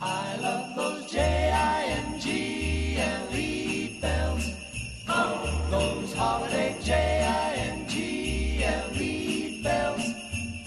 I 0.00 0.36
love 0.36 0.76
those 0.76 1.10
J-I-N-G-L-E 1.10 1.98
bells. 4.00 4.44
Oh, 5.08 5.66
those 5.72 6.12
holiday 6.14 6.76
J-I-N-G-L-E 6.84 8.02
bells. 9.64 10.02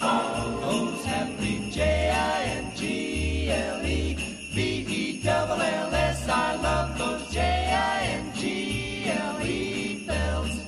Oh, 0.02 0.58
those 0.60 1.04
happy 1.06 1.70
J-I-N-G-L-E 1.70 2.74
B-E-double-L-S. 4.54 6.28
I 6.28 6.56
love 6.56 6.98
those 6.98 7.26
J-I-N-G-L-E 7.32 8.36
bells. 10.06 10.60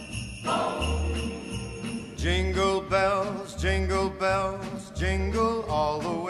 Jingle 2.16 2.80
bells, 2.80 3.54
jingle 3.56 4.08
bells, 4.08 4.90
jingle 4.96 5.66
all 5.68 6.00
the 6.00 6.08
way. 6.08 6.23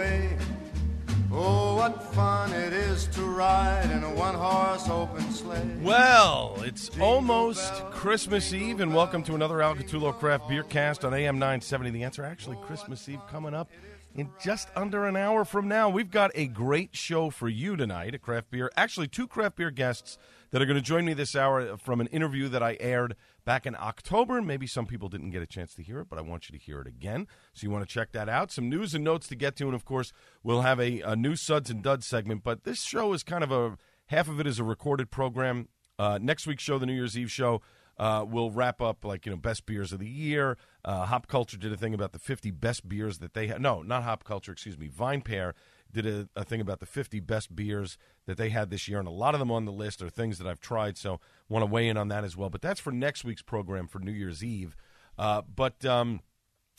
Oh, 1.37 1.75
what 1.75 2.01
fun 2.15 2.53
it 2.53 2.73
is 2.73 3.09
to 3.09 3.23
ride 3.23 3.91
in 3.91 4.05
a 4.05 4.15
one 4.15 4.37
horse 4.37 4.89
open 4.89 5.33
sleigh. 5.33 5.69
Well, 5.83 6.55
it's 6.59 6.97
almost 7.01 7.73
Christmas 7.91 8.53
Eve, 8.53 8.79
and 8.79 8.95
welcome 8.95 9.25
to 9.25 9.35
another 9.35 9.61
Al 9.61 9.75
Gattullo 9.75 10.17
Craft 10.17 10.49
Beer 10.49 10.63
Cast 10.63 11.05
on 11.05 11.13
AM 11.13 11.41
970. 11.41 11.91
The 11.91 12.05
answer 12.05 12.23
actually, 12.23 12.57
Christmas 12.63 13.09
Eve 13.09 13.19
coming 13.29 13.53
up 13.53 13.69
in 14.15 14.31
just 14.41 14.69
under 14.77 15.07
an 15.07 15.17
hour 15.17 15.45
from 15.45 15.67
now. 15.67 15.89
We've 15.89 16.09
got 16.09 16.31
a 16.37 16.47
great 16.47 16.95
show 16.95 17.31
for 17.31 17.49
you 17.49 17.75
tonight 17.75 18.15
at 18.15 18.23
Craft 18.23 18.53
Beer. 18.53 18.71
Actually, 18.77 19.09
two 19.09 19.27
craft 19.27 19.57
beer 19.57 19.73
guests 19.73 20.19
that 20.53 20.63
are 20.63 20.67
going 20.67 20.79
to 20.79 20.83
join 20.83 21.05
me 21.05 21.15
this 21.15 21.35
hour 21.35 21.77
from 21.79 22.01
an 22.01 22.07
interview 22.09 22.49
that 22.49 22.63
I 22.63 22.77
aired 22.79 23.17
back 23.45 23.67
in 23.67 23.77
October. 23.77 24.41
Maybe 24.41 24.67
some 24.67 24.87
people 24.87 25.09
didn't 25.09 25.31
get 25.31 25.43
a 25.43 25.47
chance 25.47 25.75
to 25.75 25.83
hear 25.83 26.01
it, 26.01 26.09
but 26.09 26.19
I 26.19 26.23
want 26.23 26.49
you 26.49 26.59
to 26.59 26.65
hear 26.65 26.81
it 26.81 26.87
again. 26.87 27.27
So 27.53 27.65
you 27.65 27.71
want 27.71 27.87
to 27.87 27.93
check 27.93 28.13
that 28.13 28.29
out. 28.29 28.51
Some 28.51 28.69
news 28.69 28.95
and 28.95 29.05
notes 29.05 29.27
to 29.29 29.35
get 29.35 29.57
to, 29.57 29.67
and 29.67 29.75
of 29.75 29.85
course, 29.85 30.13
we'll 30.43 30.63
have 30.63 30.81
a, 30.81 31.01
a 31.01 31.17
new 31.17 31.37
Suds 31.37 31.71
and 31.71 31.83
Duds 31.83 32.07
segment. 32.07 32.43
But 32.43 32.65
this 32.65 32.83
show 32.83 33.13
is 33.13 33.23
kind 33.23 33.45
of 33.45 33.53
a 33.53 33.77
half 34.07 34.29
of 34.29 34.41
it 34.41 34.47
is 34.47 34.59
a 34.59 34.65
recorded 34.65 35.11
program. 35.11 35.69
Uh, 35.99 36.19
next 36.21 36.47
week's 36.47 36.63
show, 36.63 36.79
the 36.79 36.87
New 36.87 36.95
Year's 36.95 37.17
Eve 37.17 37.31
show, 37.31 37.63
uh, 37.99 38.25
we'll 38.29 38.51
wrap 38.51 38.81
up 38.81 39.05
like 39.05 39.27
you 39.27 39.31
know 39.31 39.39
best 39.39 39.67
beers 39.67 39.93
of 39.93 40.01
the 40.01 40.09
year. 40.09 40.57
Uh, 40.85 41.07
Hop 41.07 41.29
Culture 41.29 41.57
did 41.57 41.73
a 41.73 41.77
thing 41.77 41.95
about 41.95 42.13
the 42.13 42.19
50 42.19 42.51
best 42.51 42.89
beers 42.89 43.19
that 43.19 43.35
they 43.35 43.47
had. 43.47 43.61
No, 43.61 43.83
not 43.83 44.03
Hop 44.03 44.25
Culture. 44.25 44.53
Excuse 44.53 44.79
me. 44.79 44.89
Vine 44.89 45.21
Pair 45.21 45.55
did 45.95 46.07
a, 46.07 46.29
a 46.37 46.45
thing 46.45 46.61
about 46.61 46.81
the 46.81 46.87
50 46.87 47.21
best 47.21 47.55
beers 47.57 47.97
that 48.27 48.37
they 48.37 48.51
had 48.51 48.71
this 48.71 48.89
year, 48.89 48.99
and 48.99 49.09
a 49.09 49.13
lot 49.13 49.35
of 49.35 49.39
them 49.41 49.51
on 49.51 49.65
the 49.65 49.73
list 49.73 50.03
are 50.03 50.11
things 50.11 50.39
that 50.39 50.47
I've 50.47 50.61
tried. 50.61 50.99
So 50.99 51.21
want 51.49 51.63
to 51.63 51.71
weigh 51.71 51.89
in 51.89 51.97
on 51.97 52.09
that 52.09 52.25
as 52.25 52.37
well. 52.37 52.51
But 52.51 52.61
that's 52.61 52.81
for 52.81 52.93
next 52.93 53.25
week's 53.25 53.43
program 53.43 53.87
for 53.89 53.99
New 53.99 54.13
Year's 54.13 54.45
Eve. 54.45 54.77
Uh, 55.17 55.43
but 55.43 55.85
um, 55.85 56.21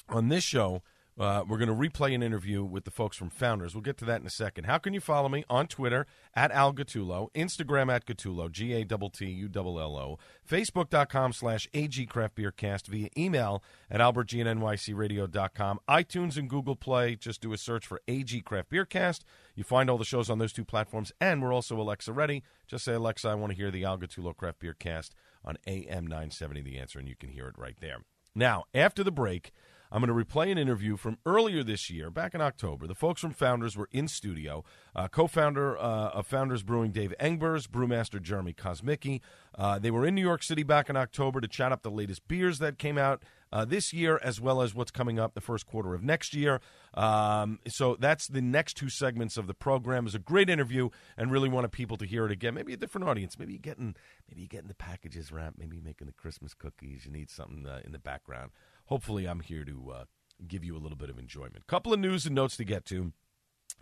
on 0.10 0.30
this 0.30 0.44
show. 0.44 0.84
Uh, 1.18 1.46
we're 1.48 1.58
going 1.58 1.70
to 1.70 1.74
replay 1.74 2.14
an 2.14 2.22
interview 2.22 2.62
with 2.62 2.84
the 2.84 2.92
folks 2.92 3.16
from 3.16 3.30
Founders. 3.30 3.74
We'll 3.74 3.82
get 3.82 3.98
to 4.00 4.06
that 4.06 4.20
in 4.20 4.28
a 4.28 4.32
second. 4.32 4.66
How 4.66 4.78
can 4.78 4.94
you 4.94 5.00
follow 5.00 5.30
me 5.30 5.46
on 5.50 5.68
Twitter 5.68 6.06
at 6.34 6.52
Al 6.52 6.74
Gattullo, 6.74 7.30
Instagram 7.34 7.90
at 7.90 8.06
Gattullo, 8.06 8.52
G 8.52 8.74
A 8.74 8.84
T 8.84 9.10
T 9.14 9.26
U 9.26 9.50
L 9.56 9.80
L 9.80 9.96
O, 9.96 10.20
Facebook.com 10.50 11.32
slash 11.32 11.70
AG 11.74 12.06
Craft 12.08 12.36
Beer 12.36 12.52
Cast 12.52 12.88
via 12.88 13.08
email 13.18 13.64
at 13.90 14.02
AlbertG 14.02 14.46
and 14.46 14.60
NYCRadio.com, 14.60 15.80
iTunes 15.88 16.36
and 16.36 16.50
Google 16.50 16.76
Play. 16.76 17.16
Just 17.16 17.40
do 17.40 17.54
a 17.54 17.58
search 17.58 17.88
for 17.88 18.02
AG 18.10 18.42
Craft 18.42 18.70
Beer 18.70 18.86
Cast. 18.86 19.24
You 19.56 19.64
find 19.64 19.90
all 19.90 19.98
the 19.98 20.04
shows 20.04 20.30
on 20.30 20.40
those 20.40 20.52
two 20.52 20.66
platforms, 20.66 21.14
and 21.22 21.42
we're 21.42 21.54
also 21.54 21.80
Alexa 21.80 22.12
ready. 22.12 22.44
Just 22.68 22.84
say, 22.84 22.94
Alexa, 22.94 23.30
I 23.30 23.36
want 23.36 23.52
to 23.52 23.58
hear 23.58 23.72
the 23.72 23.86
Al 23.86 23.98
Gattullo 23.98 24.36
Craft 24.36 24.60
Beer 24.60 24.76
Cast 24.78 25.16
on 25.46 25.58
AM 25.66 26.08
970, 26.08 26.62
the 26.62 26.78
answer, 26.78 27.00
and 27.00 27.08
you 27.08 27.16
can 27.16 27.30
hear 27.30 27.48
it 27.48 27.58
right 27.58 27.78
there. 27.80 28.00
Now, 28.36 28.66
after 28.74 29.02
the 29.02 29.12
break, 29.12 29.54
I'm 29.92 30.04
going 30.04 30.18
to 30.18 30.26
replay 30.26 30.52
an 30.52 30.58
interview 30.58 30.98
from 30.98 31.18
earlier 31.26 31.64
this 31.64 31.90
year, 31.90 32.10
back 32.10 32.34
in 32.34 32.42
October. 32.42 32.88
The 32.88 32.96
folks 32.96 33.22
from 33.22 33.32
Founders 33.32 33.78
were 33.78 33.88
in 33.92 34.08
studio. 34.08 34.64
Uh, 34.96 35.08
co-founder 35.08 35.78
uh, 35.78 36.10
of 36.10 36.28
Founders 36.28 36.64
Brewing, 36.64 36.92
Dave 36.92 37.14
Engbers, 37.20 37.68
brewmaster 37.68 38.22
Jeremy 38.22 38.54
Kosmicki. 38.54 39.22
Uh, 39.58 39.80
they 39.80 39.92
were 39.92 40.06
in 40.06 40.16
New 40.16 40.22
York 40.22 40.44
City 40.44 40.64
back 40.64 40.90
in 40.90 40.98
October 40.98 41.40
to 41.40 41.48
chat 41.48 41.72
up 41.72 41.84
the 41.84 41.92
latest 41.92 42.28
beers 42.28 42.60
that 42.60 42.78
came 42.78 42.98
out 42.98 43.24
uh, 43.54 43.64
this 43.64 43.94
year, 43.94 44.20
as 44.22 44.42
well 44.42 44.62
as 44.62 44.76
what's 44.76 44.92
coming 44.92 45.18
up 45.18 45.34
the 45.34 45.42
first 45.42 45.66
quarter 45.66 45.94
of 45.94 46.04
next 46.04 46.34
year. 46.34 46.60
Um, 46.94 47.60
so 47.68 47.96
that's 47.98 48.28
the 48.28 48.42
next 48.42 48.76
two 48.76 48.90
segments 48.90 49.38
of 49.38 49.48
the 49.48 49.54
program. 49.54 50.04
Was 50.04 50.16
a 50.16 50.20
great 50.20 50.50
interview, 50.50 50.90
and 51.18 51.32
really 51.32 51.48
wanted 51.48 51.72
people 51.72 51.96
to 51.98 52.06
hear 52.06 52.26
it 52.26 52.32
again. 52.32 52.54
Maybe 52.54 52.74
a 52.74 52.78
different 52.78 53.08
audience. 53.08 53.40
Maybe 53.40 53.54
you're 53.54 53.60
getting, 53.60 53.96
maybe 54.30 54.42
you're 54.42 54.50
getting 54.50 54.68
the 54.68 54.76
packages 54.76 55.32
wrapped. 55.32 55.58
Maybe 55.58 55.78
you're 55.78 55.86
making 55.86 56.08
the 56.08 56.14
Christmas 56.14 56.54
cookies. 56.54 57.06
You 57.06 57.12
need 57.12 57.30
something 57.30 57.66
uh, 57.66 57.80
in 57.86 57.92
the 57.92 58.00
background 58.00 58.52
hopefully 58.86 59.26
I'm 59.26 59.42
here 59.42 59.66
to 59.66 59.92
uh, 59.92 60.04
give 60.48 60.64
you 60.64 60.76
a 60.76 60.80
little 60.80 60.98
bit 60.98 61.10
of 61.10 61.18
enjoyment. 61.18 61.68
Couple 61.68 61.94
of 61.94 62.00
news 62.00 62.26
and 62.26 62.36
notes 62.36 62.58
to 62.58 62.64
get 62.64 62.86
to. 62.86 63.14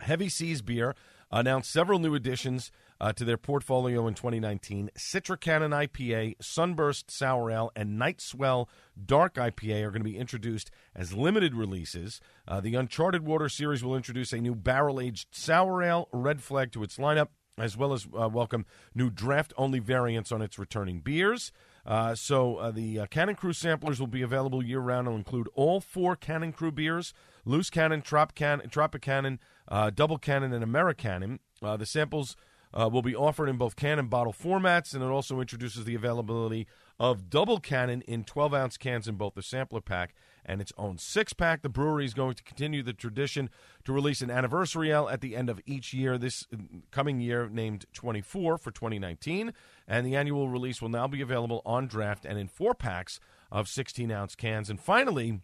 Heavy 0.00 0.28
Seas 0.28 0.60
Beer 0.60 0.94
announced 1.30 1.70
several 1.70 1.98
new 1.98 2.14
additions 2.14 2.70
uh, 3.00 3.12
to 3.12 3.24
their 3.24 3.36
portfolio 3.36 4.06
in 4.06 4.14
2019. 4.14 4.90
Citra 4.96 5.38
Cannon 5.38 5.72
IPA, 5.72 6.34
Sunburst 6.40 7.10
Sour 7.10 7.50
Ale, 7.50 7.70
and 7.74 7.98
Night 7.98 8.20
Swell 8.20 8.68
Dark 9.04 9.34
IPA 9.34 9.84
are 9.84 9.90
going 9.90 10.02
to 10.02 10.08
be 10.08 10.18
introduced 10.18 10.70
as 10.94 11.12
limited 11.12 11.54
releases. 11.54 12.20
Uh, 12.46 12.60
the 12.60 12.74
Uncharted 12.74 13.24
Water 13.24 13.48
series 13.48 13.82
will 13.82 13.96
introduce 13.96 14.32
a 14.32 14.38
new 14.38 14.54
barrel 14.54 15.00
aged 15.00 15.28
sour 15.32 15.82
ale, 15.82 16.08
Red 16.12 16.42
Flag, 16.42 16.72
to 16.72 16.82
its 16.82 16.96
lineup, 16.96 17.28
as 17.58 17.76
well 17.76 17.92
as 17.92 18.06
uh, 18.18 18.28
welcome 18.28 18.66
new 18.94 19.10
draft 19.10 19.52
only 19.56 19.78
variants 19.78 20.32
on 20.32 20.42
its 20.42 20.58
returning 20.58 21.00
beers. 21.00 21.52
Uh, 21.86 22.14
so 22.14 22.56
uh, 22.56 22.70
the 22.70 23.00
uh, 23.00 23.06
Cannon 23.06 23.34
Crew 23.34 23.52
samplers 23.52 24.00
will 24.00 24.06
be 24.06 24.22
available 24.22 24.64
year 24.64 24.80
round. 24.80 25.06
It'll 25.06 25.18
include 25.18 25.48
all 25.54 25.80
four 25.80 26.16
Cannon 26.16 26.52
Crew 26.52 26.72
beers: 26.72 27.12
Loose 27.44 27.70
Cannon, 27.70 28.02
Trop 28.02 28.34
Can- 28.34 28.62
Tropicannon, 28.62 29.38
uh, 29.68 29.90
Double 29.90 30.18
Cannon, 30.18 30.52
and 30.52 30.64
Americannon. 30.64 31.38
Uh, 31.62 31.76
the 31.76 31.86
samples 31.86 32.36
will 32.72 33.02
be 33.02 33.14
offered 33.14 33.48
in 33.48 33.56
both 33.56 33.76
can 33.76 34.00
and 34.00 34.10
bottle 34.10 34.32
formats, 34.32 34.94
and 34.94 35.02
it 35.02 35.06
also 35.06 35.40
introduces 35.40 35.84
the 35.84 35.94
availability 35.94 36.66
of 36.98 37.30
Double 37.30 37.60
Cannon 37.60 38.02
in 38.02 38.24
12 38.24 38.52
ounce 38.52 38.76
cans 38.76 39.06
in 39.06 39.14
both 39.14 39.34
the 39.34 39.42
sampler 39.42 39.80
pack 39.80 40.12
and 40.44 40.60
its 40.60 40.72
own 40.76 40.98
six 40.98 41.32
pack. 41.32 41.62
The 41.62 41.68
brewery 41.68 42.04
is 42.04 42.14
going 42.14 42.34
to 42.34 42.42
continue 42.42 42.82
the 42.82 42.92
tradition 42.92 43.50
to 43.84 43.92
release 43.92 44.20
an 44.20 44.30
anniversary 44.30 44.90
ale 44.90 45.08
at 45.08 45.20
the 45.20 45.36
end 45.36 45.48
of 45.48 45.60
each 45.66 45.92
year. 45.92 46.18
This 46.18 46.46
uh, 46.52 46.58
coming 46.90 47.20
year, 47.20 47.48
named 47.48 47.86
24 47.92 48.58
for 48.58 48.70
2019, 48.70 49.52
and 49.86 50.06
the 50.06 50.16
annual 50.16 50.48
release 50.48 50.80
will 50.80 50.88
now 50.88 51.06
be 51.06 51.20
available 51.20 51.62
on 51.64 51.86
draft 51.86 52.24
and 52.24 52.38
in 52.38 52.48
four 52.48 52.74
packs 52.74 53.20
of 53.50 53.68
16 53.68 54.10
ounce 54.10 54.34
cans. 54.34 54.70
And 54.70 54.80
finally, 54.80 55.40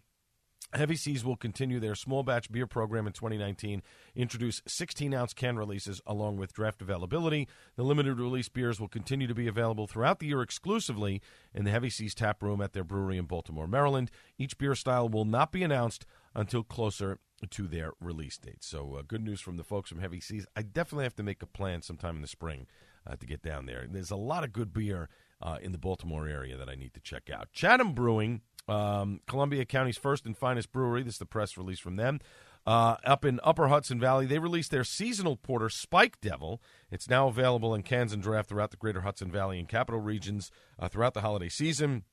Heavy 0.73 0.95
Seas 0.95 1.25
will 1.25 1.35
continue 1.35 1.79
their 1.79 1.95
small 1.95 2.23
batch 2.23 2.51
beer 2.51 2.65
program 2.65 3.07
in 3.07 3.13
2019, 3.13 3.81
introduce 4.15 4.61
16 4.67 5.13
ounce 5.13 5.33
can 5.33 5.57
releases 5.57 6.01
along 6.05 6.37
with 6.37 6.53
draft 6.53 6.81
availability. 6.81 7.47
The 7.75 7.83
limited 7.83 8.19
release 8.19 8.49
beers 8.49 8.79
will 8.79 8.87
continue 8.87 9.27
to 9.27 9.35
be 9.35 9.47
available 9.47 9.87
throughout 9.87 10.19
the 10.19 10.27
year 10.27 10.41
exclusively 10.41 11.21
in 11.53 11.65
the 11.65 11.71
Heavy 11.71 11.89
Seas 11.89 12.15
tap 12.15 12.41
room 12.41 12.61
at 12.61 12.73
their 12.73 12.83
brewery 12.83 13.17
in 13.17 13.25
Baltimore, 13.25 13.67
Maryland. 13.67 14.11
Each 14.37 14.57
beer 14.57 14.75
style 14.75 15.09
will 15.09 15.25
not 15.25 15.51
be 15.51 15.63
announced 15.63 16.05
until 16.33 16.63
closer 16.63 17.19
to 17.49 17.67
their 17.67 17.91
release 17.99 18.37
date. 18.37 18.63
So, 18.63 18.95
uh, 18.95 19.01
good 19.05 19.23
news 19.23 19.41
from 19.41 19.57
the 19.57 19.63
folks 19.63 19.89
from 19.89 19.99
Heavy 19.99 20.21
Seas. 20.21 20.45
I 20.55 20.61
definitely 20.61 21.05
have 21.05 21.15
to 21.15 21.23
make 21.23 21.41
a 21.41 21.47
plan 21.47 21.81
sometime 21.81 22.15
in 22.15 22.21
the 22.21 22.27
spring 22.27 22.67
uh, 23.05 23.15
to 23.15 23.25
get 23.25 23.41
down 23.41 23.65
there. 23.65 23.85
There's 23.89 24.11
a 24.11 24.15
lot 24.15 24.43
of 24.43 24.53
good 24.53 24.73
beer 24.73 25.09
uh, 25.41 25.57
in 25.61 25.71
the 25.71 25.77
Baltimore 25.77 26.27
area 26.27 26.57
that 26.57 26.69
I 26.69 26.75
need 26.75 26.93
to 26.93 26.99
check 26.99 27.29
out. 27.29 27.51
Chatham 27.51 27.93
Brewing 27.93 28.41
um, 28.71 29.19
Columbia 29.27 29.65
County's 29.65 29.97
first 29.97 30.25
and 30.25 30.37
finest 30.37 30.71
brewery. 30.71 31.03
This 31.03 31.15
is 31.15 31.19
the 31.19 31.25
press 31.25 31.57
release 31.57 31.79
from 31.79 31.97
them. 31.97 32.19
Uh, 32.65 32.95
up 33.05 33.25
in 33.25 33.39
Upper 33.43 33.67
Hudson 33.67 33.99
Valley, 33.99 34.25
they 34.25 34.39
released 34.39 34.71
their 34.71 34.83
seasonal 34.83 35.35
porter, 35.35 35.67
Spike 35.67 36.21
Devil. 36.21 36.61
It's 36.91 37.09
now 37.09 37.27
available 37.27 37.73
in 37.73 37.81
cans 37.81 38.13
and 38.13 38.21
draft 38.21 38.49
throughout 38.49 38.71
the 38.71 38.77
greater 38.77 39.01
Hudson 39.01 39.31
Valley 39.31 39.59
and 39.59 39.67
capital 39.67 39.99
regions 39.99 40.51
uh, 40.79 40.87
throughout 40.87 41.13
the 41.13 41.21
holiday 41.21 41.49
season. 41.49 42.03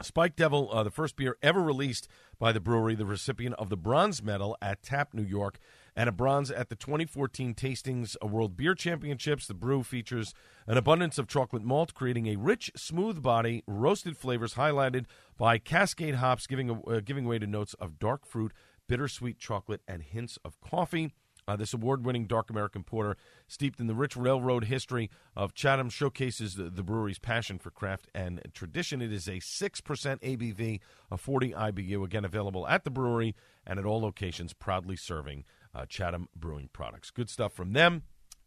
Spike 0.00 0.36
Devil, 0.36 0.70
uh, 0.72 0.82
the 0.84 0.90
first 0.90 1.16
beer 1.16 1.36
ever 1.42 1.60
released 1.60 2.08
by 2.38 2.52
the 2.52 2.60
brewery, 2.60 2.94
the 2.94 3.04
recipient 3.04 3.56
of 3.58 3.68
the 3.68 3.76
bronze 3.76 4.22
medal 4.22 4.56
at 4.62 4.82
TAP 4.82 5.12
New 5.12 5.24
York 5.24 5.58
and 6.00 6.08
a 6.08 6.12
bronze 6.12 6.50
at 6.50 6.70
the 6.70 6.74
2014 6.74 7.52
Tastings 7.54 8.16
of 8.22 8.32
World 8.32 8.56
Beer 8.56 8.74
Championships. 8.74 9.46
The 9.46 9.52
brew 9.52 9.82
features 9.82 10.32
an 10.66 10.78
abundance 10.78 11.18
of 11.18 11.28
chocolate 11.28 11.62
malt, 11.62 11.92
creating 11.92 12.26
a 12.26 12.36
rich, 12.36 12.70
smooth 12.74 13.20
body, 13.20 13.62
roasted 13.66 14.16
flavors 14.16 14.54
highlighted 14.54 15.04
by 15.36 15.58
Cascade 15.58 16.14
hops, 16.14 16.46
giving 16.46 16.70
uh, 16.70 17.00
giving 17.04 17.26
way 17.26 17.38
to 17.38 17.46
notes 17.46 17.74
of 17.74 17.98
dark 17.98 18.24
fruit, 18.24 18.54
bittersweet 18.88 19.38
chocolate, 19.38 19.82
and 19.86 20.02
hints 20.02 20.38
of 20.42 20.58
coffee. 20.62 21.12
Uh, 21.46 21.56
this 21.56 21.74
award 21.74 22.02
winning 22.06 22.26
dark 22.26 22.48
American 22.48 22.82
porter, 22.82 23.18
steeped 23.46 23.78
in 23.78 23.86
the 23.86 23.94
rich 23.94 24.16
railroad 24.16 24.64
history 24.64 25.10
of 25.36 25.52
Chatham, 25.52 25.90
showcases 25.90 26.54
the, 26.54 26.70
the 26.70 26.82
brewery's 26.82 27.18
passion 27.18 27.58
for 27.58 27.70
craft 27.70 28.08
and 28.14 28.40
tradition. 28.54 29.02
It 29.02 29.12
is 29.12 29.28
a 29.28 29.32
6% 29.32 29.80
ABV, 29.82 30.80
a 31.10 31.16
40 31.18 31.50
IBU, 31.50 32.04
again 32.04 32.24
available 32.24 32.66
at 32.68 32.84
the 32.84 32.90
brewery 32.90 33.34
and 33.66 33.78
at 33.78 33.84
all 33.84 34.00
locations, 34.00 34.54
proudly 34.54 34.96
serving 34.96 35.44
uh, 35.74 35.86
Chatham 35.86 36.28
Brewing 36.34 36.68
products. 36.72 37.10
Good 37.10 37.30
stuff 37.30 37.52
from 37.52 37.72
them. 37.72 38.02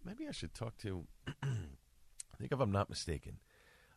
Maybe 0.05 0.27
I 0.27 0.31
should 0.31 0.53
talk 0.53 0.77
to, 0.79 1.05
I 1.43 2.37
think 2.37 2.51
if 2.51 2.59
I'm 2.59 2.71
not 2.71 2.89
mistaken, 2.89 3.39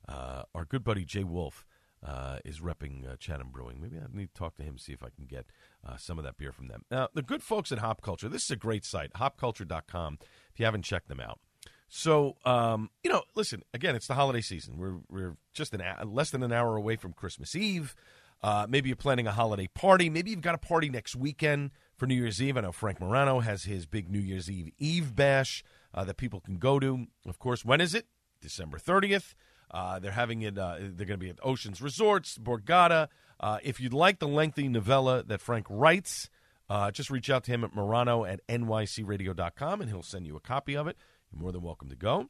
uh, 0.09 0.43
our 0.55 0.65
good 0.65 0.85
buddy 0.85 1.05
Jay 1.05 1.25
Wolf 1.25 1.67
uh, 2.05 2.39
is 2.45 2.61
repping 2.61 3.11
uh, 3.11 3.17
Chatham 3.17 3.49
Brewing. 3.51 3.81
Maybe 3.81 3.97
I 3.99 4.07
need 4.13 4.29
to 4.29 4.39
talk 4.39 4.57
to 4.57 4.63
him, 4.63 4.79
see 4.79 4.93
if 4.93 5.03
I 5.03 5.09
can 5.09 5.27
get 5.27 5.47
uh, 5.85 5.97
some 5.97 6.19
of 6.19 6.25
that 6.25 6.37
beer 6.37 6.53
from 6.53 6.69
them. 6.69 6.85
Now, 6.91 7.09
the 7.15 7.23
good 7.23 7.43
folks 7.43 7.73
at 7.73 7.79
Hop 7.79 8.03
Culture, 8.03 8.29
this 8.29 8.45
is 8.45 8.51
a 8.51 8.57
great 8.57 8.85
site, 8.85 9.13
hopculture.com, 9.15 10.19
if 10.53 10.61
you 10.61 10.65
haven't 10.65 10.83
checked 10.83 11.09
them 11.09 11.21
out. 11.21 11.41
So, 11.89 12.37
um, 12.45 12.91
you 13.03 13.11
know, 13.11 13.23
listen, 13.35 13.63
again, 13.73 13.95
it's 13.95 14.09
the 14.09 14.15
holiday 14.15 14.41
season. 14.41 14.77
We're, 14.77 14.99
we're 15.09 15.37
just 15.53 15.73
an, 15.75 15.83
less 16.05 16.31
than 16.31 16.43
an 16.43 16.53
hour 16.53 16.77
away 16.77 16.97
from 16.97 17.13
Christmas 17.13 17.55
Eve. 17.55 17.95
Uh, 18.43 18.67
maybe 18.69 18.89
you're 18.89 18.97
planning 18.97 19.27
a 19.27 19.33
holiday 19.33 19.69
party. 19.69 20.11
Maybe 20.11 20.31
you've 20.31 20.41
got 20.41 20.55
a 20.55 20.59
party 20.59 20.89
next 20.89 21.17
weekend 21.17 21.71
for 21.97 22.07
New 22.07 22.15
Year's 22.15 22.41
Eve. 22.43 22.57
I 22.57 22.61
know 22.61 22.73
Frank 22.73 23.01
Morano 23.01 23.41
has 23.41 23.65
his 23.65 23.87
big 23.87 24.11
New 24.11 24.21
Year's 24.21 24.51
Eve 24.51 24.73
Eve 24.79 25.17
bash 25.17 25.65
uh, 25.95 26.05
that 26.05 26.17
people 26.17 26.41
can 26.41 26.57
go 26.57 26.79
to. 26.79 27.07
Of 27.27 27.39
course, 27.39 27.65
when 27.65 27.81
is 27.81 27.95
it? 27.95 28.07
December 28.41 28.79
30th. 28.79 29.35
Uh, 29.71 29.99
they're 29.99 30.13
having 30.13 30.43
it. 30.43 30.57
Uh, 30.57 30.77
they're 30.79 31.07
going 31.07 31.19
to 31.19 31.25
be 31.25 31.31
at 31.31 31.39
Oceans 31.43 31.83
Resorts, 31.83 32.39
Borgata. 32.39 33.09
Uh, 33.41 33.59
if 33.63 33.81
you'd 33.81 33.93
like 33.93 34.19
the 34.19 34.29
lengthy 34.29 34.69
novella 34.69 35.23
that 35.25 35.41
Frank 35.41 35.67
writes, 35.69 36.31
uh, 36.69 36.91
just 36.91 37.11
reach 37.11 37.31
out 37.31 37.45
to 37.45 37.51
him 37.51 37.65
at 37.65 37.75
Morano 37.75 38.25
at 38.25 38.47
nycradio.com 38.47 39.81
and 39.81 39.91
he'll 39.91 40.03
send 40.03 40.27
you 40.27 40.37
a 40.37 40.41
copy 40.41 40.77
of 40.77 40.87
it. 40.87 40.97
You're 41.33 41.43
more 41.43 41.53
than 41.53 41.63
welcome 41.63 41.89
to 41.89 41.97
go. 41.97 42.29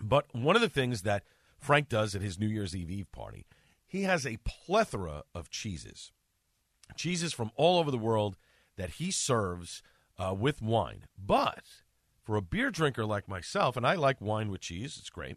But 0.00 0.26
one 0.32 0.56
of 0.56 0.62
the 0.62 0.68
things 0.68 1.02
that 1.02 1.24
Frank 1.58 1.88
does 1.88 2.14
at 2.14 2.22
his 2.22 2.38
New 2.38 2.46
Year's 2.46 2.74
Eve 2.74 2.90
Eve 2.90 3.12
party, 3.12 3.46
he 3.86 4.02
has 4.02 4.26
a 4.26 4.38
plethora 4.44 5.24
of 5.34 5.50
cheeses, 5.50 6.12
cheeses 6.96 7.32
from 7.32 7.50
all 7.56 7.78
over 7.78 7.90
the 7.90 7.98
world 7.98 8.36
that 8.78 8.92
he 8.92 9.10
serves 9.10 9.82
uh, 10.18 10.34
with 10.34 10.62
wine. 10.62 11.04
But 11.18 11.64
for 12.22 12.36
a 12.36 12.42
beer 12.42 12.70
drinker 12.70 13.04
like 13.04 13.28
myself, 13.28 13.76
and 13.76 13.86
I 13.86 13.94
like 13.94 14.20
wine 14.20 14.50
with 14.50 14.62
cheese, 14.62 14.96
it's 14.98 15.10
great. 15.10 15.36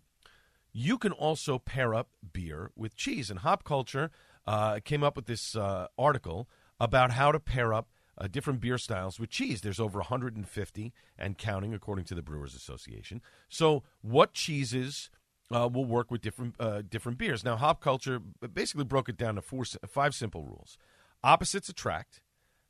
You 0.71 0.97
can 0.97 1.11
also 1.11 1.59
pair 1.59 1.93
up 1.93 2.09
beer 2.31 2.71
with 2.77 2.95
cheese. 2.95 3.29
And 3.29 3.39
Hop 3.39 3.65
Culture 3.65 4.09
uh, 4.47 4.79
came 4.85 5.03
up 5.03 5.17
with 5.17 5.25
this 5.25 5.55
uh, 5.55 5.87
article 5.97 6.47
about 6.79 7.11
how 7.11 7.31
to 7.31 7.39
pair 7.39 7.73
up 7.73 7.89
uh, 8.17 8.27
different 8.27 8.61
beer 8.61 8.77
styles 8.77 9.19
with 9.19 9.29
cheese. 9.29 9.61
There's 9.61 9.79
over 9.79 9.99
150 9.99 10.93
and 11.17 11.37
counting, 11.37 11.73
according 11.73 12.05
to 12.05 12.15
the 12.15 12.21
Brewers 12.21 12.55
Association. 12.55 13.21
So, 13.49 13.83
what 14.01 14.33
cheeses 14.33 15.09
uh, 15.53 15.69
will 15.71 15.85
work 15.85 16.11
with 16.11 16.21
different 16.21 16.55
uh, 16.59 16.83
different 16.87 17.17
beers? 17.17 17.43
Now, 17.43 17.55
Hop 17.57 17.81
Culture 17.81 18.19
basically 18.19 18.83
broke 18.83 19.09
it 19.09 19.17
down 19.17 19.35
to 19.35 19.41
four, 19.41 19.65
five 19.87 20.13
simple 20.13 20.43
rules: 20.43 20.77
opposites 21.23 21.69
attract, 21.69 22.21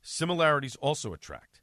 similarities 0.02 0.76
also 0.76 1.12
attract. 1.12 1.60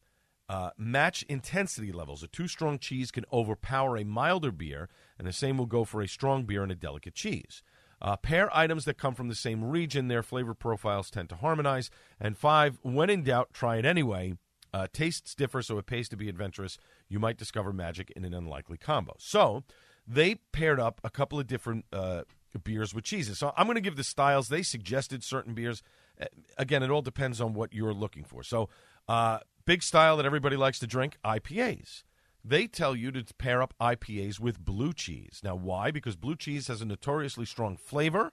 Uh, 0.47 0.71
match 0.77 1.23
intensity 1.29 1.91
levels. 1.91 2.23
A 2.23 2.27
too 2.27 2.47
strong 2.47 2.79
cheese 2.79 3.11
can 3.11 3.23
overpower 3.31 3.97
a 3.97 4.03
milder 4.03 4.51
beer, 4.51 4.89
and 5.19 5.27
the 5.27 5.33
same 5.33 5.57
will 5.57 5.67
go 5.67 5.83
for 5.85 6.01
a 6.01 6.07
strong 6.07 6.45
beer 6.45 6.63
and 6.63 6.71
a 6.71 6.75
delicate 6.75 7.13
cheese. 7.13 7.61
Uh, 8.01 8.15
pair 8.15 8.55
items 8.55 8.85
that 8.85 8.97
come 8.97 9.13
from 9.13 9.27
the 9.27 9.35
same 9.35 9.63
region, 9.63 10.07
their 10.07 10.23
flavor 10.23 10.53
profiles 10.53 11.11
tend 11.11 11.29
to 11.29 11.35
harmonize. 11.35 11.91
And 12.19 12.37
five, 12.37 12.79
when 12.81 13.09
in 13.09 13.23
doubt, 13.23 13.53
try 13.53 13.77
it 13.77 13.85
anyway. 13.85 14.33
Uh, 14.73 14.87
tastes 14.91 15.35
differ, 15.35 15.61
so 15.61 15.77
it 15.77 15.85
pays 15.85 16.07
to 16.09 16.17
be 16.17 16.29
adventurous. 16.29 16.77
You 17.07 17.19
might 17.19 17.37
discover 17.37 17.73
magic 17.73 18.11
in 18.15 18.23
an 18.23 18.33
unlikely 18.33 18.77
combo. 18.77 19.15
So 19.19 19.63
they 20.07 20.35
paired 20.51 20.79
up 20.79 21.01
a 21.03 21.09
couple 21.09 21.39
of 21.39 21.47
different 21.47 21.85
uh, 21.91 22.21
beers 22.63 22.93
with 22.93 23.03
cheeses. 23.03 23.37
So 23.37 23.53
I'm 23.57 23.65
going 23.65 23.75
to 23.75 23.81
give 23.81 23.97
the 23.97 24.03
styles. 24.03 24.49
They 24.49 24.63
suggested 24.63 25.23
certain 25.23 25.53
beers. 25.53 25.83
Uh, 26.19 26.25
Again, 26.57 26.83
it 26.83 26.89
all 26.89 27.01
depends 27.01 27.39
on 27.39 27.53
what 27.53 27.73
you're 27.73 27.93
looking 27.93 28.25
for. 28.25 28.43
So, 28.43 28.67
uh, 29.07 29.39
big 29.65 29.81
style 29.81 30.17
that 30.17 30.25
everybody 30.25 30.57
likes 30.57 30.77
to 30.79 30.87
drink 30.87 31.17
IPAs. 31.23 32.03
They 32.43 32.67
tell 32.67 32.95
you 32.95 33.11
to 33.11 33.23
pair 33.35 33.61
up 33.61 33.73
IPAs 33.79 34.39
with 34.39 34.63
blue 34.63 34.93
cheese. 34.93 35.41
Now, 35.43 35.55
why? 35.55 35.91
Because 35.91 36.15
blue 36.15 36.35
cheese 36.35 36.67
has 36.67 36.81
a 36.81 36.85
notoriously 36.85 37.45
strong 37.45 37.77
flavor, 37.77 38.31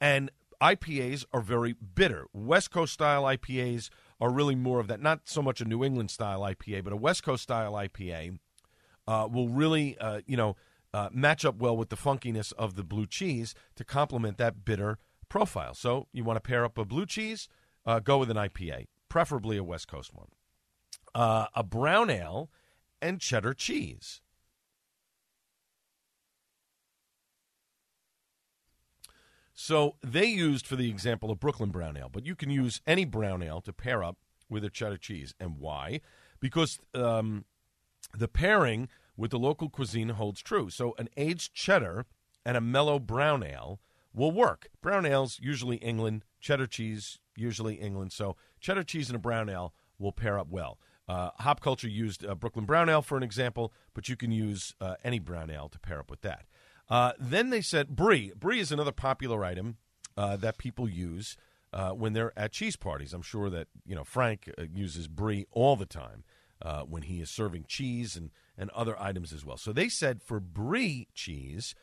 and 0.00 0.30
IPAs 0.60 1.24
are 1.32 1.40
very 1.40 1.74
bitter. 1.74 2.26
West 2.32 2.70
Coast 2.70 2.92
style 2.92 3.24
IPAs 3.24 3.90
are 4.20 4.30
really 4.30 4.54
more 4.54 4.80
of 4.80 4.88
that, 4.88 5.00
not 5.00 5.22
so 5.24 5.42
much 5.42 5.60
a 5.60 5.64
New 5.64 5.84
England 5.84 6.10
style 6.10 6.40
IPA, 6.40 6.84
but 6.84 6.92
a 6.92 6.96
West 6.96 7.22
Coast 7.22 7.42
style 7.42 7.72
IPA 7.72 8.38
uh, 9.06 9.28
will 9.30 9.48
really, 9.48 9.98
uh, 9.98 10.20
you 10.26 10.36
know, 10.36 10.56
uh, 10.92 11.08
match 11.12 11.44
up 11.44 11.56
well 11.56 11.76
with 11.76 11.88
the 11.88 11.96
funkiness 11.96 12.52
of 12.52 12.76
the 12.76 12.84
blue 12.84 13.06
cheese 13.06 13.54
to 13.74 13.84
complement 13.84 14.38
that 14.38 14.64
bitter 14.64 14.98
profile. 15.34 15.74
So 15.74 16.06
you 16.12 16.22
want 16.22 16.36
to 16.36 16.48
pair 16.48 16.64
up 16.64 16.78
a 16.78 16.84
blue 16.84 17.06
cheese, 17.06 17.48
uh, 17.84 17.98
go 17.98 18.18
with 18.18 18.30
an 18.30 18.36
IPA, 18.36 18.86
preferably 19.08 19.56
a 19.56 19.64
West 19.64 19.88
Coast 19.88 20.14
one. 20.14 20.28
Uh, 21.12 21.46
a 21.56 21.64
brown 21.64 22.08
ale 22.08 22.50
and 23.02 23.20
cheddar 23.20 23.52
cheese. 23.52 24.20
So 29.52 29.96
they 30.04 30.26
used 30.26 30.68
for 30.68 30.76
the 30.76 30.88
example 30.88 31.32
a 31.32 31.34
Brooklyn 31.34 31.70
brown 31.70 31.96
ale, 31.96 32.10
but 32.12 32.24
you 32.24 32.36
can 32.36 32.50
use 32.50 32.80
any 32.86 33.04
brown 33.04 33.42
ale 33.42 33.60
to 33.62 33.72
pair 33.72 34.04
up 34.04 34.18
with 34.48 34.64
a 34.64 34.70
cheddar 34.70 34.98
cheese. 34.98 35.34
And 35.40 35.58
why? 35.58 36.00
Because 36.38 36.78
um, 36.94 37.44
the 38.16 38.28
pairing 38.28 38.88
with 39.16 39.32
the 39.32 39.40
local 39.40 39.68
cuisine 39.68 40.10
holds 40.10 40.40
true. 40.40 40.70
So 40.70 40.94
an 40.96 41.08
aged 41.16 41.54
cheddar 41.54 42.06
and 42.46 42.56
a 42.56 42.60
mellow 42.60 43.00
brown 43.00 43.42
ale 43.42 43.80
will 44.14 44.30
work. 44.30 44.68
Brown 44.80 45.04
ales 45.04 45.38
usually 45.42 45.76
England, 45.76 46.24
cheddar 46.40 46.66
cheese 46.66 47.18
usually 47.36 47.74
England. 47.74 48.12
So 48.12 48.36
cheddar 48.60 48.84
cheese 48.84 49.08
and 49.08 49.16
a 49.16 49.18
brown 49.18 49.48
ale 49.48 49.74
will 49.98 50.12
pair 50.12 50.38
up 50.38 50.48
well. 50.48 50.78
Uh, 51.06 51.30
Hop 51.38 51.60
Culture 51.60 51.88
used 51.88 52.24
uh, 52.24 52.34
Brooklyn 52.34 52.64
Brown 52.64 52.88
Ale 52.88 53.02
for 53.02 53.16
an 53.16 53.22
example, 53.22 53.72
but 53.92 54.08
you 54.08 54.16
can 54.16 54.30
use 54.30 54.74
uh, 54.80 54.94
any 55.04 55.18
brown 55.18 55.50
ale 55.50 55.68
to 55.68 55.78
pair 55.78 56.00
up 56.00 56.10
with 56.10 56.22
that. 56.22 56.46
Uh, 56.88 57.12
then 57.18 57.50
they 57.50 57.60
said 57.60 57.94
brie. 57.94 58.32
Brie 58.36 58.60
is 58.60 58.72
another 58.72 58.92
popular 58.92 59.44
item 59.44 59.76
uh, 60.16 60.36
that 60.36 60.58
people 60.58 60.88
use 60.88 61.36
uh, 61.72 61.90
when 61.90 62.12
they're 62.12 62.36
at 62.38 62.52
cheese 62.52 62.76
parties. 62.76 63.12
I'm 63.12 63.22
sure 63.22 63.50
that 63.50 63.68
you 63.84 63.94
know 63.94 64.04
Frank 64.04 64.50
uses 64.72 65.08
brie 65.08 65.46
all 65.50 65.76
the 65.76 65.86
time 65.86 66.24
when 66.88 67.02
he 67.02 67.20
is 67.20 67.28
serving 67.28 67.66
cheese 67.68 68.16
and 68.16 68.30
and 68.56 68.70
other 68.70 68.98
items 69.00 69.32
as 69.32 69.44
well. 69.44 69.58
So 69.58 69.72
they 69.72 69.88
said 69.88 70.22
for 70.22 70.40
brie 70.40 71.08
cheese, 71.14 71.74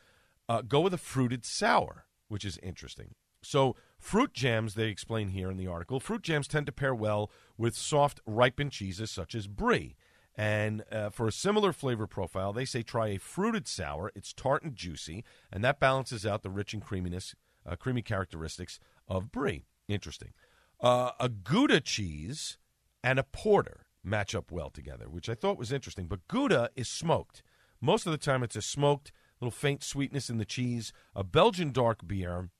go 0.66 0.80
with 0.80 0.94
a 0.94 0.98
fruited 0.98 1.44
sour, 1.44 2.06
which 2.32 2.46
is 2.46 2.58
interesting. 2.62 3.14
So 3.42 3.76
fruit 3.98 4.32
jams, 4.32 4.74
they 4.74 4.88
explain 4.88 5.28
here 5.28 5.50
in 5.50 5.58
the 5.58 5.66
article, 5.66 6.00
fruit 6.00 6.22
jams 6.22 6.48
tend 6.48 6.64
to 6.64 6.72
pair 6.72 6.94
well 6.94 7.30
with 7.58 7.76
soft 7.76 8.20
ripened 8.24 8.72
cheeses 8.72 9.10
such 9.10 9.34
as 9.34 9.46
brie. 9.46 9.96
And 10.34 10.82
uh, 10.90 11.10
for 11.10 11.28
a 11.28 11.32
similar 11.32 11.74
flavor 11.74 12.06
profile, 12.06 12.54
they 12.54 12.64
say 12.64 12.82
try 12.82 13.08
a 13.08 13.18
fruited 13.18 13.68
sour. 13.68 14.10
It's 14.14 14.32
tart 14.32 14.62
and 14.62 14.74
juicy, 14.74 15.24
and 15.52 15.62
that 15.62 15.78
balances 15.78 16.24
out 16.24 16.42
the 16.42 16.48
rich 16.48 16.72
and 16.72 16.82
creaminess, 16.82 17.34
uh, 17.66 17.76
creamy 17.76 18.00
characteristics 18.00 18.80
of 19.06 19.30
brie. 19.30 19.66
Interesting. 19.88 20.32
Uh, 20.80 21.10
a 21.20 21.28
Gouda 21.28 21.82
cheese 21.82 22.56
and 23.04 23.18
a 23.18 23.24
porter 23.24 23.84
match 24.02 24.34
up 24.34 24.50
well 24.50 24.70
together, 24.70 25.10
which 25.10 25.28
I 25.28 25.34
thought 25.34 25.58
was 25.58 25.70
interesting. 25.70 26.06
But 26.06 26.26
Gouda 26.28 26.70
is 26.76 26.88
smoked. 26.88 27.42
Most 27.78 28.06
of 28.06 28.12
the 28.12 28.18
time, 28.18 28.42
it's 28.42 28.56
a 28.56 28.62
smoked, 28.62 29.12
little 29.42 29.50
faint 29.50 29.82
sweetness 29.82 30.30
in 30.30 30.38
the 30.38 30.44
cheese. 30.44 30.92
A 31.16 31.24
Belgian 31.24 31.72
dark 31.72 32.06
beer 32.06 32.50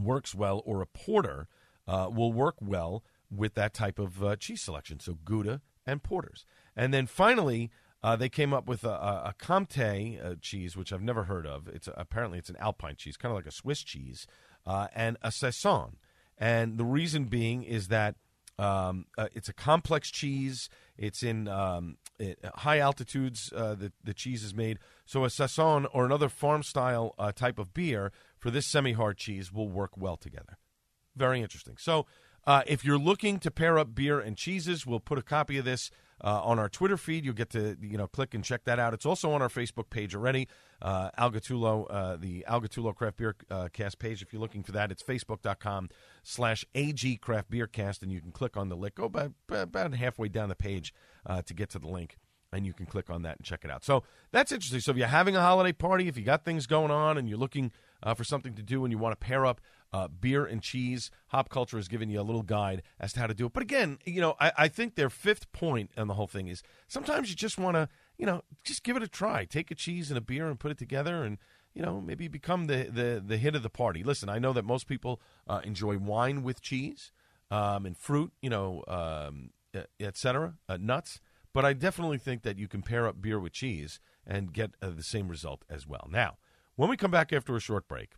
works 0.00 0.34
well, 0.34 0.62
or 0.64 0.80
a 0.80 0.86
porter 0.86 1.48
uh, 1.88 2.08
will 2.10 2.32
work 2.32 2.54
well 2.60 3.02
with 3.30 3.54
that 3.54 3.74
type 3.74 3.98
of 3.98 4.22
uh, 4.22 4.36
cheese 4.36 4.62
selection. 4.62 5.00
So 5.00 5.18
Gouda 5.24 5.60
and 5.84 6.02
porters. 6.02 6.46
And 6.76 6.94
then 6.94 7.06
finally, 7.06 7.70
uh, 8.02 8.14
they 8.14 8.28
came 8.28 8.54
up 8.54 8.68
with 8.68 8.84
a, 8.84 8.90
a, 8.90 9.22
a 9.26 9.34
Comte 9.38 9.78
uh, 9.78 10.36
cheese, 10.40 10.76
which 10.76 10.92
I've 10.92 11.02
never 11.02 11.24
heard 11.24 11.46
of. 11.46 11.66
It's 11.66 11.88
a, 11.88 11.94
apparently 11.96 12.38
it's 12.38 12.50
an 12.50 12.56
Alpine 12.60 12.96
cheese, 12.96 13.16
kind 13.16 13.32
of 13.32 13.36
like 13.36 13.46
a 13.46 13.50
Swiss 13.50 13.82
cheese, 13.82 14.26
uh, 14.64 14.86
and 14.94 15.16
a 15.20 15.32
Saison. 15.32 15.96
And 16.38 16.78
the 16.78 16.84
reason 16.84 17.24
being 17.24 17.64
is 17.64 17.88
that 17.88 18.14
um, 18.58 19.06
uh, 19.18 19.28
it's 19.34 19.48
a 19.48 19.52
complex 19.52 20.10
cheese. 20.10 20.68
It's 20.96 21.22
in 21.22 21.48
um, 21.48 21.96
it, 22.18 22.38
high 22.56 22.78
altitudes. 22.78 23.52
Uh, 23.54 23.74
the 23.74 23.92
the 24.02 24.14
cheese 24.14 24.44
is 24.44 24.54
made. 24.54 24.78
So 25.06 25.24
a 25.24 25.30
saison 25.30 25.86
or 25.92 26.04
another 26.04 26.28
farm 26.28 26.62
style 26.62 27.14
uh, 27.18 27.32
type 27.32 27.58
of 27.58 27.74
beer 27.74 28.12
for 28.38 28.50
this 28.50 28.66
semi 28.66 28.92
hard 28.92 29.16
cheese 29.16 29.52
will 29.52 29.68
work 29.68 29.96
well 29.96 30.16
together. 30.16 30.58
Very 31.16 31.40
interesting. 31.40 31.76
So 31.78 32.06
Uh, 32.46 32.62
if 32.66 32.84
you're 32.84 32.98
looking 32.98 33.40
to 33.40 33.50
pair 33.50 33.78
up 33.78 33.94
beer 33.94 34.20
and 34.20 34.36
cheeses, 34.36 34.84
we'll 34.86 35.00
put 35.00 35.18
a 35.18 35.22
copy 35.22 35.56
of 35.56 35.64
this 35.64 35.90
uh, 36.24 36.40
on 36.42 36.58
our 36.58 36.68
Twitter 36.68 36.96
feed. 36.96 37.24
You'll 37.24 37.34
get 37.34 37.50
to 37.50 37.76
you 37.80 37.98
know 37.98 38.08
click 38.08 38.34
and 38.34 38.42
check 38.42 38.64
that 38.64 38.80
out. 38.80 38.94
It's 38.94 39.06
also 39.06 39.30
on 39.32 39.42
our 39.42 39.48
Facebook 39.48 39.90
page 39.90 40.14
already. 40.14 40.48
Uh, 40.82 41.10
Al 41.16 41.30
Gattullo, 41.30 41.86
uh, 41.88 42.16
the 42.16 42.44
Al 42.46 42.60
Gattullo 42.60 42.94
Craft 42.94 43.16
Beer 43.18 43.36
uh, 43.50 43.68
Cast 43.72 43.98
page. 43.98 44.22
If 44.22 44.32
you're 44.32 44.40
looking 44.40 44.62
for 44.62 44.72
that, 44.72 44.90
it's 44.90 45.02
facebook.com 45.02 45.90
slash 46.22 46.64
AG 46.74 47.16
Craft 47.18 47.50
Beer 47.50 47.66
Cast, 47.66 48.02
and 48.02 48.10
you 48.10 48.20
can 48.20 48.32
click 48.32 48.56
on 48.56 48.70
the 48.70 48.76
link. 48.76 48.96
Go 48.96 49.04
about, 49.04 49.32
about 49.48 49.94
halfway 49.94 50.28
down 50.28 50.48
the 50.48 50.56
page 50.56 50.94
uh, 51.26 51.42
to 51.42 51.54
get 51.54 51.70
to 51.70 51.78
the 51.78 51.88
link 51.88 52.16
and 52.52 52.64
you 52.64 52.72
can 52.72 52.86
click 52.86 53.10
on 53.10 53.22
that 53.22 53.36
and 53.36 53.44
check 53.44 53.64
it 53.64 53.70
out. 53.70 53.84
So 53.84 54.04
that's 54.30 54.52
interesting. 54.52 54.78
So 54.78 54.92
if 54.92 54.96
you're 54.96 55.08
having 55.08 55.34
a 55.34 55.40
holiday 55.40 55.72
party, 55.72 56.06
if 56.06 56.16
you 56.16 56.22
got 56.22 56.44
things 56.44 56.68
going 56.68 56.92
on 56.92 57.18
and 57.18 57.28
you're 57.28 57.36
looking 57.36 57.72
uh, 58.00 58.14
for 58.14 58.22
something 58.22 58.54
to 58.54 58.62
do 58.62 58.84
and 58.84 58.92
you 58.92 58.98
want 58.98 59.18
to 59.18 59.26
pair 59.26 59.44
up 59.44 59.60
uh, 59.94 60.08
beer 60.08 60.44
and 60.44 60.60
cheese, 60.60 61.10
Hop 61.28 61.48
Culture 61.48 61.78
has 61.78 61.88
given 61.88 62.10
you 62.10 62.20
a 62.20 62.28
little 62.28 62.42
guide 62.42 62.82
as 62.98 63.12
to 63.12 63.20
how 63.20 63.28
to 63.28 63.34
do 63.34 63.46
it. 63.46 63.52
But 63.52 63.62
again, 63.62 63.98
you 64.04 64.20
know, 64.20 64.34
I, 64.40 64.52
I 64.64 64.68
think 64.68 64.94
their 64.94 65.10
fifth 65.10 65.52
point 65.52 65.90
on 65.96 66.08
the 66.08 66.14
whole 66.14 66.26
thing 66.26 66.48
is 66.48 66.62
sometimes 66.88 67.30
you 67.30 67.36
just 67.36 67.58
want 67.58 67.76
to, 67.76 67.88
you 68.18 68.26
know, 68.26 68.42
just 68.64 68.82
give 68.82 68.96
it 68.96 69.02
a 69.02 69.08
try. 69.08 69.44
Take 69.44 69.70
a 69.70 69.74
cheese 69.74 70.10
and 70.10 70.18
a 70.18 70.20
beer 70.20 70.46
and 70.48 70.58
put 70.58 70.72
it 70.72 70.78
together 70.78 71.22
and 71.22 71.38
you 71.74 71.82
know, 71.82 72.00
maybe 72.00 72.28
become 72.28 72.66
the, 72.68 72.88
the, 72.98 73.22
the 73.24 73.36
hit 73.36 73.56
of 73.56 73.62
the 73.64 73.70
party. 73.70 74.04
Listen, 74.04 74.28
I 74.28 74.38
know 74.38 74.52
that 74.52 74.64
most 74.64 74.86
people 74.86 75.20
uh, 75.48 75.60
enjoy 75.64 75.98
wine 75.98 76.44
with 76.44 76.62
cheese 76.62 77.10
um, 77.50 77.84
and 77.84 77.96
fruit, 77.96 78.32
you 78.40 78.48
know, 78.48 78.84
um, 78.86 79.50
et 79.98 80.16
cetera, 80.16 80.54
uh, 80.68 80.78
nuts. 80.80 81.20
But 81.52 81.64
I 81.64 81.72
definitely 81.72 82.18
think 82.18 82.42
that 82.42 82.58
you 82.58 82.68
can 82.68 82.82
pair 82.82 83.08
up 83.08 83.20
beer 83.20 83.40
with 83.40 83.52
cheese 83.52 83.98
and 84.24 84.52
get 84.52 84.70
uh, 84.80 84.90
the 84.90 85.02
same 85.02 85.28
result 85.28 85.64
as 85.68 85.84
well. 85.84 86.08
Now, 86.10 86.36
when 86.76 86.88
we 86.88 86.96
come 86.96 87.10
back 87.10 87.32
after 87.32 87.56
a 87.56 87.60
short 87.60 87.88
break, 87.88 88.10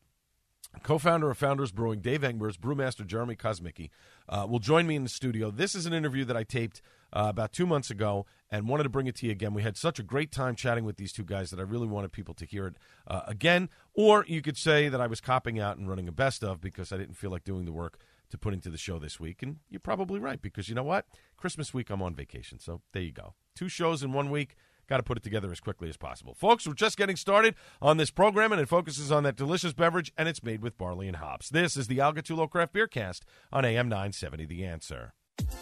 co-founder 0.83 1.31
of 1.31 1.39
Founders 1.39 1.73
Brewing, 1.73 2.01
Dave 2.01 2.21
Engbers, 2.21 2.57
brewmaster 2.57 3.07
Jeremy 3.07 3.37
Kosmicki, 3.37 3.91
uh, 4.29 4.47
will 4.49 4.59
join 4.59 4.87
me 4.87 4.97
in 4.97 5.03
the 5.03 5.09
studio. 5.09 5.51
This 5.51 5.75
is 5.75 5.87
an 5.87 5.93
interview 5.93 6.25
that 6.25 6.37
I 6.37 6.45
taped 6.45 6.83
uh, 7.13 7.27
about 7.29 7.53
two 7.53 7.67
months 7.67 7.91
ago 7.91 8.27
and 8.51 8.69
wanted 8.69 8.85
to 8.85 8.89
bring 8.89 9.07
it 9.07 9.17
to 9.17 9.27
you 9.27 9.33
again. 9.33 9.55
We 9.55 9.63
had 9.63 9.77
such 9.77 9.99
a 9.99 10.03
great 10.03 10.33
time 10.33 10.55
chatting 10.55 10.85
with 10.85 10.97
these 10.97 11.13
two 11.13 11.25
guys 11.25 11.51
that 11.51 11.59
I 11.59 11.63
really 11.63 11.87
wanted 11.87 12.13
people 12.13 12.35
to 12.35 12.45
hear 12.45 12.67
it 12.67 12.77
uh, 13.07 13.23
again. 13.27 13.69
Or 13.95 14.25
you 14.29 14.43
could 14.43 14.57
say 14.57 14.89
that 14.89 15.01
I 15.01 15.07
was 15.07 15.21
copping 15.21 15.59
out 15.59 15.79
and 15.79 15.89
running 15.89 16.09
a 16.09 16.13
best 16.13 16.45
of 16.45 16.61
because 16.61 16.93
I 16.93 16.97
didn't 16.97 17.17
feel 17.17 17.31
like 17.31 17.45
doing 17.45 17.65
the 17.65 17.73
work 17.73 17.99
to 18.31 18.39
put 18.39 18.55
into 18.55 18.71
the 18.71 18.79
show 18.79 18.99
this 18.99 19.21
week. 19.21 19.43
And 19.43 19.59
you're 19.71 19.81
probably 19.81 20.21
right 20.21 20.41
because 20.41 20.69
you 20.69 20.75
know 20.75 20.83
what? 20.83 21.07
Christmas 21.37 21.73
week, 21.73 21.91
I'm 21.91 22.03
on 22.03 22.15
vacation. 22.15 22.59
So 22.59 22.83
there 22.93 23.03
you 23.03 23.13
go. 23.13 23.35
Two 23.55 23.69
shows 23.69 24.03
in 24.03 24.13
one 24.13 24.31
week. 24.31 24.57
Got 24.89 24.99
to 24.99 25.03
put 25.03 25.17
it 25.17 25.25
together 25.25 25.51
as 25.51 25.59
quickly 25.59 25.89
as 25.89 25.97
possible. 25.97 26.35
Folks, 26.35 26.67
we're 26.67 26.75
just 26.75 26.97
getting 26.97 27.17
started 27.17 27.57
on 27.83 27.97
this 27.97 28.11
program, 28.11 28.53
and 28.53 28.61
it 28.61 28.69
focuses 28.69 29.11
on 29.11 29.25
that 29.25 29.37
delicious 29.37 29.73
beverage, 29.73 30.13
and 30.17 30.29
it's 30.29 30.45
made 30.45 30.63
with 30.63 30.79
barley 30.79 31.09
and 31.09 31.17
hops. 31.17 31.49
This 31.49 31.77
is 31.77 31.89
the 31.89 32.01
Al 32.01 32.13
Gattullo 32.13 32.49
Craft 32.49 32.73
Beer 32.73 32.87
Cast 32.87 33.25
on 33.53 33.65
AM 33.65 33.89
970 33.89 34.47
The 34.47 34.65
Answer. 34.65 35.13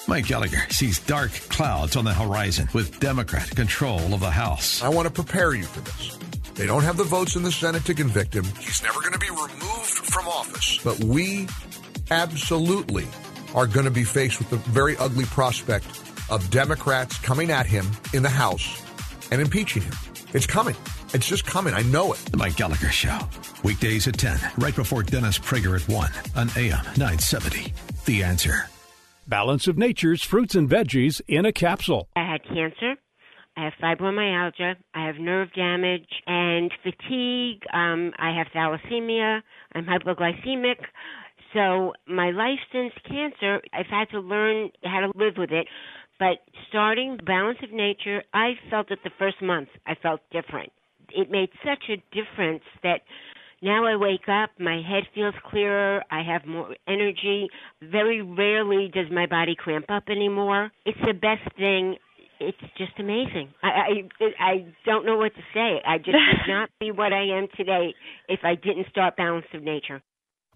Mike 0.06 0.26
Gallagher 0.26 0.62
sees 0.68 0.98
dark 1.00 1.32
clouds 1.32 1.96
on 1.96 2.04
the 2.04 2.12
horizon 2.12 2.68
with 2.74 3.00
Democrat 3.00 3.48
control 3.50 4.12
of 4.12 4.20
the 4.20 4.30
House. 4.30 4.82
I 4.82 4.88
want 4.88 5.08
to 5.08 5.12
prepare 5.12 5.54
you 5.54 5.64
for 5.64 5.80
this. 5.80 6.18
They 6.54 6.66
don't 6.66 6.82
have 6.84 6.96
the 6.96 7.04
votes 7.04 7.34
in 7.34 7.42
the 7.42 7.50
Senate 7.50 7.84
to 7.86 7.94
convict 7.94 8.34
him. 8.34 8.44
He's 8.60 8.82
never 8.82 9.00
going 9.00 9.14
to 9.14 9.18
be 9.18 9.30
removed 9.30 9.88
from 9.88 10.28
office. 10.28 10.78
But 10.84 11.02
we 11.02 11.48
absolutely 12.10 13.06
are 13.54 13.66
going 13.66 13.84
to 13.84 13.90
be 13.90 14.04
faced 14.04 14.38
with 14.38 14.50
the 14.50 14.56
very 14.56 14.96
ugly 14.98 15.24
prospect 15.24 15.86
of 16.30 16.48
Democrats 16.50 17.18
coming 17.18 17.50
at 17.50 17.66
him 17.66 17.86
in 18.12 18.22
the 18.22 18.28
House 18.28 18.83
and 19.34 19.42
impeaching 19.42 19.82
him. 19.82 19.92
It's 20.32 20.46
coming. 20.46 20.76
It's 21.12 21.28
just 21.28 21.44
coming. 21.44 21.74
I 21.74 21.82
know 21.82 22.12
it. 22.12 22.18
The 22.30 22.36
Mike 22.36 22.56
Gallagher 22.56 22.88
Show. 22.90 23.18
Weekdays 23.62 24.08
at 24.08 24.16
10, 24.18 24.38
right 24.58 24.74
before 24.74 25.02
Dennis 25.02 25.38
Prager 25.38 25.80
at 25.80 25.88
1 25.88 26.10
on 26.36 26.48
AM 26.56 26.84
970. 26.96 27.72
The 28.06 28.22
answer. 28.22 28.68
Balance 29.26 29.66
of 29.66 29.76
Nature's 29.78 30.22
fruits 30.22 30.54
and 30.54 30.68
veggies 30.68 31.20
in 31.28 31.46
a 31.46 31.52
capsule. 31.52 32.08
I 32.14 32.30
had 32.30 32.44
cancer. 32.44 32.94
I 33.56 33.64
have 33.64 33.72
fibromyalgia. 33.82 34.76
I 34.94 35.06
have 35.06 35.16
nerve 35.16 35.52
damage 35.54 36.08
and 36.26 36.72
fatigue. 36.82 37.62
Um, 37.72 38.12
I 38.18 38.36
have 38.36 38.48
thalassemia. 38.54 39.40
I'm 39.74 39.86
hypoglycemic. 39.86 40.76
So 41.54 41.92
my 42.06 42.30
life 42.30 42.58
since 42.72 42.92
cancer, 43.08 43.62
I've 43.72 43.86
had 43.86 44.10
to 44.10 44.20
learn 44.20 44.70
how 44.82 45.00
to 45.00 45.12
live 45.14 45.34
with 45.38 45.52
it. 45.52 45.68
But 46.18 46.38
starting 46.68 47.18
Balance 47.24 47.58
of 47.62 47.72
Nature, 47.72 48.22
I 48.32 48.52
felt 48.70 48.90
it 48.90 49.00
the 49.02 49.10
first 49.18 49.42
month. 49.42 49.68
I 49.86 49.94
felt 49.94 50.20
different. 50.30 50.72
It 51.10 51.30
made 51.30 51.50
such 51.64 51.90
a 51.90 51.96
difference 52.14 52.62
that 52.82 53.00
now 53.62 53.86
I 53.86 53.96
wake 53.96 54.28
up, 54.28 54.50
my 54.58 54.82
head 54.82 55.04
feels 55.14 55.34
clearer, 55.48 56.04
I 56.10 56.22
have 56.22 56.44
more 56.46 56.76
energy. 56.86 57.48
Very 57.80 58.20
rarely 58.20 58.90
does 58.92 59.06
my 59.10 59.26
body 59.26 59.54
cramp 59.56 59.86
up 59.88 60.04
anymore. 60.08 60.70
It's 60.84 60.98
the 61.06 61.14
best 61.14 61.56
thing. 61.56 61.96
It's 62.40 62.58
just 62.76 62.92
amazing. 62.98 63.54
I 63.62 63.68
I, 64.20 64.24
I 64.38 64.66
don't 64.84 65.06
know 65.06 65.16
what 65.16 65.34
to 65.34 65.40
say. 65.54 65.80
I 65.86 65.96
just 65.96 66.10
would 66.10 66.48
not 66.48 66.68
be 66.78 66.90
what 66.90 67.12
I 67.12 67.38
am 67.38 67.46
today 67.56 67.94
if 68.28 68.40
I 68.42 68.54
didn't 68.54 68.86
start 68.90 69.16
Balance 69.16 69.46
of 69.54 69.62
Nature. 69.62 70.02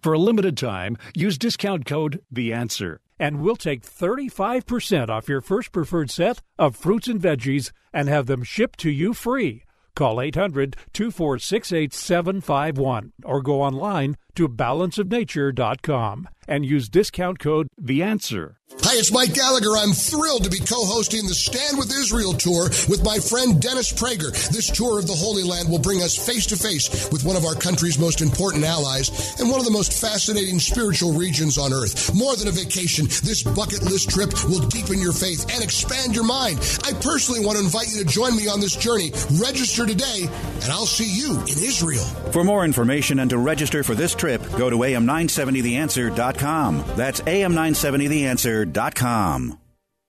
For 0.01 0.13
a 0.13 0.19
limited 0.19 0.55
time, 0.55 0.95
use 1.15 1.37
discount 1.37 1.85
code 1.85 2.21
The 2.31 2.53
Answer, 2.53 3.01
and 3.19 3.41
we'll 3.41 3.55
take 3.55 3.81
35% 3.81 5.09
off 5.09 5.29
your 5.29 5.41
first 5.41 5.71
preferred 5.71 6.09
set 6.09 6.41
of 6.57 6.75
fruits 6.75 7.07
and 7.07 7.21
veggies 7.21 7.71
and 7.93 8.07
have 8.07 8.27
them 8.27 8.43
shipped 8.43 8.79
to 8.79 8.89
you 8.89 9.13
free. 9.13 9.63
Call 9.95 10.21
800 10.21 10.77
246 10.93 11.73
8751 11.73 13.11
or 13.25 13.41
go 13.41 13.61
online 13.61 14.15
to 14.39 14.47
balanceofnature.com 14.47 16.29
and 16.47 16.65
use 16.65 16.87
discount 16.87 17.39
code 17.39 17.67
The 17.77 18.01
Answer. 18.01 18.55
Hi, 18.81 18.95
it's 18.97 19.11
Mike 19.11 19.33
Gallagher. 19.33 19.75
I'm 19.75 19.91
thrilled 19.91 20.45
to 20.45 20.49
be 20.49 20.59
co-hosting 20.59 21.27
the 21.27 21.35
Stand 21.35 21.77
with 21.77 21.91
Israel 21.91 22.33
tour 22.33 22.69
with 22.87 23.03
my 23.03 23.19
friend 23.19 23.61
Dennis 23.61 23.91
Prager. 23.91 24.31
This 24.49 24.71
tour 24.71 24.97
of 24.97 25.05
the 25.05 25.13
Holy 25.13 25.43
Land 25.43 25.69
will 25.69 25.83
bring 25.83 26.01
us 26.01 26.15
face 26.15 26.45
to 26.47 26.55
face 26.55 27.09
with 27.11 27.25
one 27.25 27.35
of 27.35 27.45
our 27.45 27.55
country's 27.55 27.99
most 27.99 28.21
important 28.21 28.63
allies 28.63 29.37
and 29.39 29.49
one 29.49 29.59
of 29.59 29.65
the 29.65 29.73
most 29.73 29.93
fascinating 29.93 30.59
spiritual 30.59 31.13
regions 31.13 31.57
on 31.57 31.73
earth. 31.73 32.13
More 32.15 32.35
than 32.35 32.47
a 32.47 32.51
vacation, 32.55 33.05
this 33.05 33.43
bucket 33.43 33.83
list 33.83 34.09
trip 34.09 34.31
will 34.45 34.65
deepen 34.69 35.01
your 35.01 35.13
faith 35.13 35.49
and 35.51 35.63
expand 35.63 36.15
your 36.15 36.25
mind. 36.25 36.61
I 36.85 36.93
personally 36.93 37.43
want 37.45 37.57
to 37.57 37.63
invite 37.65 37.89
you 37.91 37.99
to 37.99 38.05
join 38.05 38.37
me 38.37 38.47
on 38.47 38.61
this 38.61 38.77
journey. 38.77 39.11
Register 39.41 39.85
today, 39.85 40.29
and 40.63 40.69
I'll 40.71 40.89
see 40.89 41.09
you 41.09 41.37
in 41.41 41.57
Israel. 41.57 42.05
For 42.31 42.43
more 42.43 42.63
information 42.63 43.19
and 43.19 43.29
to 43.31 43.37
register 43.37 43.83
for 43.83 43.93
this 43.93 44.15
trip, 44.15 44.28
go 44.37 44.69
to 44.69 44.77
am970theanswer.com. 44.77 46.83
That's 46.95 47.21
am970theanswer.com. 47.21 49.59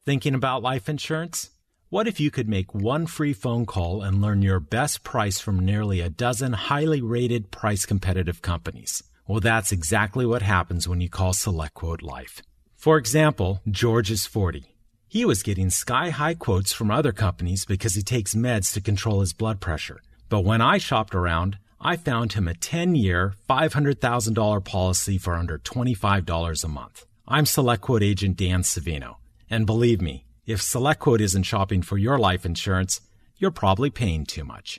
Thinking 0.06 0.34
about 0.34 0.62
life 0.62 0.88
insurance? 0.88 1.50
What 1.90 2.06
if 2.06 2.20
you 2.20 2.30
could 2.30 2.48
make 2.48 2.74
one 2.74 3.06
free 3.06 3.32
phone 3.32 3.66
call 3.66 4.02
and 4.02 4.22
learn 4.22 4.42
your 4.42 4.60
best 4.60 5.02
price 5.02 5.40
from 5.40 5.64
nearly 5.64 6.00
a 6.00 6.08
dozen 6.08 6.52
highly 6.52 7.00
rated 7.00 7.50
price 7.50 7.84
competitive 7.84 8.42
companies? 8.42 9.02
Well, 9.26 9.40
that's 9.40 9.72
exactly 9.72 10.24
what 10.24 10.42
happens 10.42 10.86
when 10.86 11.00
you 11.00 11.08
call 11.08 11.32
SelectQuote 11.32 12.02
Life. 12.02 12.42
For 12.76 12.96
example, 12.96 13.60
George 13.68 14.10
is 14.10 14.24
40. 14.24 14.64
He 15.06 15.24
was 15.24 15.42
getting 15.42 15.70
sky 15.70 16.10
high 16.10 16.34
quotes 16.34 16.72
from 16.72 16.90
other 16.90 17.12
companies 17.12 17.64
because 17.64 17.94
he 17.94 18.02
takes 18.02 18.34
meds 18.34 18.72
to 18.74 18.80
control 18.80 19.20
his 19.20 19.32
blood 19.32 19.60
pressure. 19.60 20.00
But 20.28 20.44
when 20.44 20.60
I 20.60 20.78
shopped 20.78 21.14
around, 21.14 21.58
I 21.82 21.96
found 21.96 22.34
him 22.34 22.46
a 22.46 22.54
10 22.54 22.94
year, 22.94 23.34
$500,000 23.48 24.64
policy 24.64 25.16
for 25.16 25.34
under 25.34 25.58
$25 25.58 26.64
a 26.64 26.68
month. 26.68 27.06
I'm 27.26 27.44
SelectQuote 27.44 28.02
agent 28.02 28.36
Dan 28.36 28.62
Savino. 28.62 29.16
And 29.48 29.64
believe 29.64 30.02
me, 30.02 30.26
if 30.44 30.60
SelectQuote 30.60 31.20
isn't 31.20 31.44
shopping 31.44 31.80
for 31.80 31.96
your 31.96 32.18
life 32.18 32.44
insurance, 32.44 33.00
you're 33.38 33.50
probably 33.50 33.88
paying 33.88 34.26
too 34.26 34.44
much. 34.44 34.78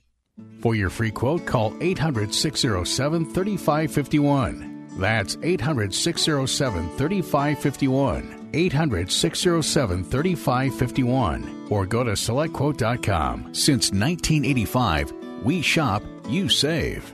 For 0.61 0.75
your 0.75 0.89
free 0.89 1.11
quote, 1.11 1.45
call 1.47 1.73
800 1.81 2.33
607 2.35 3.25
3551. 3.25 4.87
That's 4.99 5.37
800 5.41 5.93
607 5.93 6.97
3551. 6.97 8.49
800 8.53 9.11
607 9.11 10.03
3551. 10.03 11.67
Or 11.69 11.85
go 11.87 12.03
to 12.03 12.11
selectquote.com. 12.11 13.53
Since 13.55 13.91
1985, 13.91 15.13
we 15.43 15.61
shop, 15.61 16.03
you 16.29 16.49
save. 16.49 17.13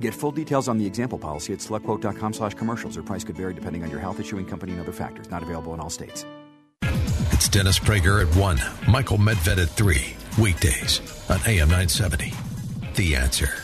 Get 0.00 0.14
full 0.14 0.32
details 0.32 0.68
on 0.68 0.78
the 0.78 0.86
example 0.86 1.18
policy 1.18 1.52
at 1.52 1.60
selectquote.com 1.60 2.32
slash 2.32 2.54
commercials. 2.54 2.96
Or 2.96 3.02
price 3.02 3.24
could 3.24 3.36
vary 3.36 3.54
depending 3.54 3.82
on 3.82 3.90
your 3.90 4.00
health 4.00 4.20
issuing 4.20 4.46
company 4.46 4.72
and 4.72 4.80
other 4.80 4.92
factors. 4.92 5.30
Not 5.30 5.42
available 5.42 5.74
in 5.74 5.80
all 5.80 5.90
states. 5.90 6.24
It's 7.32 7.48
Dennis 7.48 7.78
Prager 7.78 8.24
at 8.24 8.36
1, 8.36 8.60
Michael 8.88 9.18
Medved 9.18 9.60
at 9.60 9.70
3, 9.70 10.16
weekdays 10.40 11.00
on 11.28 11.40
AM 11.46 11.68
970. 11.68 12.32
The 12.94 13.16
answer. 13.16 13.61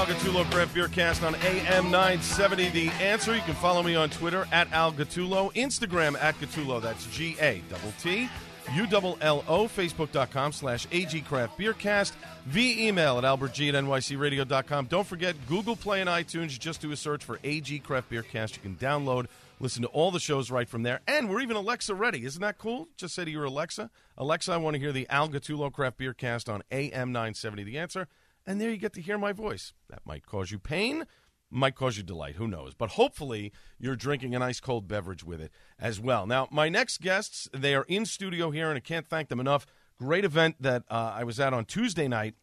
Al 0.00 0.06
Gattullo 0.06 0.50
Craft 0.50 0.72
Beer 0.72 0.88
Cast 0.88 1.22
on 1.22 1.34
AM 1.44 1.90
970. 1.90 2.70
The 2.70 2.88
answer, 3.04 3.34
you 3.34 3.42
can 3.42 3.52
follow 3.52 3.82
me 3.82 3.94
on 3.94 4.08
Twitter 4.08 4.48
at 4.50 4.72
Al 4.72 4.94
Gattullo, 4.94 5.52
Instagram 5.52 6.18
at 6.18 6.34
Gattullo, 6.36 6.80
that's 6.80 7.04
G 7.14 7.36
A 7.38 7.62
double 7.68 7.92
T. 8.00 8.26
U 8.74 8.86
double 8.86 9.18
L 9.20 9.44
O, 9.46 9.66
Facebook.com 9.66 10.52
slash 10.52 10.86
AG 10.90 11.20
Craft 11.20 11.58
Beer 11.58 11.74
Cast, 11.74 12.14
via 12.46 12.88
email 12.88 13.18
at 13.18 13.24
AlbertG 13.24 13.68
at 13.68 13.84
NYCRadio.com. 13.84 14.86
Don't 14.86 15.06
forget 15.06 15.36
Google 15.46 15.76
Play 15.76 16.00
and 16.00 16.08
iTunes. 16.08 16.58
Just 16.58 16.80
do 16.80 16.90
a 16.92 16.96
search 16.96 17.22
for 17.22 17.38
AG 17.44 17.78
Craft 17.80 18.08
Beer 18.08 18.22
Cast. 18.22 18.56
You 18.56 18.62
can 18.62 18.76
download, 18.76 19.26
listen 19.58 19.82
to 19.82 19.88
all 19.88 20.10
the 20.10 20.18
shows 20.18 20.50
right 20.50 20.66
from 20.66 20.82
there. 20.82 21.00
And 21.06 21.28
we're 21.28 21.42
even 21.42 21.56
Alexa 21.56 21.94
ready. 21.94 22.24
Isn't 22.24 22.40
that 22.40 22.56
cool? 22.56 22.88
Just 22.96 23.14
say 23.14 23.26
to 23.26 23.30
your 23.30 23.44
Alexa, 23.44 23.90
Alexa, 24.16 24.50
I 24.50 24.56
want 24.56 24.76
to 24.76 24.80
hear 24.80 24.92
the 24.92 25.06
Al 25.10 25.28
Gattulo 25.28 25.70
Craft 25.70 25.98
Beer 25.98 26.14
Cast 26.14 26.48
on 26.48 26.62
AM 26.72 27.12
970. 27.12 27.64
The 27.64 27.76
answer. 27.76 28.08
And 28.50 28.60
there 28.60 28.68
you 28.68 28.78
get 28.78 28.94
to 28.94 29.00
hear 29.00 29.16
my 29.16 29.32
voice. 29.32 29.74
That 29.88 30.04
might 30.04 30.26
cause 30.26 30.50
you 30.50 30.58
pain 30.58 31.06
might 31.52 31.76
cause 31.76 31.96
you 31.96 32.02
delight. 32.02 32.34
Who 32.34 32.48
knows? 32.48 32.74
But 32.74 32.90
hopefully, 32.90 33.52
you're 33.78 33.94
drinking 33.94 34.34
an 34.34 34.42
ice 34.42 34.58
cold 34.60 34.88
beverage 34.88 35.22
with 35.22 35.40
it 35.40 35.52
as 35.78 36.00
well. 36.00 36.26
Now, 36.26 36.48
my 36.50 36.68
next 36.68 37.00
guests, 37.00 37.48
they 37.52 37.74
are 37.76 37.84
in 37.88 38.06
studio 38.06 38.50
here, 38.50 38.68
and 38.68 38.76
I 38.76 38.80
can't 38.80 39.08
thank 39.08 39.28
them 39.28 39.40
enough. 39.40 39.66
Great 39.98 40.24
event 40.24 40.56
that 40.60 40.82
uh, 40.90 41.12
I 41.14 41.24
was 41.24 41.38
at 41.38 41.52
on 41.52 41.64
Tuesday 41.64 42.08
night 42.08 42.34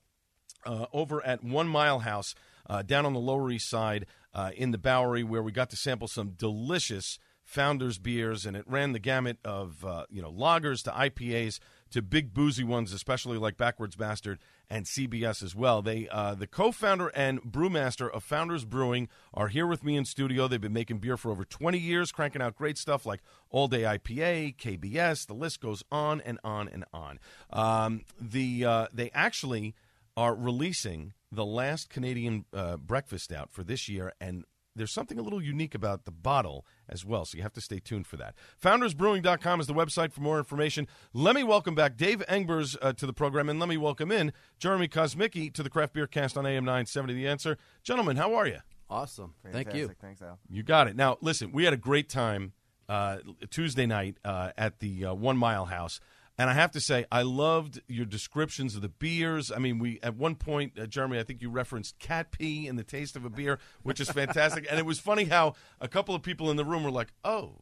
uh, 0.66 0.86
over 0.94 1.26
at 1.26 1.44
One 1.44 1.68
Mile 1.68 2.00
House 2.00 2.36
uh, 2.70 2.82
down 2.84 3.06
on 3.06 3.14
the 3.14 3.20
Lower 3.20 3.50
East 3.50 3.70
Side 3.70 4.06
uh, 4.34 4.52
in 4.56 4.72
the 4.72 4.78
Bowery, 4.78 5.24
where 5.24 5.44
we 5.44 5.52
got 5.52 5.70
to 5.72 5.78
sample 5.78 6.08
some 6.08 6.32
delicious 6.32 7.20
Founders 7.44 7.98
beers, 7.98 8.46
and 8.46 8.58
it 8.58 8.66
ran 8.68 8.92
the 8.92 9.00
gamut 9.00 9.38
of 9.46 9.86
uh, 9.86 10.06
you 10.10 10.22
know 10.22 10.32
lagers 10.32 10.84
to 10.84 10.92
IPAs 10.92 11.60
to 11.92 12.02
big 12.02 12.34
boozy 12.34 12.64
ones, 12.64 12.94
especially 12.94 13.38
like 13.38 13.58
Backwoods 13.58 13.96
Bastard 13.96 14.40
and 14.70 14.86
CBS 14.86 15.44
as 15.44 15.56
well. 15.56 15.82
They, 15.82 16.08
uh, 16.10 16.36
the 16.36 16.48
co-founder 16.48 17.08
and 17.10 17.42
brewmaster 17.42 18.10
of 18.12 18.24
Founders 18.26 18.66
Brewing, 18.66 19.10
are 19.34 19.48
here 19.48 19.68
with 19.68 19.84
me 19.84 19.96
in 19.96 20.06
studio. 20.06 20.48
They've 20.48 20.60
been 20.60 20.74
making 20.74 21.00
beer 21.00 21.18
for 21.18 21.32
over 21.32 21.46
20 21.46 21.78
years, 21.78 22.12
cranking 22.12 22.42
out 22.42 22.56
great 22.56 22.78
stuff 22.78 23.06
like 23.06 23.22
All 23.50 23.68
Day 23.68 23.82
IPA, 23.82 24.58
KBS. 24.58 25.26
The 25.28 25.34
list 25.34 25.62
goes 25.62 25.84
on 25.92 26.22
and 26.22 26.40
on 26.44 26.68
and 26.68 26.86
on. 26.94 27.20
Um, 27.52 28.02
the 28.20 28.66
uh, 28.66 28.88
they 28.94 29.10
actually 29.14 29.76
are 30.16 30.36
releasing 30.36 31.14
the 31.32 31.46
last 31.46 31.90
Canadian 31.90 32.46
uh, 32.54 32.78
breakfast 32.78 33.32
out 33.32 33.52
for 33.52 33.64
this 33.64 33.88
year, 33.88 34.14
and 34.20 34.46
there's 34.78 34.92
something 34.92 35.20
a 35.20 35.22
little 35.22 35.42
unique 35.42 35.76
about 35.76 36.06
the 36.06 36.12
bottle 36.12 36.66
as 36.88 37.04
well, 37.04 37.26
so 37.26 37.36
you 37.36 37.44
have 37.44 37.54
to 37.54 37.62
stay 37.62 37.80
tuned 37.80 38.08
for 38.08 38.18
that. 38.18 38.36
FoundersBrewing.com 38.62 39.60
is 39.60 39.68
the 39.68 39.74
website 39.74 40.12
for 40.12 40.22
more 40.22 40.38
information. 40.38 40.88
Let 41.14 41.36
me 41.36 41.44
welcome 41.44 41.76
back 41.76 41.98
Dave 41.98 42.24
Engbers 42.30 42.78
uh, 42.82 42.94
to 42.94 43.06
the 43.06 43.14
program, 43.14 43.50
and 43.50 43.60
let 43.60 43.70
me 43.70 43.78
welcome 43.78 44.12
in 44.12 44.32
Jeremy 44.60 44.88
Kosmicki 44.88 45.54
to 45.54 45.64
the 45.64 45.70
Craft 45.70 45.94
Beer 45.94 46.08
Cast 46.08 46.38
on 46.38 46.46
AM 46.46 46.64
970 46.64 47.14
The 47.14 47.28
Answer. 47.28 47.58
Gentlemen, 47.84 48.18
how 48.18 48.34
are 48.36 48.48
you? 48.48 48.60
Awesome. 48.90 49.34
Thank 49.52 49.74
you. 49.74 49.92
Thanks, 50.00 50.22
Al. 50.22 50.40
You 50.50 50.64
got 50.64 50.88
it. 50.88 50.96
Now, 50.96 51.18
listen, 51.22 51.52
we 51.52 51.66
had 51.66 51.74
a 51.74 51.78
great 51.78 52.08
time 52.08 52.54
uh, 52.88 53.18
Tuesday 53.50 53.86
night 53.86 54.18
uh, 54.24 54.52
at 54.58 54.80
the 54.80 55.06
uh, 55.06 55.14
One 55.14 55.38
Mile 55.38 55.66
House. 55.66 56.00
And 56.38 56.50
I 56.50 56.54
have 56.54 56.72
to 56.72 56.80
say, 56.80 57.06
I 57.12 57.24
loved 57.24 57.82
your 57.88 58.06
descriptions 58.06 58.76
of 58.76 58.82
the 58.84 58.90
beers. 58.90 59.52
I 59.52 59.58
mean, 59.58 59.80
we 59.80 60.00
at 60.04 60.16
one 60.16 60.36
point, 60.36 60.78
uh, 60.80 60.86
Jeremy, 60.86 61.20
I 61.20 61.24
think 61.24 61.42
you 61.42 61.50
referenced 61.50 61.98
cat 61.98 62.32
pee 62.32 62.68
and 62.68 62.78
the 62.78 62.84
taste 62.84 63.16
of 63.16 63.26
a 63.26 63.30
beer, 63.30 63.58
which 63.82 64.00
is 64.00 64.10
fantastic. 64.12 64.68
and 64.70 64.80
it 64.80 64.86
was 64.86 65.00
funny 65.00 65.26
how 65.26 65.56
a 65.82 65.88
couple 65.88 66.14
of 66.14 66.22
people 66.22 66.52
in 66.52 66.58
the 66.58 66.66
room 66.66 66.84
were 66.84 66.92
like, 66.92 67.12
"Oh, 67.24 67.56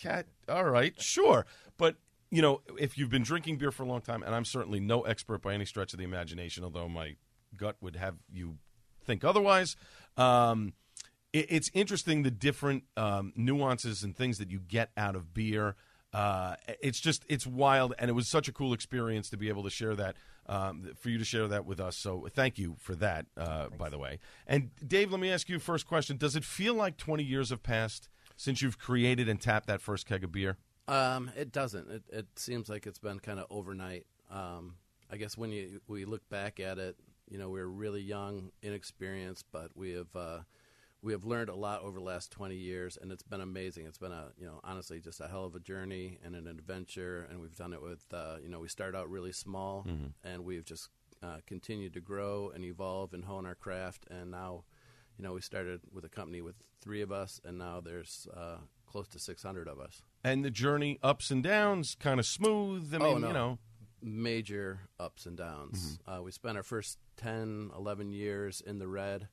cat, 0.00 0.26
all 0.48 0.64
right, 0.64 0.94
sure." 1.00 1.44
But 1.76 1.96
you 2.30 2.40
know, 2.40 2.60
if 2.78 2.96
you've 2.96 3.10
been 3.10 3.24
drinking 3.24 3.56
beer 3.56 3.72
for 3.72 3.82
a 3.82 3.86
long 3.86 4.00
time, 4.00 4.22
and 4.22 4.34
I'm 4.34 4.44
certainly 4.44 4.78
no 4.78 5.02
expert 5.02 5.42
by 5.42 5.54
any 5.54 5.64
stretch 5.64 5.92
of 5.92 5.98
the 5.98 6.04
imagination, 6.04 6.62
although 6.62 6.88
my 6.88 7.16
gut 7.56 7.76
would 7.80 7.96
have 7.96 8.14
you 8.32 8.58
think 9.04 9.24
otherwise. 9.24 9.76
Um, 10.16 10.74
it, 11.32 11.46
it's 11.48 11.70
interesting 11.74 12.22
the 12.22 12.30
different 12.30 12.84
um, 12.96 13.32
nuances 13.34 14.02
and 14.04 14.16
things 14.16 14.38
that 14.38 14.50
you 14.50 14.60
get 14.60 14.90
out 14.96 15.16
of 15.16 15.34
beer. 15.34 15.74
Uh, 16.12 16.56
it's 16.82 17.00
just 17.00 17.24
it's 17.28 17.46
wild, 17.46 17.94
and 17.98 18.08
it 18.08 18.14
was 18.14 18.28
such 18.28 18.48
a 18.48 18.52
cool 18.52 18.72
experience 18.72 19.30
to 19.30 19.36
be 19.36 19.48
able 19.48 19.62
to 19.62 19.70
share 19.70 19.94
that 19.94 20.16
um, 20.46 20.90
for 20.98 21.08
you 21.08 21.18
to 21.18 21.24
share 21.24 21.46
that 21.48 21.64
with 21.64 21.80
us. 21.80 21.96
So 21.96 22.26
thank 22.32 22.58
you 22.58 22.76
for 22.80 22.94
that, 22.96 23.26
uh, 23.36 23.68
by 23.78 23.88
the 23.88 23.98
way. 23.98 24.18
And 24.46 24.70
Dave, 24.86 25.12
let 25.12 25.20
me 25.20 25.30
ask 25.30 25.48
you 25.48 25.58
first 25.58 25.86
question: 25.86 26.16
Does 26.16 26.34
it 26.34 26.44
feel 26.44 26.74
like 26.74 26.96
20 26.96 27.22
years 27.22 27.50
have 27.50 27.62
passed 27.62 28.08
since 28.36 28.60
you've 28.60 28.78
created 28.78 29.28
and 29.28 29.40
tapped 29.40 29.66
that 29.68 29.80
first 29.80 30.06
keg 30.06 30.24
of 30.24 30.32
beer? 30.32 30.56
Um, 30.88 31.30
it 31.36 31.52
doesn't. 31.52 31.88
It, 31.88 32.02
it 32.08 32.26
seems 32.36 32.68
like 32.68 32.86
it's 32.86 32.98
been 32.98 33.20
kind 33.20 33.38
of 33.38 33.46
overnight. 33.48 34.06
Um, 34.30 34.74
I 35.10 35.16
guess 35.16 35.36
when 35.36 35.50
you 35.50 35.80
we 35.86 36.04
look 36.04 36.28
back 36.28 36.58
at 36.58 36.78
it, 36.78 36.96
you 37.28 37.38
know, 37.38 37.48
we 37.48 37.60
are 37.60 37.68
really 37.68 38.00
young, 38.00 38.50
inexperienced, 38.62 39.46
but 39.52 39.70
we 39.76 39.92
have 39.92 40.14
uh, 40.16 40.38
we 41.02 41.12
have 41.12 41.24
learned 41.24 41.48
a 41.48 41.54
lot 41.54 41.82
over 41.82 41.98
the 41.98 42.04
last 42.04 42.30
20 42.30 42.54
years, 42.54 42.98
and 43.00 43.10
it's 43.12 43.22
been 43.22 43.40
amazing. 43.40 43.86
It's 43.86 43.98
been 43.98 44.12
a 44.12 44.28
you 44.38 44.46
know 44.46 44.60
honestly 44.64 45.00
just 45.00 45.20
a 45.20 45.28
hell 45.28 45.44
of 45.44 45.54
a 45.54 45.60
journey 45.60 46.18
and 46.24 46.34
an 46.34 46.46
adventure, 46.46 47.26
and 47.30 47.40
we've 47.40 47.56
done 47.56 47.72
it 47.72 47.82
with 47.82 48.04
uh, 48.12 48.36
you 48.42 48.48
know 48.48 48.60
we 48.60 48.68
started 48.68 48.96
out 48.98 49.08
really 49.10 49.32
small, 49.32 49.84
Mhm. 49.88 50.12
and 50.24 50.44
we've 50.44 50.64
just 50.64 50.88
uh, 51.22 51.38
continued 51.46 51.92
to 51.94 52.00
grow 52.00 52.50
and 52.54 52.64
evolve 52.64 53.12
and 53.14 53.24
hone 53.24 53.46
our 53.46 53.54
craft, 53.54 54.06
and 54.10 54.30
now 54.30 54.64
you 55.18 55.22
know 55.24 55.32
we 55.34 55.40
started 55.40 55.80
with 55.92 56.04
a 56.04 56.08
company 56.08 56.40
with 56.42 56.56
three 56.80 57.02
of 57.02 57.12
us, 57.12 57.40
and 57.44 57.58
now 57.58 57.80
there's 57.80 58.26
uh, 58.34 58.58
close 58.86 59.06
to 59.08 59.18
600 59.18 59.68
of 59.68 59.78
us. 59.78 60.02
And 60.24 60.44
the 60.44 60.50
journey, 60.50 60.98
ups 61.02 61.30
and 61.30 61.42
downs, 61.42 61.94
kind 61.94 62.18
of 62.20 62.26
smooth. 62.26 62.92
I 62.94 62.98
mean, 62.98 63.06
oh, 63.06 63.18
no. 63.18 63.26
you 63.28 63.32
know, 63.34 63.58
major 64.02 64.80
ups 64.98 65.26
and 65.26 65.36
downs. 65.36 65.98
Uh, 66.06 66.20
we 66.22 66.32
spent 66.32 66.56
our 66.56 66.62
first 66.62 66.98
10, 67.16 67.70
11 67.76 68.12
years 68.12 68.60
in 68.60 68.78
the 68.78 68.88
red, 68.88 69.28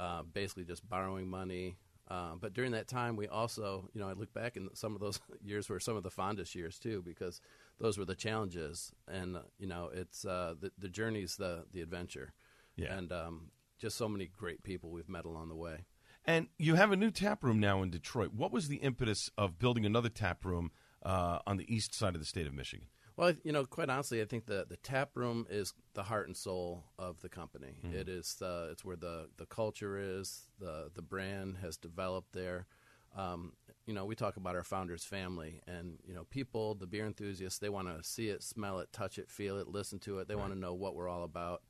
uh, 0.00 0.22
basically 0.22 0.64
just 0.64 0.88
borrowing 0.88 1.28
money. 1.28 1.76
Uh, 2.10 2.34
but 2.40 2.54
during 2.54 2.72
that 2.72 2.88
time, 2.88 3.16
we 3.16 3.28
also, 3.28 3.86
you 3.92 4.00
know, 4.00 4.08
I 4.08 4.14
look 4.14 4.32
back 4.32 4.56
and 4.56 4.70
some 4.72 4.94
of 4.94 5.00
those 5.00 5.20
years 5.44 5.68
were 5.68 5.78
some 5.78 5.96
of 5.96 6.02
the 6.02 6.10
fondest 6.10 6.54
years 6.54 6.78
too, 6.78 7.02
because 7.04 7.40
those 7.78 7.98
were 7.98 8.06
the 8.06 8.14
challenges, 8.14 8.92
and 9.06 9.36
uh, 9.36 9.40
you 9.58 9.66
know, 9.66 9.90
it's 9.92 10.24
uh, 10.24 10.54
the 10.58 10.72
the 10.78 10.88
journey's 10.88 11.36
the 11.36 11.64
the 11.72 11.82
adventure, 11.82 12.32
Yeah. 12.76 12.94
and 12.96 13.12
um, 13.12 13.50
just 13.78 13.96
so 13.96 14.08
many 14.08 14.26
great 14.26 14.62
people 14.62 14.90
we've 14.90 15.08
met 15.08 15.26
along 15.26 15.48
the 15.50 15.54
way. 15.56 15.84
And 16.24 16.48
you 16.58 16.74
have 16.74 16.92
a 16.92 16.96
new 16.96 17.10
tap 17.10 17.44
room 17.44 17.60
now 17.60 17.82
in 17.82 17.90
Detroit. 17.90 18.32
What 18.34 18.52
was 18.52 18.68
the 18.68 18.76
impetus 18.78 19.30
of 19.38 19.58
building 19.58 19.86
another 19.86 20.08
tap 20.10 20.44
room 20.44 20.72
uh, 21.02 21.38
on 21.46 21.56
the 21.58 21.72
east 21.74 21.94
side 21.94 22.14
of 22.14 22.20
the 22.20 22.26
state 22.26 22.46
of 22.46 22.52
Michigan? 22.54 22.86
Well, 23.18 23.32
you 23.42 23.50
know, 23.50 23.64
quite 23.64 23.90
honestly, 23.90 24.22
I 24.22 24.26
think 24.26 24.46
the 24.46 24.64
the 24.68 24.76
tap 24.76 25.10
room 25.16 25.44
is 25.50 25.74
the 25.94 26.04
heart 26.04 26.28
and 26.28 26.36
soul 26.36 26.84
of 27.00 27.20
the 27.20 27.28
company. 27.28 27.80
Mhm. 27.84 27.92
It 27.92 28.08
is 28.08 28.40
uh, 28.40 28.68
it's 28.70 28.84
where 28.84 28.94
the 28.96 29.28
the 29.38 29.46
culture 29.46 29.98
is. 29.98 30.48
the 30.60 30.90
The 30.94 31.02
brand 31.02 31.56
has 31.56 31.76
developed 31.76 32.32
there. 32.32 32.68
Um, 33.16 33.54
you 33.86 33.94
know, 33.94 34.04
we 34.04 34.14
talk 34.14 34.36
about 34.36 34.54
our 34.54 34.62
founders' 34.62 35.02
family, 35.04 35.60
and 35.66 35.98
you 36.06 36.14
know, 36.14 36.24
people, 36.30 36.76
the 36.76 36.86
beer 36.86 37.06
enthusiasts, 37.06 37.58
they 37.58 37.68
want 37.70 37.88
to 37.88 38.04
see 38.04 38.28
it, 38.28 38.44
smell 38.44 38.78
it, 38.78 38.92
touch 38.92 39.18
it, 39.18 39.28
feel 39.28 39.58
it, 39.58 39.66
listen 39.66 39.98
to 40.00 40.20
it. 40.20 40.28
They 40.28 40.36
want 40.36 40.52
to 40.52 40.58
know 40.58 40.74
what 40.74 40.94
we're 40.94 41.08
all 41.08 41.24
about. 41.24 41.62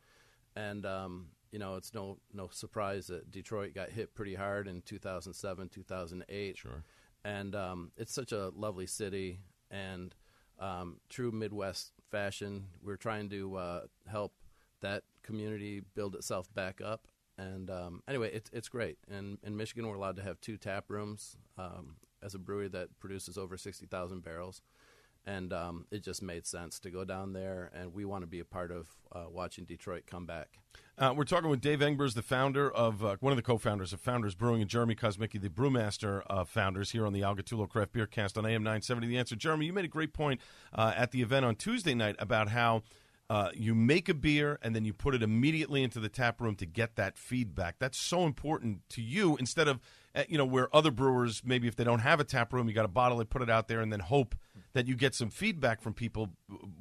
And 0.54 0.84
um, 0.84 1.28
you 1.50 1.58
know, 1.58 1.76
it's 1.76 1.94
no 1.94 2.18
no 2.30 2.48
surprise 2.48 3.06
that 3.06 3.30
Detroit 3.30 3.72
got 3.74 3.88
hit 3.88 4.14
pretty 4.14 4.34
hard 4.34 4.68
in 4.68 4.82
2007, 4.82 5.70
2008. 5.70 6.58
Sure. 6.58 6.84
And 7.24 7.54
um, 7.54 7.92
it's 7.96 8.12
such 8.12 8.32
a 8.32 8.50
lovely 8.54 8.86
city, 8.86 9.40
and 9.70 10.14
um, 10.58 10.96
true 11.08 11.30
Midwest 11.30 11.92
fashion. 12.10 12.66
We're 12.82 12.96
trying 12.96 13.28
to 13.30 13.56
uh, 13.56 13.80
help 14.06 14.32
that 14.80 15.02
community 15.22 15.82
build 15.94 16.14
itself 16.14 16.52
back 16.54 16.80
up. 16.80 17.06
And 17.36 17.70
um, 17.70 18.02
anyway, 18.08 18.32
it's 18.32 18.50
it's 18.52 18.68
great. 18.68 18.98
And 19.08 19.38
in 19.44 19.56
Michigan, 19.56 19.86
we're 19.86 19.94
allowed 19.94 20.16
to 20.16 20.22
have 20.22 20.40
two 20.40 20.56
tap 20.56 20.86
rooms 20.88 21.36
um, 21.56 21.96
as 22.22 22.34
a 22.34 22.38
brewery 22.38 22.68
that 22.68 22.98
produces 22.98 23.38
over 23.38 23.56
sixty 23.56 23.86
thousand 23.86 24.24
barrels. 24.24 24.60
And 25.28 25.52
um, 25.52 25.84
it 25.90 26.02
just 26.02 26.22
made 26.22 26.46
sense 26.46 26.78
to 26.80 26.90
go 26.90 27.04
down 27.04 27.34
there, 27.34 27.70
and 27.74 27.92
we 27.92 28.06
want 28.06 28.22
to 28.22 28.26
be 28.26 28.40
a 28.40 28.46
part 28.46 28.72
of 28.72 28.88
uh, 29.12 29.26
watching 29.30 29.66
Detroit 29.66 30.04
come 30.06 30.24
back. 30.24 30.58
Uh, 30.96 31.12
we're 31.14 31.24
talking 31.24 31.50
with 31.50 31.60
Dave 31.60 31.80
Engbers, 31.80 32.14
the 32.14 32.22
founder 32.22 32.70
of 32.70 33.04
uh, 33.04 33.16
one 33.20 33.30
of 33.30 33.36
the 33.36 33.42
co-founders 33.42 33.92
of 33.92 34.00
Founders 34.00 34.34
Brewing, 34.34 34.62
and 34.62 34.70
Jeremy 34.70 34.94
Kosmicki, 34.94 35.38
the 35.38 35.50
brewmaster 35.50 36.22
of 36.28 36.48
Founders, 36.48 36.92
here 36.92 37.04
on 37.04 37.12
the 37.12 37.22
Al 37.22 37.36
Gattullo 37.36 37.68
Craft 37.68 37.92
Beer 37.92 38.06
Cast 38.06 38.38
on 38.38 38.46
AM 38.46 38.62
970. 38.62 39.06
The 39.06 39.18
answer, 39.18 39.36
Jeremy, 39.36 39.66
you 39.66 39.74
made 39.74 39.84
a 39.84 39.88
great 39.88 40.14
point 40.14 40.40
uh, 40.72 40.94
at 40.96 41.10
the 41.10 41.20
event 41.20 41.44
on 41.44 41.56
Tuesday 41.56 41.94
night 41.94 42.16
about 42.18 42.48
how 42.48 42.82
uh, 43.30 43.50
you 43.54 43.74
make 43.74 44.08
a 44.08 44.14
beer 44.14 44.58
and 44.62 44.74
then 44.74 44.84
you 44.84 44.92
put 44.92 45.14
it 45.14 45.22
immediately 45.22 45.82
into 45.82 46.00
the 46.00 46.08
tap 46.08 46.40
room 46.40 46.54
to 46.56 46.66
get 46.66 46.96
that 46.96 47.18
feedback. 47.18 47.76
That's 47.78 47.98
so 47.98 48.24
important 48.24 48.88
to 48.90 49.02
you 49.02 49.36
instead 49.36 49.68
of 49.68 49.80
uh, 50.14 50.24
you 50.28 50.38
know 50.38 50.46
where 50.46 50.74
other 50.74 50.90
brewers 50.90 51.42
maybe 51.44 51.68
if 51.68 51.76
they 51.76 51.84
don't 51.84 51.98
have 52.00 52.20
a 52.20 52.24
tap 52.24 52.52
room, 52.52 52.68
you 52.68 52.74
got 52.74 52.82
to 52.82 52.88
bottle 52.88 53.20
it, 53.20 53.28
put 53.28 53.42
it 53.42 53.50
out 53.50 53.68
there, 53.68 53.80
and 53.80 53.92
then 53.92 54.00
hope 54.00 54.34
that 54.72 54.86
you 54.86 54.94
get 54.94 55.14
some 55.14 55.30
feedback 55.30 55.80
from 55.80 55.92
people, 55.92 56.30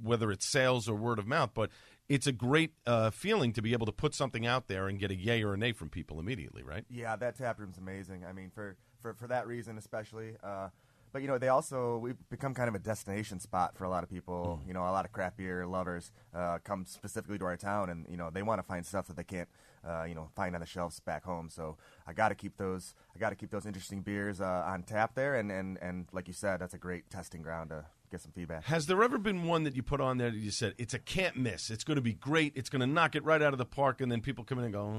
whether 0.01 0.31
it's 0.31 0.47
sales 0.47 0.87
or 0.87 0.95
word 0.95 1.19
of 1.19 1.27
mouth. 1.27 1.51
But 1.53 1.69
it's 2.07 2.27
a 2.27 2.31
great 2.31 2.71
uh, 2.85 3.09
feeling 3.09 3.51
to 3.53 3.61
be 3.61 3.73
able 3.73 3.85
to 3.85 3.91
put 3.91 4.13
something 4.13 4.45
out 4.45 4.67
there 4.67 4.87
and 4.87 4.97
get 4.97 5.11
a 5.11 5.15
yay 5.15 5.43
or 5.43 5.53
a 5.53 5.57
nay 5.57 5.73
from 5.73 5.89
people 5.89 6.19
immediately, 6.19 6.63
right? 6.63 6.85
Yeah, 6.89 7.17
that 7.17 7.37
tap 7.37 7.59
room's 7.59 7.77
amazing. 7.77 8.23
I 8.25 8.31
mean, 8.31 8.51
for 8.53 8.77
for, 9.01 9.13
for 9.13 9.27
that 9.27 9.47
reason 9.47 9.77
especially. 9.77 10.35
Uh, 10.41 10.69
but 11.17 11.23
you 11.23 11.27
know, 11.27 11.39
they 11.39 11.47
also 11.47 11.97
we've 11.97 12.29
become 12.29 12.53
kind 12.53 12.69
of 12.69 12.75
a 12.75 12.79
destination 12.79 13.39
spot 13.39 13.75
for 13.75 13.85
a 13.85 13.89
lot 13.89 14.03
of 14.03 14.09
people. 14.09 14.59
Mm. 14.61 14.67
You 14.67 14.73
know, 14.75 14.81
a 14.81 14.93
lot 14.93 15.03
of 15.03 15.11
craft 15.11 15.37
beer 15.37 15.65
lovers 15.65 16.11
uh, 16.31 16.59
come 16.63 16.85
specifically 16.85 17.39
to 17.39 17.45
our 17.45 17.57
town, 17.57 17.89
and 17.89 18.05
you 18.07 18.17
know, 18.17 18.29
they 18.29 18.43
want 18.43 18.59
to 18.59 18.63
find 18.63 18.85
stuff 18.85 19.07
that 19.07 19.17
they 19.17 19.23
can't, 19.23 19.49
uh, 19.83 20.03
you 20.03 20.13
know, 20.13 20.29
find 20.35 20.53
on 20.53 20.61
the 20.61 20.67
shelves 20.67 20.99
back 20.99 21.23
home. 21.23 21.49
So 21.49 21.75
I 22.05 22.13
got 22.13 22.29
to 22.29 22.35
keep 22.35 22.57
those. 22.57 22.93
I 23.15 23.17
got 23.17 23.31
to 23.31 23.35
keep 23.35 23.49
those 23.49 23.65
interesting 23.65 24.01
beers 24.01 24.39
uh, 24.39 24.63
on 24.67 24.83
tap 24.83 25.15
there, 25.15 25.33
and, 25.33 25.51
and 25.51 25.79
and 25.81 26.05
like 26.11 26.27
you 26.27 26.35
said, 26.35 26.59
that's 26.59 26.75
a 26.75 26.77
great 26.77 27.09
testing 27.09 27.41
ground 27.41 27.71
to 27.71 27.85
get 28.11 28.21
some 28.21 28.31
feedback. 28.31 28.65
Has 28.65 28.85
there 28.85 29.01
ever 29.01 29.17
been 29.17 29.47
one 29.47 29.63
that 29.63 29.75
you 29.75 29.81
put 29.81 29.99
on 29.99 30.19
there 30.19 30.29
that 30.29 30.37
you 30.37 30.51
said 30.51 30.75
it's 30.77 30.93
a 30.93 30.99
can't 30.99 31.35
miss? 31.35 31.71
It's 31.71 31.83
going 31.83 31.95
to 31.95 32.01
be 32.01 32.13
great. 32.13 32.53
It's 32.55 32.69
going 32.69 32.81
to 32.81 32.85
knock 32.85 33.15
it 33.15 33.23
right 33.23 33.41
out 33.41 33.55
of 33.55 33.57
the 33.57 33.65
park, 33.65 34.01
and 34.01 34.11
then 34.11 34.21
people 34.21 34.43
come 34.43 34.59
in 34.59 34.65
and 34.65 34.73
go, 34.73 34.93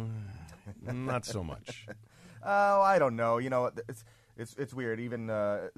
"Mm, 0.85 1.07
not 1.07 1.25
so 1.25 1.45
much. 1.45 1.87
Oh, 2.41 2.81
I 2.81 3.01
don't 3.01 3.17
know. 3.17 3.39
You 3.39 3.51
know, 3.51 3.73
it's 3.89 4.05
it's 4.39 4.55
it's 4.57 4.73
weird. 4.73 5.01
Even 5.01 5.29
uh, 5.29 5.69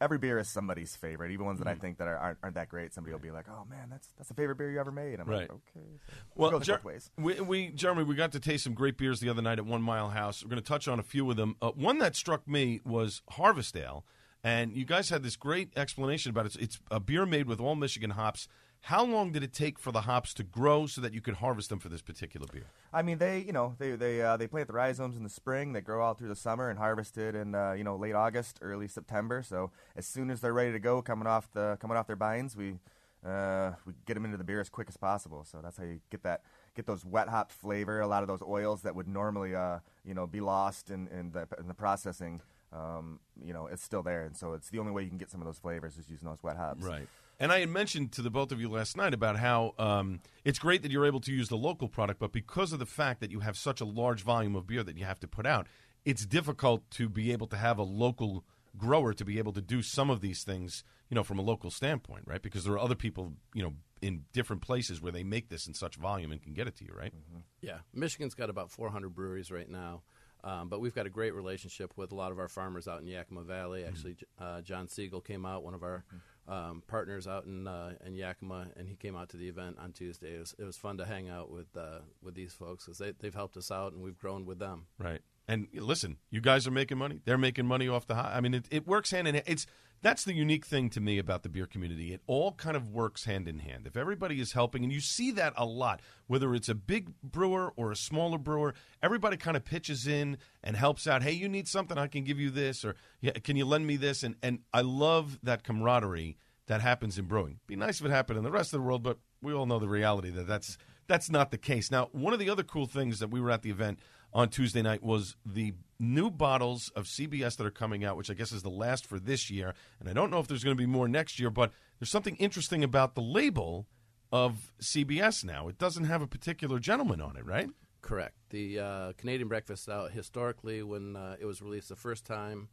every 0.00 0.18
beer 0.18 0.38
is 0.38 0.48
somebody's 0.48 0.94
favorite. 0.96 1.30
Even 1.32 1.46
ones 1.46 1.58
that 1.58 1.68
I 1.68 1.74
Mhm. 1.74 1.80
think 1.80 1.98
that 1.98 2.08
are, 2.08 2.16
aren't, 2.16 2.38
aren't 2.42 2.54
that 2.56 2.68
great. 2.68 2.92
Somebody 2.94 3.12
will 3.12 3.20
be 3.20 3.30
like, 3.30 3.46
"Oh 3.48 3.64
man, 3.68 3.88
that's 3.90 4.08
that's 4.16 4.28
the 4.28 4.34
favorite 4.34 4.56
beer 4.56 4.70
you 4.70 4.78
ever 4.80 4.92
made." 4.92 5.20
I'm 5.20 5.26
Right. 5.26 5.40
like, 5.50 5.50
"Okay." 5.50 5.86
So 6.06 6.12
Well, 6.34 6.60
Jer- 6.60 6.80
ways. 6.84 7.10
we, 7.16 7.40
we, 7.40 7.68
Jeremy, 7.70 8.04
we 8.04 8.14
got 8.14 8.32
to 8.32 8.40
taste 8.40 8.64
some 8.64 8.74
great 8.74 8.96
beers 8.96 9.20
the 9.20 9.28
other 9.28 9.42
night 9.42 9.58
at 9.58 9.66
One 9.66 9.82
Mile 9.82 10.10
House. 10.10 10.42
We're 10.44 10.50
going 10.50 10.62
to 10.62 10.68
touch 10.68 10.88
on 10.88 10.98
a 10.98 11.02
few 11.02 11.30
of 11.30 11.36
them. 11.36 11.56
Uh, 11.60 11.70
one 11.72 11.98
that 11.98 12.14
struck 12.16 12.46
me 12.46 12.80
was 12.84 13.22
Harvest 13.30 13.76
Ale, 13.76 14.04
and 14.44 14.72
you 14.76 14.84
guys 14.84 15.10
had 15.10 15.22
this 15.22 15.36
great 15.36 15.76
explanation 15.76 16.30
about 16.30 16.46
it. 16.46 16.54
It's, 16.54 16.76
it's 16.76 16.80
a 16.90 17.00
beer 17.00 17.26
made 17.26 17.46
with 17.46 17.60
all 17.60 17.74
Michigan 17.74 18.10
hops. 18.10 18.46
How 18.82 19.04
long 19.04 19.32
did 19.32 19.42
it 19.42 19.52
take 19.52 19.78
for 19.78 19.92
the 19.92 20.02
hops 20.02 20.32
to 20.34 20.42
grow 20.42 20.86
so 20.86 21.00
that 21.00 21.12
you 21.12 21.20
could 21.20 21.34
harvest 21.34 21.68
them 21.68 21.78
for 21.78 21.88
this 21.88 22.00
particular 22.00 22.46
beer? 22.50 22.66
I 22.92 23.02
mean, 23.02 23.18
they 23.18 23.40
you 23.40 23.52
know 23.52 23.74
they 23.78 23.92
they 23.96 24.22
uh, 24.22 24.36
they 24.36 24.46
plant 24.46 24.68
the 24.68 24.72
rhizomes 24.72 25.16
in 25.16 25.24
the 25.24 25.28
spring. 25.28 25.72
They 25.72 25.80
grow 25.80 26.06
out 26.06 26.18
through 26.18 26.28
the 26.28 26.36
summer 26.36 26.70
and 26.70 26.78
harvested 26.78 27.34
in 27.34 27.54
uh, 27.54 27.72
you 27.72 27.84
know 27.84 27.96
late 27.96 28.14
August, 28.14 28.58
early 28.62 28.88
September. 28.88 29.42
So 29.42 29.70
as 29.94 30.06
soon 30.06 30.30
as 30.30 30.40
they're 30.40 30.54
ready 30.54 30.72
to 30.72 30.78
go, 30.78 31.02
coming 31.02 31.26
off 31.26 31.50
the 31.52 31.76
coming 31.80 31.96
off 31.96 32.06
their 32.06 32.16
bines, 32.16 32.56
we 32.56 32.78
uh, 33.26 33.72
we 33.84 33.92
get 34.06 34.14
them 34.14 34.24
into 34.24 34.36
the 34.36 34.44
beer 34.44 34.60
as 34.60 34.70
quick 34.70 34.88
as 34.88 34.96
possible. 34.96 35.44
So 35.44 35.60
that's 35.62 35.76
how 35.76 35.84
you 35.84 36.00
get 36.10 36.22
that 36.22 36.42
get 36.74 36.86
those 36.86 37.04
wet 37.04 37.28
hop 37.28 37.52
flavor. 37.52 38.00
A 38.00 38.06
lot 38.06 38.22
of 38.22 38.28
those 38.28 38.42
oils 38.42 38.82
that 38.82 38.94
would 38.94 39.08
normally 39.08 39.54
uh, 39.54 39.80
you 40.04 40.14
know 40.14 40.26
be 40.26 40.40
lost 40.40 40.90
in 40.90 41.08
in 41.08 41.32
the 41.32 41.46
in 41.58 41.68
the 41.68 41.74
processing. 41.74 42.40
Um, 42.72 43.20
you 43.42 43.54
know, 43.54 43.66
it's 43.66 43.82
still 43.82 44.02
there, 44.02 44.24
and 44.24 44.36
so 44.36 44.52
it's 44.52 44.68
the 44.68 44.78
only 44.78 44.92
way 44.92 45.02
you 45.02 45.08
can 45.08 45.16
get 45.16 45.30
some 45.30 45.40
of 45.40 45.46
those 45.46 45.58
flavors 45.58 45.96
is 45.96 46.10
using 46.10 46.28
those 46.28 46.42
wet 46.42 46.56
hops. 46.56 46.84
Right. 46.84 47.08
And 47.40 47.52
I 47.52 47.60
had 47.60 47.68
mentioned 47.68 48.12
to 48.12 48.22
the 48.22 48.30
both 48.30 48.50
of 48.50 48.60
you 48.60 48.68
last 48.68 48.96
night 48.96 49.14
about 49.14 49.36
how 49.38 49.74
um, 49.78 50.20
it's 50.44 50.58
great 50.58 50.82
that 50.82 50.90
you're 50.90 51.06
able 51.06 51.20
to 51.20 51.32
use 51.32 51.48
the 51.48 51.56
local 51.56 51.88
product, 51.88 52.18
but 52.18 52.32
because 52.32 52.72
of 52.72 52.80
the 52.80 52.86
fact 52.86 53.20
that 53.20 53.30
you 53.30 53.40
have 53.40 53.56
such 53.56 53.80
a 53.80 53.84
large 53.84 54.22
volume 54.22 54.56
of 54.56 54.66
beer 54.66 54.82
that 54.82 54.96
you 54.98 55.04
have 55.04 55.20
to 55.20 55.28
put 55.28 55.46
out, 55.46 55.68
it's 56.04 56.26
difficult 56.26 56.90
to 56.92 57.08
be 57.08 57.30
able 57.32 57.46
to 57.46 57.56
have 57.56 57.78
a 57.78 57.82
local 57.84 58.44
grower 58.76 59.12
to 59.12 59.24
be 59.24 59.38
able 59.38 59.52
to 59.52 59.60
do 59.60 59.82
some 59.82 60.10
of 60.10 60.20
these 60.20 60.42
things, 60.42 60.82
you 61.10 61.14
know, 61.14 61.22
from 61.22 61.38
a 61.38 61.42
local 61.42 61.70
standpoint, 61.70 62.24
right? 62.26 62.42
Because 62.42 62.64
there 62.64 62.72
are 62.74 62.78
other 62.78 62.94
people, 62.94 63.34
you 63.54 63.62
know, 63.62 63.74
in 64.02 64.24
different 64.32 64.62
places 64.62 65.00
where 65.00 65.12
they 65.12 65.24
make 65.24 65.48
this 65.48 65.66
in 65.66 65.74
such 65.74 65.96
volume 65.96 66.32
and 66.32 66.42
can 66.42 66.54
get 66.54 66.66
it 66.66 66.76
to 66.76 66.84
you, 66.84 66.92
right? 66.96 67.12
Yeah, 67.60 67.78
Michigan's 67.92 68.34
got 68.34 68.50
about 68.50 68.70
400 68.70 69.14
breweries 69.14 69.50
right 69.50 69.68
now, 69.68 70.02
um, 70.44 70.68
but 70.68 70.80
we've 70.80 70.94
got 70.94 71.06
a 71.06 71.10
great 71.10 71.34
relationship 71.34 71.92
with 71.96 72.12
a 72.12 72.14
lot 72.14 72.30
of 72.30 72.38
our 72.38 72.48
farmers 72.48 72.86
out 72.86 73.00
in 73.00 73.06
Yakima 73.08 73.42
Valley. 73.42 73.84
Actually, 73.84 74.14
J- 74.14 74.26
uh, 74.40 74.60
John 74.60 74.86
Siegel 74.88 75.20
came 75.20 75.44
out, 75.44 75.64
one 75.64 75.74
of 75.74 75.82
our 75.82 76.04
um, 76.48 76.82
partners 76.86 77.26
out 77.26 77.44
in 77.44 77.66
uh, 77.66 77.92
in 78.04 78.14
Yakima, 78.14 78.68
and 78.76 78.88
he 78.88 78.96
came 78.96 79.14
out 79.14 79.28
to 79.30 79.36
the 79.36 79.48
event 79.48 79.76
on 79.78 79.92
Tuesday. 79.92 80.34
It 80.34 80.40
was, 80.40 80.54
it 80.58 80.64
was 80.64 80.76
fun 80.76 80.96
to 80.98 81.04
hang 81.04 81.28
out 81.28 81.50
with 81.50 81.76
uh, 81.76 82.00
with 82.22 82.34
these 82.34 82.52
folks 82.52 82.86
because 82.86 82.98
they, 82.98 83.12
they've 83.20 83.34
helped 83.34 83.56
us 83.56 83.70
out, 83.70 83.92
and 83.92 84.02
we've 84.02 84.18
grown 84.18 84.46
with 84.46 84.58
them. 84.58 84.86
Right. 84.98 85.20
And 85.46 85.68
listen, 85.72 86.18
you 86.30 86.40
guys 86.40 86.66
are 86.66 86.70
making 86.70 86.98
money. 86.98 87.20
They're 87.24 87.38
making 87.38 87.66
money 87.66 87.88
off 87.88 88.06
the 88.06 88.14
high. 88.14 88.34
I 88.34 88.40
mean, 88.40 88.54
it, 88.54 88.66
it 88.70 88.86
works 88.86 89.10
hand 89.10 89.28
in 89.28 89.34
hand. 89.34 89.46
It's 89.46 89.66
that's 90.02 90.24
the 90.24 90.34
unique 90.34 90.64
thing 90.64 90.90
to 90.90 91.00
me 91.00 91.18
about 91.18 91.42
the 91.42 91.48
beer 91.48 91.66
community. 91.66 92.12
It 92.12 92.20
all 92.26 92.52
kind 92.52 92.76
of 92.76 92.90
works 92.90 93.24
hand 93.24 93.48
in 93.48 93.58
hand. 93.58 93.86
If 93.86 93.96
everybody 93.96 94.40
is 94.40 94.52
helping, 94.52 94.84
and 94.84 94.92
you 94.92 95.00
see 95.00 95.30
that 95.32 95.52
a 95.56 95.64
lot, 95.64 96.00
whether 96.26 96.54
it's 96.54 96.68
a 96.68 96.74
big 96.74 97.10
brewer 97.22 97.72
or 97.76 97.90
a 97.90 97.96
smaller 97.96 98.38
brewer, 98.38 98.74
everybody 99.02 99.36
kind 99.36 99.56
of 99.56 99.64
pitches 99.64 100.06
in 100.06 100.38
and 100.62 100.76
helps 100.76 101.06
out. 101.06 101.22
Hey, 101.22 101.32
you 101.32 101.48
need 101.48 101.68
something? 101.68 101.98
I 101.98 102.06
can 102.06 102.24
give 102.24 102.38
you 102.38 102.50
this, 102.50 102.84
or 102.84 102.94
yeah, 103.20 103.32
can 103.32 103.56
you 103.56 103.64
lend 103.64 103.86
me 103.86 103.96
this? 103.96 104.22
And 104.22 104.36
and 104.42 104.60
I 104.72 104.82
love 104.82 105.38
that 105.42 105.64
camaraderie 105.64 106.36
that 106.66 106.80
happens 106.80 107.18
in 107.18 107.24
brewing. 107.24 107.58
Be 107.66 107.76
nice 107.76 108.00
if 108.00 108.06
it 108.06 108.10
happened 108.10 108.38
in 108.38 108.44
the 108.44 108.50
rest 108.50 108.72
of 108.72 108.80
the 108.80 108.86
world, 108.86 109.02
but 109.02 109.18
we 109.42 109.52
all 109.52 109.66
know 109.66 109.78
the 109.78 109.88
reality 109.88 110.30
that 110.30 110.46
that's 110.46 110.78
that's 111.08 111.30
not 111.30 111.50
the 111.50 111.58
case. 111.58 111.90
Now, 111.90 112.08
one 112.12 112.32
of 112.32 112.38
the 112.38 112.50
other 112.50 112.62
cool 112.62 112.86
things 112.86 113.18
that 113.18 113.30
we 113.30 113.40
were 113.40 113.50
at 113.50 113.62
the 113.62 113.70
event 113.70 113.98
on 114.32 114.50
Tuesday 114.50 114.82
night 114.82 115.02
was 115.02 115.36
the 115.44 115.74
new 115.98 116.30
bottles 116.30 116.90
of 116.94 117.06
CBS 117.06 117.56
that 117.56 117.66
are 117.66 117.70
coming 117.70 118.04
out, 118.04 118.16
which 118.16 118.30
I 118.30 118.34
guess 118.34 118.52
is 118.52 118.62
the 118.62 118.68
last 118.68 119.06
for 119.06 119.18
this 119.18 119.50
year. 119.50 119.74
And 119.98 120.08
I 120.08 120.12
don't 120.12 120.30
know 120.30 120.38
if 120.38 120.46
there's 120.46 120.62
going 120.62 120.76
to 120.76 120.80
be 120.80 120.86
more 120.86 121.08
next 121.08 121.40
year, 121.40 121.50
but 121.50 121.72
there's 121.98 122.10
something 122.10 122.36
interesting 122.36 122.84
about 122.84 123.14
the 123.14 123.22
label 123.22 123.86
of 124.30 124.72
CBS 124.80 125.44
now. 125.44 125.68
It 125.68 125.78
doesn't 125.78 126.04
have 126.04 126.22
a 126.22 126.26
particular 126.26 126.78
gentleman 126.78 127.20
on 127.20 127.36
it, 127.36 127.46
right? 127.46 127.70
Correct. 128.02 128.36
The 128.50 128.78
uh, 128.78 129.12
Canadian 129.16 129.48
Breakfast 129.48 129.84
Stout, 129.84 130.12
historically, 130.12 130.82
when 130.82 131.16
uh, 131.16 131.36
it 131.40 131.46
was 131.46 131.62
released 131.62 131.88
the 131.88 131.96
first 131.96 132.24
time, 132.26 132.68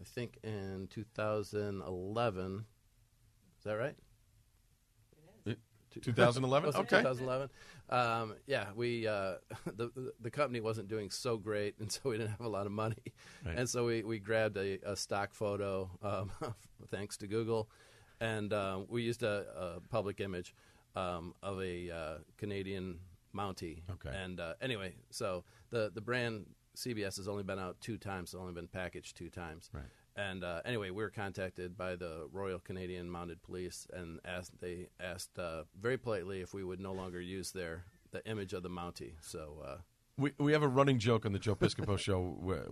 I 0.00 0.04
think 0.04 0.38
in 0.42 0.88
2011. 0.90 2.64
Is 3.58 3.64
that 3.64 3.74
right? 3.74 3.96
It- 5.96 6.02
2011? 6.02 6.70
Okay. 6.74 6.80
2011. 6.98 7.48
Um, 7.90 8.34
yeah, 8.46 8.66
we 8.74 9.06
uh, 9.06 9.34
the 9.66 10.12
the- 10.20 10.30
company 10.30 10.60
wasn't 10.60 10.88
doing 10.88 11.10
so 11.10 11.36
great, 11.36 11.74
and 11.78 11.90
so 11.92 12.00
we 12.04 12.18
didn't 12.18 12.30
have 12.30 12.40
a 12.40 12.48
lot 12.48 12.66
of 12.66 12.72
money, 12.72 12.96
Right. 13.44 13.56
and 13.58 13.68
so 13.68 13.84
we, 13.86 14.02
we 14.02 14.18
grabbed 14.18 14.56
a, 14.56 14.78
a 14.84 14.96
stock 14.96 15.34
photo, 15.34 15.90
um, 16.02 16.30
thanks 16.90 17.16
to 17.18 17.26
Google, 17.26 17.68
and 18.20 18.52
um, 18.52 18.86
we 18.88 19.02
used 19.02 19.22
a, 19.22 19.46
a 19.76 19.80
public 19.88 20.20
image 20.20 20.54
um, 20.96 21.34
of 21.42 21.60
a 21.60 21.90
uh, 21.90 22.14
Canadian 22.38 22.98
Mountie. 23.34 23.82
Okay. 23.90 24.16
And 24.16 24.40
uh, 24.40 24.54
anyway, 24.62 24.94
so 25.10 25.44
the 25.70 25.90
the 25.94 26.00
brand 26.00 26.46
CBS 26.76 27.16
has 27.18 27.28
only 27.28 27.42
been 27.44 27.58
out 27.58 27.80
two 27.80 27.98
times. 27.98 28.30
It's 28.30 28.40
only 28.40 28.52
been 28.52 28.66
packaged 28.68 29.16
two 29.16 29.28
times. 29.30 29.70
Right. 29.72 29.84
And 30.16 30.44
uh, 30.44 30.60
anyway, 30.64 30.90
we 30.90 31.02
were 31.02 31.10
contacted 31.10 31.76
by 31.76 31.96
the 31.96 32.28
Royal 32.32 32.58
Canadian 32.60 33.10
Mounted 33.10 33.42
Police, 33.42 33.86
and 33.92 34.20
asked 34.24 34.60
they 34.60 34.88
asked 35.00 35.38
uh, 35.38 35.64
very 35.80 35.98
politely 35.98 36.40
if 36.40 36.54
we 36.54 36.62
would 36.62 36.80
no 36.80 36.92
longer 36.92 37.20
use 37.20 37.50
their 37.50 37.84
the 38.12 38.24
image 38.28 38.52
of 38.52 38.62
the 38.62 38.70
Mountie. 38.70 39.14
So 39.20 39.62
uh, 39.66 39.76
We, 40.16 40.30
we 40.38 40.52
have 40.52 40.62
a 40.62 40.68
running 40.68 41.00
joke 41.00 41.26
on 41.26 41.32
the 41.32 41.40
Joe 41.40 41.56
Piscopo 41.56 41.98
show, 42.08 42.20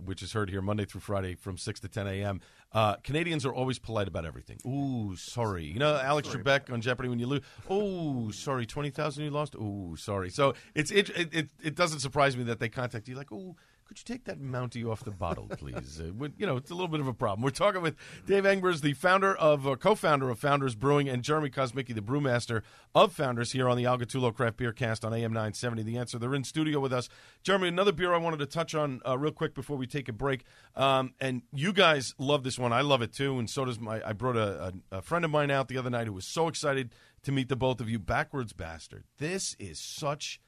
which 0.05 0.23
is 0.23 0.31
heard 0.31 0.49
here 0.49 0.61
Monday 0.61 0.85
through 0.85 1.01
Friday 1.01 1.35
from 1.35 1.57
6 1.57 1.81
to 1.81 1.89
10 1.89 2.07
a.m. 2.07 2.39
Uh, 2.71 2.95
Canadians 3.03 3.45
are 3.45 3.53
always 3.53 3.77
polite 3.77 4.07
about 4.07 4.25
everything. 4.25 4.57
Ooh, 4.65 5.17
sorry. 5.17 5.65
You 5.65 5.79
know, 5.79 5.97
Alex 5.97 6.29
Trebek 6.29 6.71
on 6.71 6.79
Jeopardy 6.79 7.09
when 7.09 7.19
you 7.19 7.27
lose. 7.27 7.41
Oh, 7.69 8.31
sorry, 8.31 8.65
20,000 8.65 9.25
you 9.25 9.31
lost? 9.31 9.55
Ooh, 9.55 9.95
sorry. 9.97 10.29
So 10.29 10.53
it's 10.73 10.91
it, 10.91 11.09
it, 11.09 11.33
it, 11.33 11.49
it 11.61 11.75
doesn't 11.75 11.99
surprise 11.99 12.37
me 12.37 12.43
that 12.45 12.59
they 12.59 12.69
contact 12.69 13.09
you 13.09 13.15
like, 13.15 13.33
ooh, 13.33 13.57
could 13.85 13.97
you 13.97 14.03
take 14.05 14.25
that 14.25 14.39
Mountie 14.41 14.89
off 14.89 15.03
the 15.03 15.11
bottle, 15.11 15.47
please? 15.57 16.01
uh, 16.01 16.27
you 16.37 16.45
know, 16.45 16.57
it's 16.57 16.71
a 16.71 16.73
little 16.73 16.87
bit 16.87 16.99
of 16.99 17.07
a 17.07 17.13
problem. 17.13 17.43
We're 17.43 17.51
talking 17.51 17.81
with 17.81 17.95
Dave 18.25 18.43
Engbers, 18.43 18.81
the 18.81 18.93
founder 18.93 19.35
of, 19.35 19.67
uh, 19.67 19.75
co-founder 19.75 20.29
of 20.29 20.39
Founders 20.39 20.75
Brewing, 20.75 21.09
and 21.09 21.23
Jeremy 21.23 21.49
Kosmicki, 21.49 21.93
the 21.93 22.01
brewmaster 22.01 22.61
of 22.95 23.13
Founders, 23.13 23.51
here 23.51 23.69
on 23.69 23.77
the 23.77 23.85
Al 23.85 23.97
Gattullo 23.97 24.33
Craft 24.33 24.57
Beer 24.57 24.71
Cast 24.71 25.03
on 25.03 25.13
AM 25.13 25.33
970. 25.33 25.83
The 25.83 25.97
answer, 25.97 26.17
they're 26.17 26.35
in 26.35 26.43
studio 26.43 26.79
with 26.79 26.93
us. 26.93 27.09
Jeremy, 27.43 27.67
another 27.67 27.91
beer 27.91 28.13
I 28.13 28.17
wanted 28.17 28.39
to 28.39 28.45
touch 28.45 28.73
on 28.75 29.01
uh, 29.07 29.17
real 29.17 29.31
quick 29.31 29.53
before 29.53 29.77
we 29.77 29.87
take 29.87 30.09
a 30.09 30.13
break. 30.13 30.45
Um, 30.75 31.13
and 31.19 31.41
you 31.53 31.73
guys 31.73 32.15
love 32.17 32.43
this 32.43 32.57
one. 32.57 32.73
I 32.73 32.81
love 32.81 33.01
it 33.01 33.13
too, 33.13 33.37
and 33.39 33.49
so 33.49 33.65
does 33.65 33.79
my. 33.79 34.01
I 34.07 34.13
brought 34.13 34.37
a, 34.37 34.73
a, 34.91 34.97
a 34.97 35.01
friend 35.01 35.25
of 35.25 35.31
mine 35.31 35.51
out 35.51 35.67
the 35.67 35.77
other 35.77 35.89
night 35.89 36.07
who 36.07 36.13
was 36.13 36.25
so 36.25 36.47
excited 36.47 36.91
to 37.23 37.31
meet 37.31 37.49
the 37.49 37.55
both 37.55 37.79
of 37.79 37.89
you. 37.89 37.99
Backwoods 37.99 38.53
Bastard. 38.53 39.03
This 39.17 39.55
is 39.59 39.79
such 39.79 40.39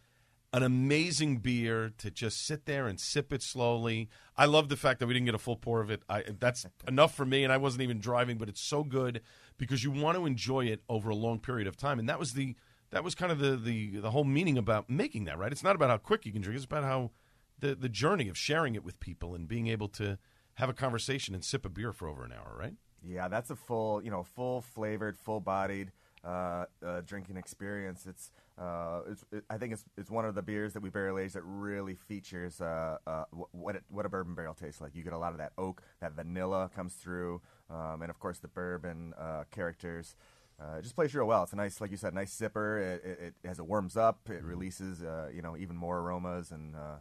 an 0.53 0.63
amazing 0.63 1.37
beer 1.37 1.91
to 1.97 2.09
just 2.09 2.45
sit 2.45 2.65
there 2.65 2.87
and 2.87 2.99
sip 2.99 3.33
it 3.33 3.41
slowly. 3.41 4.09
I 4.37 4.45
love 4.45 4.69
the 4.69 4.77
fact 4.77 4.99
that 4.99 5.07
we 5.07 5.13
didn't 5.13 5.25
get 5.25 5.35
a 5.35 5.39
full 5.39 5.57
pour 5.57 5.81
of 5.81 5.89
it. 5.89 6.03
I, 6.07 6.23
that's 6.39 6.65
enough 6.87 7.13
for 7.13 7.25
me, 7.25 7.43
and 7.43 7.51
I 7.51 7.57
wasn't 7.57 7.83
even 7.83 7.99
driving, 7.99 8.37
but 8.37 8.47
it's 8.49 8.61
so 8.61 8.83
good 8.83 9.21
because 9.57 9.83
you 9.83 9.91
want 9.91 10.17
to 10.17 10.25
enjoy 10.25 10.65
it 10.65 10.81
over 10.87 11.09
a 11.09 11.15
long 11.15 11.39
period 11.39 11.67
of 11.67 11.75
time, 11.75 11.99
and 11.99 12.07
that 12.07 12.19
was 12.19 12.33
the 12.33 12.55
that 12.91 13.03
was 13.03 13.15
kind 13.15 13.31
of 13.31 13.39
the 13.39 13.57
the 13.57 13.97
the 13.97 14.11
whole 14.11 14.23
meaning 14.23 14.57
about 14.57 14.89
making 14.89 15.25
that. 15.25 15.37
Right? 15.37 15.51
It's 15.51 15.63
not 15.63 15.75
about 15.75 15.89
how 15.89 15.97
quick 15.97 16.25
you 16.25 16.31
can 16.31 16.41
drink; 16.41 16.55
it's 16.55 16.65
about 16.65 16.83
how 16.83 17.11
the 17.59 17.75
the 17.75 17.89
journey 17.89 18.29
of 18.29 18.37
sharing 18.37 18.75
it 18.75 18.83
with 18.83 18.99
people 18.99 19.35
and 19.35 19.47
being 19.47 19.67
able 19.67 19.89
to 19.89 20.17
have 20.55 20.69
a 20.69 20.73
conversation 20.73 21.35
and 21.35 21.43
sip 21.43 21.65
a 21.65 21.69
beer 21.69 21.91
for 21.91 22.07
over 22.07 22.23
an 22.23 22.31
hour. 22.31 22.55
Right? 22.57 22.75
Yeah, 23.03 23.27
that's 23.27 23.49
a 23.49 23.55
full, 23.55 24.03
you 24.03 24.09
know, 24.09 24.23
full 24.23 24.61
flavored, 24.61 25.17
full 25.17 25.39
bodied 25.39 25.91
uh, 26.23 26.65
uh, 26.83 27.01
drinking 27.05 27.37
experience. 27.37 28.05
It's, 28.07 28.31
uh, 28.57 29.01
it's 29.09 29.25
it, 29.31 29.43
I 29.49 29.57
think 29.57 29.73
it's 29.73 29.83
it's 29.97 30.09
one 30.09 30.25
of 30.25 30.35
the 30.35 30.41
beers 30.41 30.73
that 30.73 30.81
we 30.81 30.89
barrel 30.89 31.19
age 31.19 31.33
that 31.33 31.43
really 31.43 31.95
features 31.95 32.61
uh, 32.61 32.97
uh, 33.05 33.25
what 33.51 33.75
it, 33.75 33.83
what 33.89 34.05
a 34.05 34.09
bourbon 34.09 34.35
barrel 34.35 34.53
tastes 34.53 34.79
like. 34.81 34.95
You 34.95 35.03
get 35.03 35.13
a 35.13 35.17
lot 35.17 35.31
of 35.31 35.39
that 35.39 35.51
oak, 35.57 35.81
that 36.01 36.13
vanilla 36.13 36.69
comes 36.73 36.93
through, 36.93 37.41
um, 37.69 38.01
and 38.01 38.09
of 38.09 38.19
course 38.19 38.39
the 38.39 38.47
bourbon 38.47 39.13
uh, 39.19 39.43
characters. 39.51 40.15
Uh, 40.57 40.77
it 40.77 40.83
just 40.83 40.95
plays 40.95 41.13
real 41.13 41.25
well. 41.25 41.43
It's 41.43 41.51
a 41.51 41.57
nice, 41.57 41.81
like 41.81 41.91
you 41.91 41.97
said, 41.97 42.13
nice 42.13 42.33
sipper. 42.33 42.79
It, 42.81 43.03
it, 43.03 43.19
it 43.43 43.47
as 43.49 43.59
it 43.59 43.65
warms 43.65 43.97
up, 43.97 44.19
it 44.29 44.41
releases, 44.41 45.03
uh, 45.03 45.29
you 45.33 45.41
know, 45.41 45.57
even 45.57 45.75
more 45.75 45.99
aromas, 45.99 46.51
and 46.51 46.77
uh, 46.77 46.95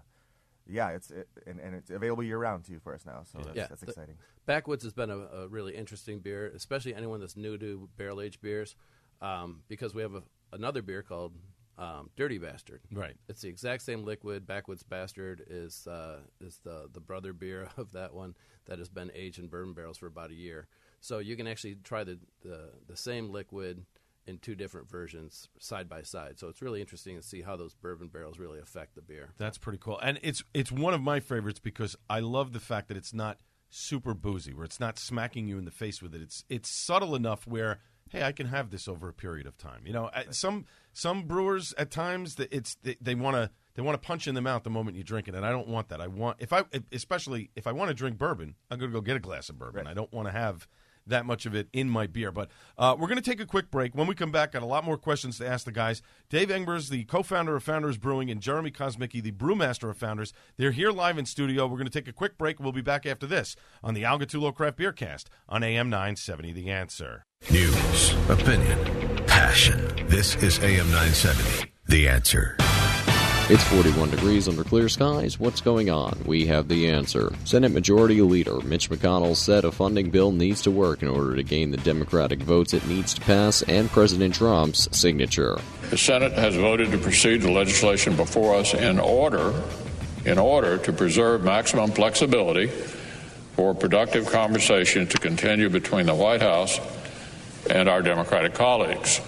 yeah, 0.66 0.88
it's 0.88 1.12
it, 1.12 1.28
and, 1.46 1.60
and 1.60 1.76
it's 1.76 1.90
available 1.90 2.24
year 2.24 2.38
round 2.38 2.64
too 2.64 2.80
for 2.80 2.94
us 2.94 3.06
now. 3.06 3.22
So 3.22 3.38
that's, 3.38 3.56
yeah, 3.56 3.66
that's 3.68 3.82
the- 3.82 3.88
exciting. 3.90 4.16
Backwoods 4.46 4.82
has 4.82 4.92
been 4.92 5.08
a, 5.08 5.18
a 5.18 5.48
really 5.48 5.76
interesting 5.76 6.18
beer, 6.18 6.50
especially 6.54 6.94
anyone 6.96 7.20
that's 7.20 7.36
new 7.36 7.56
to 7.56 7.88
barrel 7.96 8.20
aged 8.20 8.40
beers, 8.42 8.74
um, 9.22 9.62
because 9.68 9.94
we 9.94 10.02
have 10.02 10.14
a, 10.14 10.22
another 10.54 10.82
beer 10.82 11.02
called 11.02 11.34
um, 11.76 12.10
Dirty 12.16 12.38
Bastard. 12.38 12.80
Right. 12.92 13.16
It's 13.28 13.42
the 13.42 13.48
exact 13.48 13.82
same 13.82 14.04
liquid. 14.04 14.46
Backwoods 14.46 14.82
Bastard 14.82 15.44
is 15.48 15.86
uh, 15.86 16.18
is 16.40 16.58
the 16.64 16.88
the 16.92 17.00
brother 17.00 17.32
beer 17.32 17.68
of 17.76 17.92
that 17.92 18.14
one 18.14 18.34
that 18.66 18.78
has 18.78 18.88
been 18.88 19.10
aged 19.14 19.38
in 19.38 19.48
bourbon 19.48 19.74
barrels 19.74 19.98
for 19.98 20.06
about 20.06 20.30
a 20.30 20.34
year. 20.34 20.66
So 21.00 21.18
you 21.18 21.36
can 21.36 21.46
actually 21.46 21.76
try 21.82 22.04
the 22.04 22.18
the, 22.42 22.70
the 22.86 22.96
same 22.96 23.30
liquid 23.30 23.84
in 24.26 24.38
two 24.38 24.54
different 24.54 24.88
versions 24.88 25.48
side 25.58 25.88
by 25.88 26.02
side. 26.02 26.38
So 26.38 26.48
it's 26.48 26.62
really 26.62 26.80
interesting 26.80 27.16
to 27.16 27.22
see 27.22 27.42
how 27.42 27.56
those 27.56 27.74
bourbon 27.74 28.08
barrels 28.08 28.38
really 28.38 28.58
affect 28.58 28.94
the 28.94 29.02
beer. 29.02 29.34
That's 29.36 29.58
pretty 29.58 29.78
cool, 29.78 29.98
and 30.00 30.18
it's 30.22 30.42
it's 30.54 30.72
one 30.72 30.94
of 30.94 31.02
my 31.02 31.20
favorites 31.20 31.60
because 31.60 31.96
I 32.08 32.20
love 32.20 32.52
the 32.52 32.60
fact 32.60 32.88
that 32.88 32.96
it's 32.96 33.12
not 33.12 33.38
super 33.68 34.14
boozy, 34.14 34.54
where 34.54 34.64
it's 34.64 34.78
not 34.78 34.98
smacking 34.98 35.48
you 35.48 35.58
in 35.58 35.64
the 35.64 35.70
face 35.70 36.00
with 36.00 36.14
it. 36.14 36.22
It's 36.22 36.44
it's 36.48 36.70
subtle 36.70 37.14
enough 37.14 37.46
where 37.46 37.80
hey, 38.14 38.22
I 38.22 38.32
can 38.32 38.46
have 38.46 38.70
this 38.70 38.86
over 38.86 39.08
a 39.08 39.12
period 39.12 39.46
of 39.46 39.58
time. 39.58 39.82
You 39.84 39.92
know, 39.92 40.06
uh, 40.06 40.22
some 40.30 40.66
some 40.92 41.24
brewers 41.24 41.74
at 41.76 41.90
times 41.90 42.36
that 42.36 42.52
it's 42.52 42.76
they, 43.00 43.14
want 43.14 43.36
to 43.36 43.50
they 43.74 43.82
want 43.82 44.00
to 44.00 44.06
punch 44.06 44.28
in 44.28 44.34
the 44.34 44.40
mouth 44.40 44.62
the 44.62 44.70
moment 44.70 44.96
you 44.96 45.02
drink 45.02 45.26
it, 45.26 45.34
and 45.34 45.44
I 45.44 45.50
don't 45.50 45.68
want 45.68 45.88
that. 45.88 46.00
I 46.00 46.06
want 46.06 46.36
if 46.38 46.52
I 46.52 46.62
especially 46.92 47.50
if 47.56 47.66
I 47.66 47.72
want 47.72 47.88
to 47.88 47.94
drink 47.94 48.16
bourbon, 48.16 48.54
I'm 48.70 48.78
going 48.78 48.90
to 48.90 48.96
go 48.96 49.00
get 49.00 49.16
a 49.16 49.20
glass 49.20 49.48
of 49.48 49.58
bourbon. 49.58 49.86
I 49.86 49.94
don't 49.94 50.12
want 50.12 50.28
to 50.28 50.32
have 50.32 50.68
that 51.06 51.26
much 51.26 51.46
of 51.46 51.54
it 51.54 51.68
in 51.72 51.88
my 51.88 52.06
beer. 52.06 52.30
But 52.32 52.50
uh, 52.78 52.96
we're 52.98 53.08
going 53.08 53.20
to 53.20 53.30
take 53.30 53.40
a 53.40 53.46
quick 53.46 53.70
break. 53.70 53.94
When 53.94 54.06
we 54.06 54.14
come 54.14 54.32
back, 54.32 54.52
got 54.52 54.62
a 54.62 54.66
lot 54.66 54.84
more 54.84 54.96
questions 54.96 55.38
to 55.38 55.46
ask 55.46 55.64
the 55.64 55.72
guys. 55.72 56.02
Dave 56.28 56.48
Engbers, 56.48 56.88
the 56.88 57.04
co-founder 57.04 57.56
of 57.56 57.62
Founders 57.64 57.98
Brewing, 57.98 58.30
and 58.30 58.40
Jeremy 58.40 58.70
Kosmicki, 58.70 59.22
the 59.22 59.32
brewmaster 59.32 59.90
of 59.90 59.98
Founders. 59.98 60.32
They're 60.56 60.72
here 60.72 60.90
live 60.90 61.18
in 61.18 61.26
studio. 61.26 61.66
We're 61.66 61.76
going 61.76 61.86
to 61.86 61.92
take 61.92 62.08
a 62.08 62.12
quick 62.12 62.38
break. 62.38 62.60
We'll 62.60 62.72
be 62.72 62.80
back 62.80 63.06
after 63.06 63.26
this 63.26 63.56
on 63.82 63.94
the 63.94 64.04
Al 64.04 64.18
Gattullo 64.18 64.54
Craft 64.54 64.76
Beer 64.76 64.92
Cast 64.92 65.30
on 65.48 65.62
AM 65.62 65.90
970 65.90 66.52
The 66.52 66.70
Answer. 66.70 67.26
News, 67.50 68.14
opinion, 68.30 68.78
passion. 69.26 69.78
This 70.08 70.34
is 70.42 70.58
AM 70.60 70.86
970. 70.90 71.70
The 71.86 72.08
answer. 72.08 72.56
It's 73.50 73.62
41 73.64 74.10
degrees 74.10 74.48
under 74.48 74.64
clear 74.64 74.88
skies. 74.88 75.38
What's 75.38 75.60
going 75.60 75.90
on? 75.90 76.18
We 76.24 76.46
have 76.46 76.68
the 76.68 76.88
answer. 76.88 77.34
Senate 77.44 77.70
Majority 77.70 78.22
Leader 78.22 78.60
Mitch 78.60 78.88
McConnell 78.88 79.36
said 79.36 79.66
a 79.66 79.70
funding 79.70 80.08
bill 80.08 80.32
needs 80.32 80.62
to 80.62 80.70
work 80.70 81.02
in 81.02 81.08
order 81.08 81.36
to 81.36 81.42
gain 81.42 81.70
the 81.70 81.76
Democratic 81.76 82.40
votes 82.40 82.72
it 82.72 82.86
needs 82.86 83.12
to 83.12 83.20
pass 83.20 83.60
and 83.62 83.90
President 83.90 84.34
Trump's 84.34 84.88
signature. 84.96 85.58
The 85.90 85.98
Senate 85.98 86.32
has 86.32 86.56
voted 86.56 86.92
to 86.92 86.98
proceed 86.98 87.42
the 87.42 87.52
legislation 87.52 88.16
before 88.16 88.54
us 88.54 88.72
in 88.72 88.98
order 88.98 89.52
in 90.24 90.38
order 90.38 90.78
to 90.78 90.92
preserve 90.94 91.44
maximum 91.44 91.90
flexibility 91.90 92.68
for 93.52 93.74
productive 93.74 94.30
conversation 94.32 95.06
to 95.08 95.18
continue 95.18 95.68
between 95.68 96.06
the 96.06 96.14
White 96.14 96.40
House 96.40 96.80
and 97.70 97.88
our 97.88 98.02
Democratic 98.02 98.54
colleagues. 98.54 99.20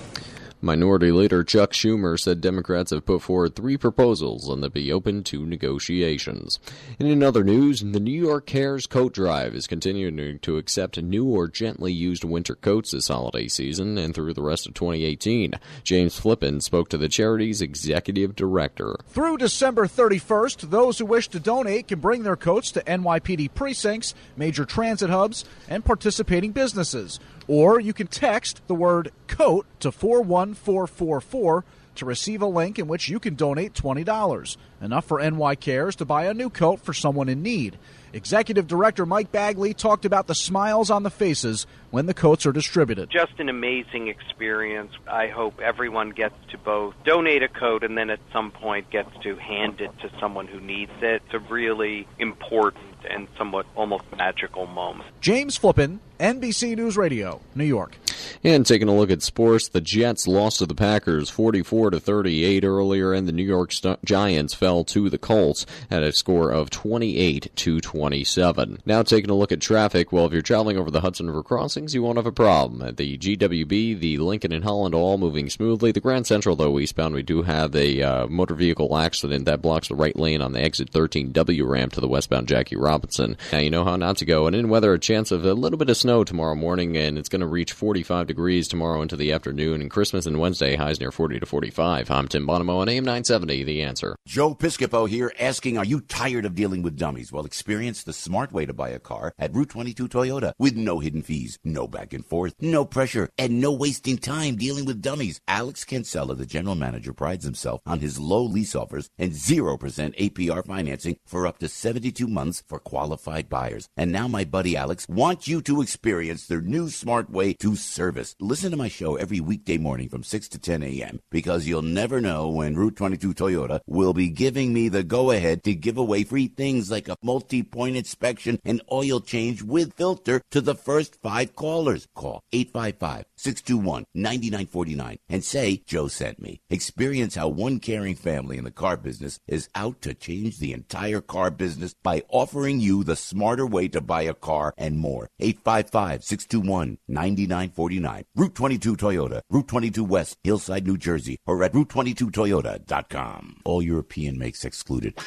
Minority 0.63 1.13
Leader 1.13 1.45
Chuck 1.45 1.73
Schumer 1.73 2.19
said 2.19 2.41
Democrats 2.41 2.91
have 2.91 3.05
put 3.05 3.21
forward 3.21 3.55
three 3.55 3.77
proposals 3.77 4.49
and 4.49 4.63
they'll 4.63 4.71
be 4.71 4.91
open 4.91 5.23
to 5.25 5.45
negotiations. 5.45 6.59
And 6.99 7.07
in 7.07 7.23
other 7.23 7.45
news, 7.45 7.81
the 7.81 8.01
New 8.01 8.11
York 8.11 8.47
Cares 8.47 8.87
Coat 8.87 9.13
Drive 9.13 9.55
is 9.55 9.67
continuing 9.67 10.39
to 10.41 10.57
accept 10.57 11.01
new 11.01 11.27
or 11.27 11.47
gently 11.47 11.93
used 11.93 12.25
winter 12.25 12.55
coats 12.55 12.93
this 12.93 13.09
holiday 13.09 13.49
season 13.49 13.99
and 13.99 14.15
through 14.15 14.33
the 14.33 14.43
rest 14.43 14.67
of 14.67 14.73
2018. 14.73 15.53
James 15.85 16.19
Flippin 16.19 16.61
spoke 16.61 16.89
to 16.89 16.99
the 16.99 17.09
charity's 17.09 17.61
executive 17.61 18.35
director. 18.35 18.97
Through 19.09 19.37
December 19.37 19.87
31st, 19.87 20.71
those 20.71 20.99
who 20.99 21.07
wish 21.07 21.29
to 21.29 21.39
donate 21.39 21.89
can 21.89 22.01
bring 22.01 22.23
their 22.23 22.35
coats 22.35 22.73
to 22.73 22.83
NYPD 22.83 23.55
precincts, 23.55 24.15
major 24.37 24.65
transit 24.65 25.11
hubs, 25.11 25.45
and 25.69 25.85
participating 25.85 26.53
businesses. 26.53 27.21
Or 27.49 27.81
you 27.81 27.93
can 27.93 28.07
text 28.07 28.63
the 28.67 28.75
word 28.75 29.13
COAT 29.29 29.67
to 29.81 29.93
41444 29.93 31.65
to 31.97 32.05
receive 32.05 32.43
a 32.43 32.47
link 32.47 32.79
in 32.79 32.87
which 32.87 33.09
you 33.09 33.19
can 33.19 33.35
donate 33.35 33.73
$20, 33.73 34.57
enough 34.81 35.05
for 35.05 35.31
NY 35.31 35.55
Cares 35.57 35.97
to 35.97 36.05
buy 36.05 36.27
a 36.27 36.35
new 36.35 36.51
coat 36.51 36.81
for 36.81 36.93
someone 36.93 37.29
in 37.29 37.43
need. 37.43 37.79
Executive 38.13 38.67
Director 38.67 39.05
Mike 39.05 39.31
Bagley 39.31 39.75
talked 39.75 40.05
about 40.05 40.27
the 40.27 40.35
smiles 40.35 40.91
on 40.91 41.03
the 41.03 41.11
faces 41.11 41.67
when 41.91 42.07
the 42.07 42.15
coats 42.15 42.47
are 42.47 42.53
distributed. 42.53 43.11
Just 43.11 43.39
an 43.39 43.49
amazing 43.49 44.09
experience. 44.09 44.93
I 45.07 45.29
hope 45.29 45.61
everyone 45.61 46.11
gets 46.11 46.35
to 46.51 46.59
both 46.59 46.95
donate 47.05 47.43
a 47.43 47.49
coat 47.49 47.85
and 47.85 47.97
then 47.97 48.09
at 48.09 48.21
some 48.33 48.53
point 48.53 48.91
gets 48.91 49.11
to 49.23 49.37
hand 49.37 49.81
it 49.81 49.91
to 50.01 50.11
someone 50.19 50.47
who 50.47 50.61
needs 50.61 50.93
it. 51.03 51.23
It's 51.27 51.35
a 51.35 51.39
really 51.39 52.09
important 52.19 52.85
and 53.11 53.29
somewhat 53.37 53.67
almost 53.75 54.05
magical 54.17 54.67
moment. 54.67 55.11
James 55.21 55.57
Flippin, 55.57 56.01
NBC 56.19 56.77
News 56.77 56.97
Radio, 56.97 57.41
New 57.55 57.65
York. 57.65 57.97
And 58.43 58.65
taking 58.65 58.89
a 58.89 58.95
look 58.97 59.11
at 59.11 59.23
sports, 59.23 59.69
the 59.69 59.81
Jets 59.81 60.27
lost 60.27 60.59
to 60.59 60.67
the 60.67 60.75
Packers 60.75 61.29
44 61.29 61.91
to 61.91 62.01
38 62.01 62.65
earlier, 62.65 63.13
and 63.13 63.29
the 63.29 63.33
New 63.33 63.43
York 63.43 63.73
Giants 64.05 64.55
fell 64.55 64.85
to 64.85 65.11
the 65.11 65.19
Colts 65.19 65.67
at 65.91 66.03
a 66.03 66.13
score 66.13 66.51
of 66.51 66.71
28 66.71 67.51
to 67.55 67.81
27. 67.81 68.81
Now 68.87 69.03
taking 69.03 69.31
a 69.31 69.35
look 69.35 69.53
at 69.53 69.61
traffic, 69.61 70.13
well, 70.13 70.27
if 70.27 70.33
you're 70.33 70.43
traveling 70.43 70.79
over 70.79 70.91
the 70.91 71.01
Hudson 71.01 71.27
River 71.27 71.43
crossings, 71.43 71.95
you 71.95 72.03
won't 72.03 72.19
have 72.19 72.27
a 72.27 72.33
problem. 72.33 72.83
At 72.83 72.97
the 72.97 73.19
GWB, 73.19 73.99
the 73.99 74.19
Lincoln 74.19 74.53
and 74.53 74.65
Holland 74.65 74.95
all 74.95 75.19
moving 75.19 75.51
smoothly. 75.51 75.93
The 75.93 76.01
Grand 76.01 76.27
Central, 76.27 76.57
though, 76.57 76.79
eastbound, 76.79 77.15
we 77.15 77.23
do 77.23 77.43
have 77.43 77.75
a 77.75 78.03
uh, 78.03 78.27
motor 78.27 78.55
vehicle 78.55 78.97
accident 78.97 79.45
that 79.45 79.63
blocks 79.63 79.89
the 79.89 79.95
right 79.95 80.17
lane 80.17 80.41
on 80.41 80.53
the 80.53 80.63
exit 80.63 80.91
13W 80.93 81.69
ramp 81.69 81.93
to 81.93 82.01
the 82.01 82.09
westbound 82.09 82.49
Jackie 82.49 82.77
Robinson. 82.77 83.37
Now 83.53 83.59
you 83.59 83.71
know 83.71 83.85
how 83.85 83.97
not 83.97 84.17
to 84.19 84.25
go. 84.25 84.47
And 84.47 84.57
in 84.57 84.69
weather, 84.69 84.93
a 84.93 84.99
chance 84.99 85.31
of 85.31 85.45
a 85.45 85.55
little 85.55 85.79
bit 85.79 85.91
of 85.91 85.97
snow 86.07 86.23
tomorrow 86.23 86.55
morning, 86.55 86.97
and 86.97 87.19
it's 87.19 87.29
going 87.29 87.41
to 87.41 87.49
reach 87.49 87.73
45 87.73 88.29
degrees 88.29 88.69
tomorrow 88.69 89.03
into 89.03 89.17
the 89.17 89.33
afternoon. 89.33 89.81
And 89.81 89.91
Christmas 89.91 90.25
and 90.25 90.39
Wednesday 90.39 90.77
highs 90.77 91.01
near 91.01 91.11
40 91.11 91.41
to 91.41 91.47
45. 91.47 92.13
I'm 92.13 92.29
Tim 92.29 92.47
Bonomo 92.47 92.77
on 92.77 92.89
AM 92.89 93.05
970. 93.05 93.65
The 93.65 93.83
answer. 93.83 94.15
Joe 94.25 94.55
Piscopo 94.55 95.09
here 95.09 95.33
asking, 95.41 95.79
are 95.79 95.85
you 95.85 96.01
tired 96.01 96.45
of 96.45 96.55
dealing 96.55 96.83
with 96.83 96.97
dummies? 96.97 97.33
Well, 97.33 97.45
experience 97.45 98.05
the 98.05 98.13
smart 98.13 98.53
way 98.53 98.67
to 98.67 98.73
buy 98.73 98.91
a 98.91 99.01
car 99.01 99.35
at 99.37 99.53
Route 99.53 99.71
22 99.71 100.07
Toyota 100.07 100.53
with 100.61 100.77
no 100.77 101.01
hidden 101.01 101.23
fees, 101.23 101.59
no 101.65 101.89
back 101.89 102.13
and 102.13 102.25
forth, 102.25 102.55
no 102.61 102.85
pressure, 102.85 103.29
and 103.37 103.61
no 103.61 103.73
wasting 103.73 104.17
time 104.17 104.55
dealing 104.55 104.85
with 104.85 105.03
dummies. 105.03 105.41
Alex 105.49 105.85
Cancella, 105.85 106.37
the 106.37 106.47
general 106.47 106.77
manager, 106.77 107.13
prides 107.13 107.45
himself 107.45 107.81
on 107.85 107.99
his 107.99 108.21
low 108.21 108.45
lease 108.45 108.77
offers 108.77 109.11
and 109.19 109.33
0% 109.33 109.77
APR 109.81 110.65
financing 110.65 111.17
for 111.27 111.49
up 111.49 111.59
to 111.59 111.67
72 111.67 112.29
months 112.29 112.63
for 112.69 112.79
qualified 112.79 113.49
buyers. 113.49 113.89
And 113.97 114.13
now 114.13 114.29
my 114.29 114.45
buddy 114.45 114.77
Alex 114.77 115.05
wants 115.09 115.49
you 115.49 115.61
to 115.63 115.83
experience 115.83 115.96
their 116.03 116.61
new 116.61 116.89
smart 116.89 117.31
way 117.31 117.53
to 117.55 117.77
service. 117.77 118.35
Listen 118.41 118.71
to 118.71 118.77
my 118.77 118.89
show 118.89 119.17
every 119.17 119.41
weekday 119.41 119.79
morning 119.79 120.09
from 120.09 120.23
6 120.23 120.49
to 120.49 120.59
10 120.59 120.83
a.m. 120.83 121.21
because 121.31 121.67
you'll 121.67 121.83
never 121.83 122.21
know 122.21 122.49
when 122.49 122.77
Route 122.77 122.97
22 122.97 123.35
Toyota 123.35 123.81
will 123.87 124.13
be 124.13 124.29
giving 124.29 124.73
me 124.73 124.89
the 124.89 125.03
go 125.03 125.31
ahead 125.31 125.63
to 125.65 125.75
give 125.75 125.99
away 125.99 126.25
free 126.25 126.49
things 126.49 126.91
like 126.91 127.09
a 127.09 127.17
multi 127.23 127.63
point 127.63 127.97
inspection 127.97 128.59
and 128.65 128.83
oil 128.91 129.21
change 129.21 129.63
with 129.63 129.95
filter 129.95 130.41
to 130.51 130.61
the 130.61 130.75
first 130.75 131.21
five 131.23 131.55
callers. 131.55 132.07
Call 132.15 132.43
855 132.53 133.25
621 133.37 134.05
9949 134.15 135.19
and 135.29 135.45
say 135.45 135.83
Joe 135.87 136.09
sent 136.09 136.41
me. 136.41 136.61
Experience 136.71 137.35
how 137.35 137.49
one 137.49 137.81
caring 137.81 138.15
family 138.15 138.59
in 138.59 138.65
the 138.65 138.71
car 138.71 138.97
business 138.97 139.39
is 139.47 139.69
out 139.75 140.03
to 140.03 140.15
change 140.15 140.59
the 140.59 140.73
entire 140.73 141.21
car 141.21 141.51
business 141.51 141.95
by 142.03 142.23
offering 142.29 142.81
you 142.81 143.05
the 143.05 143.17
smarter 143.17 143.67
way 143.67 143.89
to 143.89 144.01
buy 144.01 144.23
a 144.23 144.35
car 144.35 144.75
and 144.77 144.99
more. 144.99 145.29
855 145.41 145.86
621 146.23 146.99
9949. 147.09 148.25
Route 148.35 148.55
22 148.55 148.97
Toyota, 148.97 149.43
Route 149.51 149.69
22 149.69 150.05
West, 150.05 150.39
Hillside, 150.43 150.87
New 150.87 150.97
Jersey, 150.97 151.37
or 151.47 151.63
at 151.63 151.73
Route22Toyota.com. 151.73 153.57
All 153.65 153.83
European 153.83 154.39
makes 154.39 154.65
excluded. 154.65 155.19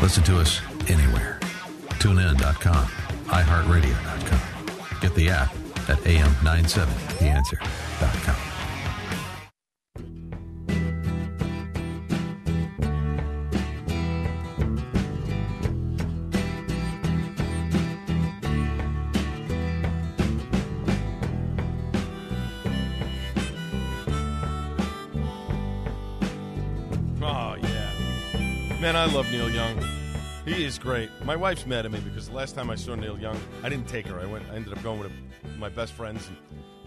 Listen 0.00 0.22
to 0.24 0.38
us 0.38 0.62
anywhere. 0.88 1.38
TuneIn.com, 2.00 2.86
iHeartRadio.com. 3.26 4.40
Get 5.00 5.14
the 5.14 5.30
app 5.30 5.52
at 5.88 5.98
AM970theanswer.com. 5.98 8.47
love 29.12 29.30
Neil 29.30 29.48
Young. 29.48 29.82
He 30.44 30.64
is 30.64 30.78
great. 30.78 31.10
My 31.24 31.34
wife's 31.34 31.66
mad 31.66 31.86
at 31.86 31.92
me 31.92 32.00
because 32.00 32.28
the 32.28 32.34
last 32.34 32.54
time 32.54 32.68
I 32.68 32.74
saw 32.74 32.94
Neil 32.94 33.18
Young, 33.18 33.38
I 33.62 33.68
didn't 33.68 33.88
take 33.88 34.06
her. 34.06 34.20
I 34.20 34.26
went. 34.26 34.44
I 34.50 34.56
ended 34.56 34.72
up 34.72 34.82
going 34.82 35.00
with 35.00 35.12
my 35.58 35.68
best 35.68 35.92
friends 35.92 36.28
and 36.28 36.36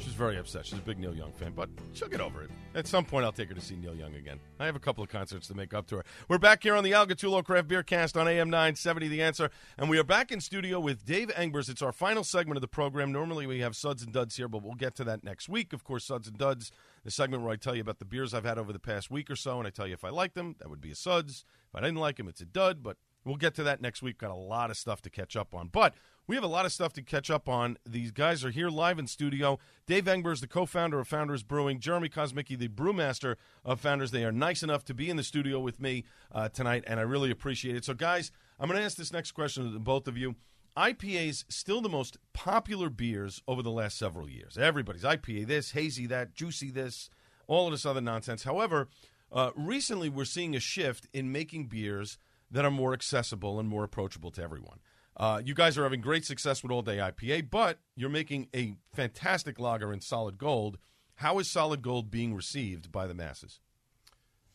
She's 0.01 0.13
very 0.13 0.38
upset. 0.38 0.65
She's 0.65 0.79
a 0.79 0.81
big 0.81 0.97
Neil 0.97 1.15
Young 1.15 1.31
fan, 1.31 1.53
but 1.55 1.69
she'll 1.93 2.07
get 2.07 2.21
over 2.21 2.41
it. 2.41 2.49
At 2.73 2.88
some 2.88 3.05
point, 3.05 3.23
I'll 3.23 3.31
take 3.31 3.49
her 3.49 3.53
to 3.53 3.62
see 3.62 3.75
Neil 3.75 3.93
Young 3.93 4.15
again. 4.15 4.39
I 4.60 4.65
have 4.65 4.75
a 4.75 4.79
couple 4.79 5.03
of 5.03 5.10
concerts 5.10 5.47
to 5.49 5.53
make 5.53 5.75
up 5.75 5.86
to 5.88 5.97
her. 5.97 6.05
We're 6.27 6.39
back 6.39 6.63
here 6.63 6.75
on 6.75 6.84
the 6.84 6.93
Al 6.93 7.05
Gattullo 7.05 7.43
Craft 7.43 7.67
Beer 7.67 7.84
Cast 7.84 8.17
on 8.17 8.27
AM 8.27 8.49
970 8.49 9.07
The 9.10 9.21
Answer, 9.21 9.51
and 9.77 9.89
we 9.89 9.99
are 9.99 10.03
back 10.03 10.31
in 10.31 10.41
studio 10.41 10.79
with 10.79 11.05
Dave 11.05 11.29
Engbers. 11.29 11.69
It's 11.69 11.84
our 11.84 11.91
final 11.91 12.23
segment 12.23 12.57
of 12.57 12.62
the 12.62 12.67
program. 12.67 13.12
Normally, 13.12 13.45
we 13.45 13.60
have 13.60 13.75
Suds 13.75 14.01
and 14.01 14.12
Duds 14.12 14.36
here, 14.36 14.47
but 14.47 14.63
we'll 14.63 14.73
get 14.73 14.95
to 14.95 15.03
that 15.03 15.23
next 15.23 15.47
week. 15.47 15.71
Of 15.71 15.84
course, 15.84 16.05
Suds 16.05 16.27
and 16.27 16.38
Duds, 16.38 16.71
the 17.03 17.12
segment 17.12 17.43
where 17.43 17.51
I 17.51 17.57
tell 17.57 17.75
you 17.75 17.81
about 17.81 17.99
the 17.99 18.05
beers 18.05 18.34
I've 18.34 18.45
had 18.45 18.57
over 18.57 18.73
the 18.73 18.79
past 18.79 19.12
week 19.12 19.29
or 19.29 19.36
so, 19.36 19.60
and 19.60 19.67
I 19.67 19.69
tell 19.69 19.86
you 19.86 19.93
if 19.93 20.03
I 20.03 20.10
like 20.10 20.34
them, 20.34 20.55
that 20.60 20.69
would 20.69 20.81
be 20.81 20.91
a 20.91 20.95
Suds. 20.95 21.45
If 21.71 21.77
I 21.77 21.81
didn't 21.81 21.99
like 21.99 22.19
him, 22.19 22.27
it's 22.27 22.41
a 22.41 22.45
Dud, 22.45 22.84
but 22.84 22.97
we'll 23.23 23.38
get 23.38 23.55
to 23.55 23.63
that 23.63 23.81
next 23.81 24.01
week. 24.01 24.17
Got 24.17 24.31
a 24.31 24.36
lot 24.36 24.69
of 24.69 24.77
stuff 24.77 25.01
to 25.03 25.10
catch 25.10 25.36
up 25.36 25.53
on. 25.53 25.69
But 25.69 25.93
we 26.27 26.36
have 26.36 26.43
a 26.43 26.47
lot 26.47 26.65
of 26.65 26.73
stuff 26.73 26.91
to 26.93 27.01
catch 27.01 27.29
up 27.31 27.47
on. 27.47 27.77
These 27.86 28.12
guys 28.12 28.43
are 28.43 28.49
here 28.49 28.69
live 28.69 28.99
in 28.99 29.07
studio. 29.07 29.57
Dave 29.86 30.05
Engbers, 30.05 30.41
the 30.41 30.47
co-founder 30.47 30.99
of 30.99 31.07
Founders 31.07 31.43
Brewing. 31.43 31.79
Jeremy 31.79 32.10
Kosmicki, 32.10 32.57
the 32.57 32.67
brewmaster 32.67 33.36
of 33.63 33.79
Founders. 33.79 34.12
They 34.12 34.25
are 34.25 34.31
nice 34.31 34.63
enough 34.63 34.84
to 34.86 34.93
be 34.93 35.10
in 35.10 35.17
the 35.17 35.23
studio 35.23 35.60
with 35.60 35.79
me 35.79 36.03
uh, 36.31 36.49
tonight, 36.49 36.84
and 36.88 36.99
I 36.99 37.03
really 37.03 37.31
appreciate 37.31 37.75
it. 37.75 37.86
So, 37.86 37.93
guys, 37.93 38.31
I'm 38.60 38.67
going 38.67 38.79
to 38.79 38.86
ask 38.86 38.97
this 38.97 39.13
next 39.13 39.31
question 39.31 39.71
to 39.71 39.79
both 39.79 40.07
of 40.07 40.17
you. 40.17 40.36
IPAs 40.77 41.43
still 41.49 41.81
the 41.81 41.89
most 41.89 42.17
popular 42.34 42.89
beers 42.89 43.41
over 43.47 43.62
the 43.62 43.71
last 43.71 43.97
several 43.97 44.29
years. 44.29 44.57
Everybody's 44.57 45.03
IPA 45.03 45.47
this, 45.47 45.71
hazy 45.71 46.05
that, 46.07 46.34
juicy 46.34 46.71
this, 46.71 47.10
all 47.47 47.67
of 47.67 47.73
this 47.73 47.86
other 47.86 47.99
nonsense. 47.99 48.43
However, 48.43 48.88
uh, 49.32 49.52
recently 49.56 50.10
we're 50.10 50.26
seeing 50.26 50.56
a 50.56 50.60
shift 50.60 51.08
in 51.13 51.32
making 51.32 51.67
beers 51.67 52.17
that 52.50 52.65
are 52.65 52.72
more 52.72 52.94
accessible 52.94 53.60
and 53.60 53.70
more 53.70 53.84
approachable 53.84 54.32
to 54.32 54.44
everyone. 54.44 54.80
Uh, 55.17 55.41
you 55.44 55.54
guys 55.54 55.78
are 55.78 55.84
having 55.84 56.02
great 56.02 56.26
success 56.26 56.63
with 56.63 56.72
All 56.72 56.82
Day 56.82 56.98
IPA, 56.98 57.50
but 57.50 57.80
you're 57.96 58.10
making 58.10 58.48
a 58.56 58.76
fantastic 58.94 59.60
lager 59.60 59.91
in 59.94 60.02
Solid 60.02 60.38
Gold. 60.38 60.78
How 61.15 61.38
is 61.39 61.50
Solid 61.50 61.82
Gold 61.82 62.10
being 62.10 62.34
received 62.34 62.91
by 62.91 63.08
the 63.08 63.13
masses? 63.13 63.60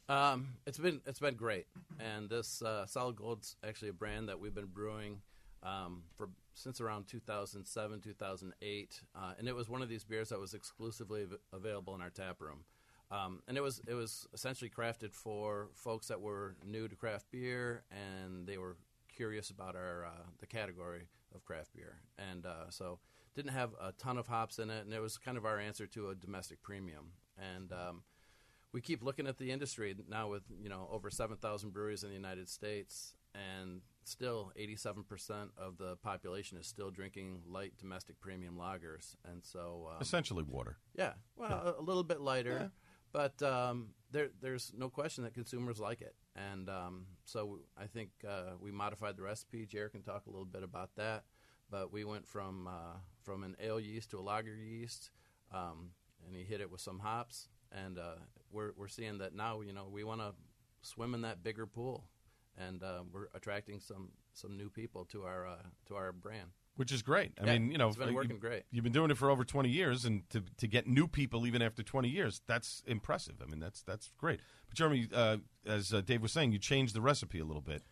Um, 0.09 0.55
it's 0.67 0.79
been 0.79 1.01
it's 1.05 1.19
been 1.19 1.35
great, 1.35 1.67
and 1.99 2.31
this 2.31 2.63
uh, 2.63 2.87
Solid 2.87 3.17
Gold's 3.17 3.57
actually 3.67 3.89
a 3.89 3.93
brand 3.93 4.29
that 4.29 4.39
we've 4.39 4.55
been 4.55 4.67
brewing 4.67 5.21
um, 5.63 6.05
for 6.15 6.31
since 6.55 6.81
around 6.81 7.07
2007, 7.09 8.01
2008, 8.01 9.01
uh, 9.15 9.33
and 9.39 9.49
it 9.49 9.55
was 9.55 9.69
one 9.69 9.83
of 9.83 9.89
these 9.89 10.05
beers 10.05 10.31
that 10.31 10.39
was 10.39 10.55
exclusively 10.55 11.23
av- 11.23 11.39
available 11.53 11.95
in 11.95 12.01
our 12.01 12.11
tap 12.11 12.41
room. 12.41 12.61
Um, 13.11 13.41
and 13.47 13.57
it 13.57 13.63
was 13.63 13.81
it 13.87 13.95
was 13.95 14.27
essentially 14.35 14.69
crafted 14.71 15.13
for 15.13 15.69
folks 15.75 16.09
that 16.09 16.21
were 16.21 16.57
new 16.65 16.89
to 16.89 16.97
craft 16.97 17.27
beer 17.31 17.85
and 17.91 18.47
they 18.49 18.59
were 18.59 18.77
curious 19.15 19.49
about 19.51 19.77
our 19.77 20.07
uh, 20.07 20.25
the 20.41 20.47
category 20.47 21.09
of 21.35 21.45
craft 21.45 21.73
beer, 21.75 22.01
and 22.19 22.45
uh, 22.47 22.69
so 22.71 22.99
didn't 23.35 23.53
have 23.53 23.71
a 23.81 23.93
ton 23.93 24.19
of 24.19 24.27
hops 24.27 24.59
in 24.59 24.71
it, 24.71 24.85
and 24.85 24.93
it 24.95 25.01
was 25.01 25.19
kind 25.19 25.37
of 25.39 25.45
our 25.45 25.59
answer 25.61 25.87
to 25.87 26.09
a 26.11 26.15
domestic 26.15 26.63
premium. 26.63 27.13
And 27.39 27.71
um, 27.73 28.03
we 28.73 28.81
keep 28.81 29.03
looking 29.03 29.27
at 29.27 29.37
the 29.39 29.51
industry 29.53 29.95
now 30.09 30.29
with 30.29 30.43
you 30.61 30.69
know 30.69 30.89
over 30.91 31.09
seven 31.11 31.37
thousand 31.37 31.73
breweries 31.73 32.03
in 32.03 32.09
the 32.09 32.15
United 32.17 32.49
States, 32.49 33.15
and 33.35 33.83
still 34.05 34.53
eighty 34.57 34.77
seven 34.77 35.03
percent 35.05 35.51
of 35.57 35.79
the 35.79 35.97
population 35.97 36.59
is 36.59 36.67
still 36.67 36.91
drinking 36.91 37.43
light 37.49 37.73
domestic 37.79 38.19
premium 38.21 38.57
lagers, 38.59 39.15
and 39.31 39.45
so 39.45 39.89
um, 39.93 40.01
Essentially 40.03 40.43
water. 40.43 40.77
yeah, 40.99 41.13
well, 41.37 41.51
Yeah. 41.65 41.71
A, 41.79 41.81
a 41.81 41.85
little 41.85 42.05
bit 42.05 42.21
lighter, 42.21 42.59
Yeah. 42.63 42.69
But 43.17 43.43
um, 43.43 43.95
there, 44.13 44.29
there's 44.43 44.73
no 44.77 44.91
question 44.91 45.25
that 45.25 45.33
consumers 45.33 45.81
like 45.81 46.03
it, 46.03 46.15
and 46.37 46.69
um, 46.69 47.07
so 47.25 47.61
I 47.75 47.87
think 47.87 48.11
uh, 48.29 48.57
we 48.61 48.71
modified 48.71 49.17
the 49.17 49.23
recipe. 49.23 49.65
Jared 49.65 49.93
can 49.93 50.03
talk 50.03 50.27
a 50.27 50.31
little 50.31 50.45
bit 50.45 50.63
about 50.63 50.91
that, 50.97 51.25
but 51.71 51.91
we 51.91 52.05
went 52.05 52.27
from 52.27 52.67
uh, 52.67 52.99
from 53.23 53.43
an 53.43 53.57
ale 53.59 53.81
yeast 53.81 54.11
to 54.11 54.19
a 54.19 54.21
lager 54.21 54.55
yeast, 54.55 55.13
um, 55.51 55.93
and 56.27 56.37
he 56.37 56.43
hit 56.43 56.61
it 56.61 56.71
with 56.71 56.83
some 56.83 56.99
hops, 56.99 57.49
and 57.73 57.99
uh, 57.99 58.17
we're 58.53 58.73
we're 58.77 58.87
seeing 58.87 59.17
that 59.17 59.35
now. 59.35 59.63
You 59.63 59.73
know, 59.73 59.89
we 59.91 60.05
want 60.05 60.21
to 60.21 60.35
swim 60.83 61.15
in 61.15 61.23
that 61.23 61.43
bigger 61.43 61.67
pool, 61.67 62.05
and 62.59 62.83
uh, 62.83 63.01
we're 63.11 63.29
attracting 63.35 63.81
some 63.81 64.11
some 64.35 64.59
new 64.59 64.69
people 64.69 65.07
to 65.07 65.25
our 65.25 65.47
uh, 65.47 65.63
to 65.87 65.95
our 65.95 66.13
brand. 66.13 66.51
Which 66.77 66.93
is 66.93 67.03
great. 67.03 67.33
I 67.41 67.47
Yeah, 67.47 67.53
mean, 67.59 67.71
you 67.73 67.79
know, 67.79 67.89
it's 67.89 67.97
been 67.97 68.11
you- 68.11 68.15
working 68.15 68.39
great. 68.39 68.65
You've 68.71 68.85
been 68.85 68.93
doing 68.93 69.11
it 69.11 69.17
for 69.17 69.31
over 69.31 69.45
20 69.45 69.69
years, 69.71 70.05
and 70.05 70.29
to, 70.31 70.43
to 70.59 70.67
get 70.67 70.87
new 70.87 71.09
people 71.09 71.47
even 71.47 71.63
after 71.63 71.83
20 71.83 72.09
years, 72.09 72.43
that's 72.47 72.83
impressive. 72.87 73.37
I 73.43 73.47
mean, 73.47 73.61
that's 73.61 73.83
that's 73.83 74.13
great. 74.19 74.41
But 74.69 74.77
Jeremy, 74.77 75.09
uh, 75.13 75.39
as 75.67 75.95
uh, 75.95 76.03
Dave 76.03 76.21
was 76.23 76.33
saying, 76.33 76.53
you 76.53 76.59
changed 76.59 76.95
the 76.95 77.01
recipe 77.01 77.39
a 77.41 77.45
little 77.45 77.63
bit. 77.63 77.83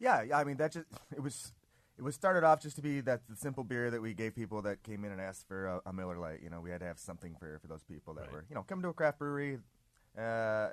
Yeah, 0.00 0.22
yeah, 0.22 0.38
I 0.38 0.44
mean 0.44 0.56
that 0.56 0.72
just 0.72 0.86
it 1.16 1.22
was 1.22 1.52
it 1.96 2.02
was 2.02 2.16
started 2.16 2.42
off 2.42 2.60
just 2.60 2.74
to 2.74 2.82
be 2.82 3.00
that 3.02 3.20
the 3.28 3.36
simple 3.36 3.62
beer 3.62 3.88
that 3.92 4.02
we 4.02 4.12
gave 4.14 4.34
people 4.34 4.60
that 4.62 4.82
came 4.82 5.04
in 5.04 5.12
and 5.12 5.20
asked 5.20 5.46
for 5.46 5.66
a, 5.66 5.80
a 5.86 5.92
Miller 5.92 6.18
Lite. 6.18 6.42
You 6.42 6.50
know, 6.50 6.60
we 6.60 6.70
had 6.70 6.80
to 6.80 6.86
have 6.86 6.98
something 6.98 7.36
for 7.38 7.60
for 7.60 7.68
those 7.68 7.84
people 7.84 8.14
that 8.14 8.32
were 8.32 8.44
you 8.48 8.56
know 8.56 8.64
come 8.64 8.82
to 8.82 8.88
a 8.88 8.92
craft 8.92 9.20
brewery, 9.20 9.58
uh, 10.18 10.20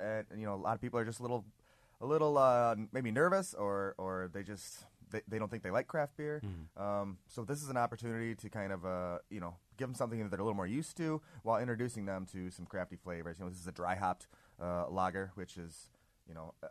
and 0.01 0.25
you 0.35 0.45
know 0.47 0.55
a 0.55 0.57
lot 0.57 0.73
of 0.73 0.81
people 0.81 0.99
are 0.99 1.05
just 1.05 1.19
a 1.19 1.21
little 1.21 1.45
a 2.01 2.05
little 2.07 2.39
uh, 2.39 2.75
maybe 2.91 3.11
nervous 3.11 3.53
or 3.53 3.93
or 3.99 4.29
they 4.33 4.41
just 4.41 4.85
they, 5.11 5.21
they 5.27 5.39
don't 5.39 5.49
think 5.49 5.63
they 5.63 5.71
like 5.71 5.87
craft 5.87 6.17
beer. 6.17 6.41
Um, 6.77 7.17
so 7.27 7.43
this 7.43 7.61
is 7.61 7.69
an 7.69 7.77
opportunity 7.77 8.35
to 8.35 8.49
kind 8.49 8.71
of 8.71 8.85
uh, 8.85 9.17
you 9.29 9.39
know 9.39 9.55
give 9.77 9.87
them 9.87 9.95
something 9.95 10.19
that 10.19 10.31
they're 10.31 10.39
a 10.39 10.43
little 10.43 10.55
more 10.55 10.67
used 10.67 10.97
to 10.97 11.21
while 11.43 11.59
introducing 11.59 12.05
them 12.05 12.25
to 12.31 12.49
some 12.49 12.65
crafty 12.65 12.95
flavors. 12.95 13.37
You 13.39 13.45
know, 13.45 13.49
this 13.51 13.59
is 13.59 13.67
a 13.67 13.71
dry 13.71 13.95
hopped 13.95 14.27
uh, 14.61 14.89
lager, 14.89 15.31
which 15.35 15.57
is 15.57 15.89
you 16.27 16.33
know 16.33 16.53
uh, 16.63 16.67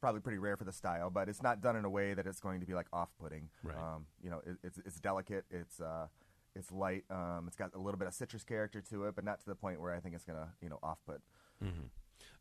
probably 0.00 0.20
pretty 0.20 0.38
rare 0.38 0.56
for 0.56 0.64
the 0.64 0.72
style, 0.72 1.10
but 1.10 1.28
it's 1.28 1.42
not 1.42 1.60
done 1.60 1.76
in 1.76 1.84
a 1.84 1.90
way 1.90 2.14
that 2.14 2.26
it's 2.26 2.40
going 2.40 2.60
to 2.60 2.66
be 2.66 2.74
like 2.74 2.86
off-putting. 2.92 3.48
Right. 3.62 3.76
Um, 3.76 4.06
you 4.22 4.30
know, 4.30 4.40
it, 4.46 4.56
it's 4.62 4.78
it's 4.78 5.00
delicate. 5.00 5.44
It's 5.50 5.80
uh, 5.80 6.06
it's 6.54 6.72
light. 6.72 7.04
Um, 7.10 7.44
it's 7.46 7.56
got 7.56 7.74
a 7.74 7.78
little 7.78 7.98
bit 7.98 8.08
of 8.08 8.14
citrus 8.14 8.44
character 8.44 8.80
to 8.90 9.04
it, 9.04 9.14
but 9.14 9.24
not 9.24 9.40
to 9.40 9.46
the 9.46 9.54
point 9.54 9.80
where 9.80 9.94
I 9.94 10.00
think 10.00 10.14
it's 10.14 10.24
gonna 10.24 10.48
you 10.62 10.68
know 10.68 10.78
off-put. 10.82 11.20
Mm-hmm. 11.62 11.86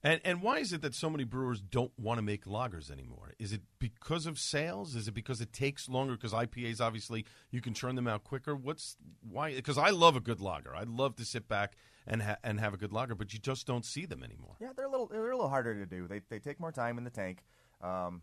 And 0.02 0.22
and 0.24 0.42
why 0.42 0.60
is 0.60 0.72
it 0.72 0.82
that 0.82 0.96
so 0.96 1.10
many 1.10 1.26
brewers 1.26 1.60
don't 1.62 1.92
want 2.00 2.18
to 2.20 2.22
make 2.22 2.46
lagers 2.46 2.90
anymore? 2.90 3.34
Is 3.38 3.52
it 3.52 3.62
because 3.80 4.26
of 4.26 4.40
sales? 4.40 4.96
Is 4.96 5.08
it 5.10 5.14
because 5.14 5.42
it 5.42 5.52
takes 5.52 5.90
longer? 5.90 6.14
Because 6.16 6.32
IPAs 6.32 6.80
obviously 6.80 7.26
you 7.52 7.60
can 7.60 7.74
churn 7.74 7.96
them 7.96 8.08
out 8.08 8.24
quicker. 8.24 8.56
What's 8.56 8.96
why? 9.22 9.54
Because 9.54 9.78
I 9.78 9.90
love 9.90 10.16
a 10.16 10.22
good 10.22 10.40
lager. 10.40 10.74
I 10.76 10.84
love 10.84 11.16
to 11.18 11.26
sit 11.26 11.50
back 11.50 11.76
and 12.08 12.22
ha- 12.22 12.38
and 12.44 12.60
have 12.62 12.74
a 12.74 12.78
good 12.78 12.94
lager, 12.94 13.14
but 13.14 13.34
you 13.34 13.40
just 13.40 13.68
don't 13.68 13.84
see 13.84 14.06
them 14.06 14.24
anymore. 14.24 14.56
Yeah, 14.62 14.70
they're 14.76 14.86
a 14.86 14.90
little 14.90 15.08
they're 15.08 15.32
a 15.32 15.36
little 15.36 15.50
harder 15.50 15.76
to 15.76 15.86
do. 15.86 16.08
They 16.08 16.22
they 16.30 16.40
take 16.40 16.62
more 16.62 16.72
time 16.72 16.98
in 16.98 17.04
the 17.04 17.10
tank, 17.10 17.44
um, 17.82 18.22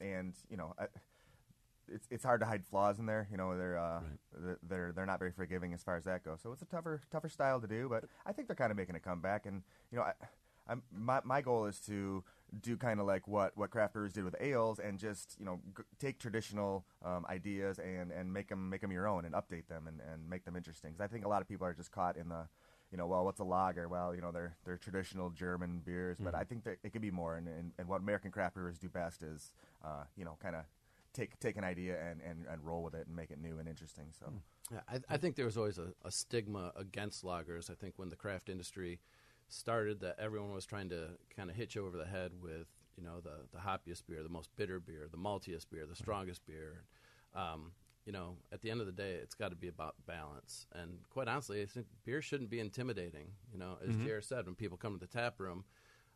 and 0.00 0.34
you 0.50 0.56
know. 0.56 0.74
I, 0.78 0.86
it's 1.90 2.06
it's 2.10 2.22
hard 2.24 2.40
to 2.40 2.46
hide 2.46 2.66
flaws 2.66 2.98
in 2.98 3.06
there. 3.06 3.26
You 3.30 3.38
know, 3.38 3.56
they're 3.56 3.78
uh, 3.78 4.00
they're- 4.38 4.58
they're 4.62 4.92
they're 4.92 5.06
not 5.06 5.18
very 5.18 5.32
forgiving 5.32 5.72
as 5.72 5.82
far 5.82 5.96
as 5.96 6.04
that 6.04 6.22
goes. 6.22 6.38
So 6.42 6.52
it's 6.52 6.60
a 6.60 6.66
tougher 6.66 7.00
tougher 7.10 7.30
style 7.30 7.60
to 7.62 7.66
do, 7.66 7.88
but 7.88 8.04
I 8.26 8.32
think 8.32 8.46
they're 8.46 8.54
kind 8.56 8.70
of 8.70 8.76
making 8.76 8.94
a 8.94 9.00
comeback. 9.00 9.46
And 9.46 9.62
you 9.90 9.96
know, 9.96 10.04
I, 10.04 10.12
I'm, 10.68 10.82
my 10.92 11.20
my 11.24 11.40
goal 11.40 11.66
is 11.66 11.80
to 11.80 12.22
do 12.62 12.76
kind 12.76 13.00
of 13.00 13.06
like 13.06 13.26
what 13.28 13.56
what 13.56 13.70
craft 13.70 13.94
brewers 13.94 14.12
did 14.12 14.24
with 14.24 14.36
ales, 14.40 14.78
and 14.78 14.98
just 14.98 15.36
you 15.38 15.44
know 15.46 15.60
g- 15.76 15.82
take 15.98 16.18
traditional 16.18 16.84
um, 17.04 17.24
ideas 17.28 17.78
and 17.78 18.10
and 18.12 18.32
make 18.32 18.48
them 18.48 18.68
make 18.70 18.80
them 18.80 18.92
your 18.92 19.06
own 19.06 19.24
and 19.24 19.34
update 19.34 19.66
them 19.68 19.86
and 19.86 20.00
and 20.12 20.28
make 20.28 20.44
them 20.44 20.56
interesting. 20.56 20.92
'Cause 20.92 21.00
I 21.00 21.06
think 21.06 21.24
a 21.24 21.28
lot 21.28 21.42
of 21.42 21.48
people 21.48 21.66
are 21.66 21.74
just 21.74 21.90
caught 21.92 22.16
in 22.16 22.28
the 22.28 22.46
you 22.90 22.96
know, 22.96 23.06
well, 23.06 23.22
what's 23.24 23.38
a 23.40 23.44
lager? 23.44 23.86
Well, 23.86 24.14
you 24.14 24.22
know, 24.22 24.32
they're 24.32 24.56
they're 24.64 24.78
traditional 24.78 25.28
German 25.30 25.80
beers, 25.84 26.18
but 26.18 26.32
Mhm. 26.34 26.40
I 26.40 26.44
think 26.44 26.64
that 26.64 26.78
it 26.82 26.90
could 26.92 27.02
be 27.02 27.10
more. 27.10 27.36
And, 27.36 27.46
and, 27.46 27.72
and 27.78 27.86
what 27.86 28.00
American 28.00 28.30
craft 28.30 28.54
brewers 28.54 28.78
do 28.78 28.88
best 28.88 29.22
is, 29.22 29.52
uh, 29.84 30.04
you 30.16 30.24
know, 30.24 30.38
kind 30.40 30.56
of 30.56 30.64
take 31.12 31.38
take 31.38 31.56
an 31.58 31.64
idea 31.64 32.00
and, 32.00 32.22
and, 32.22 32.46
and 32.50 32.64
roll 32.64 32.82
with 32.82 32.94
it 32.94 33.06
and 33.06 33.14
make 33.14 33.30
it 33.30 33.38
new 33.38 33.58
and 33.58 33.68
interesting. 33.68 34.06
So. 34.18 34.32
Yeah, 34.70 34.80
I, 34.88 35.00
I 35.14 35.16
think 35.18 35.36
there 35.36 35.46
was 35.46 35.56
always 35.56 35.78
a, 35.78 35.94
a 36.04 36.10
stigma 36.10 36.72
against 36.76 37.24
lagers. 37.24 37.70
I 37.70 37.74
think 37.74 37.94
when 37.96 38.10
the 38.10 38.16
craft 38.16 38.48
industry 38.50 39.00
started, 39.48 40.00
that 40.00 40.16
everyone 40.18 40.52
was 40.52 40.66
trying 40.66 40.88
to 40.90 41.08
kind 41.34 41.50
of 41.50 41.56
hit 41.56 41.74
you 41.74 41.86
over 41.86 41.96
the 41.96 42.06
head 42.06 42.32
with 42.42 42.66
you 42.96 43.04
know 43.04 43.20
the 43.22 43.46
the 43.52 43.58
hoppiest 43.58 44.06
beer, 44.06 44.22
the 44.22 44.28
most 44.28 44.50
bitter 44.56 44.80
beer, 44.80 45.08
the 45.10 45.16
maltiest 45.16 45.70
beer, 45.70 45.86
the 45.86 45.96
strongest 45.96 46.46
beer. 46.46 46.84
Um, 47.34 47.72
you 48.04 48.12
know, 48.12 48.36
at 48.52 48.62
the 48.62 48.70
end 48.70 48.80
of 48.80 48.86
the 48.86 48.92
day, 48.92 49.12
it's 49.22 49.34
got 49.34 49.50
to 49.50 49.56
be 49.56 49.68
about 49.68 49.94
balance. 50.06 50.66
And 50.74 51.00
quite 51.10 51.28
honestly, 51.28 51.60
I 51.60 51.66
think 51.66 51.86
beer 52.06 52.22
shouldn't 52.22 52.48
be 52.48 52.58
intimidating. 52.58 53.32
You 53.52 53.58
know, 53.58 53.76
as. 53.86 53.94
Jared 53.96 54.24
said, 54.24 54.46
when 54.46 54.54
people 54.54 54.78
come 54.78 54.98
to 54.98 54.98
the 54.98 55.06
tap 55.06 55.38
room, 55.38 55.64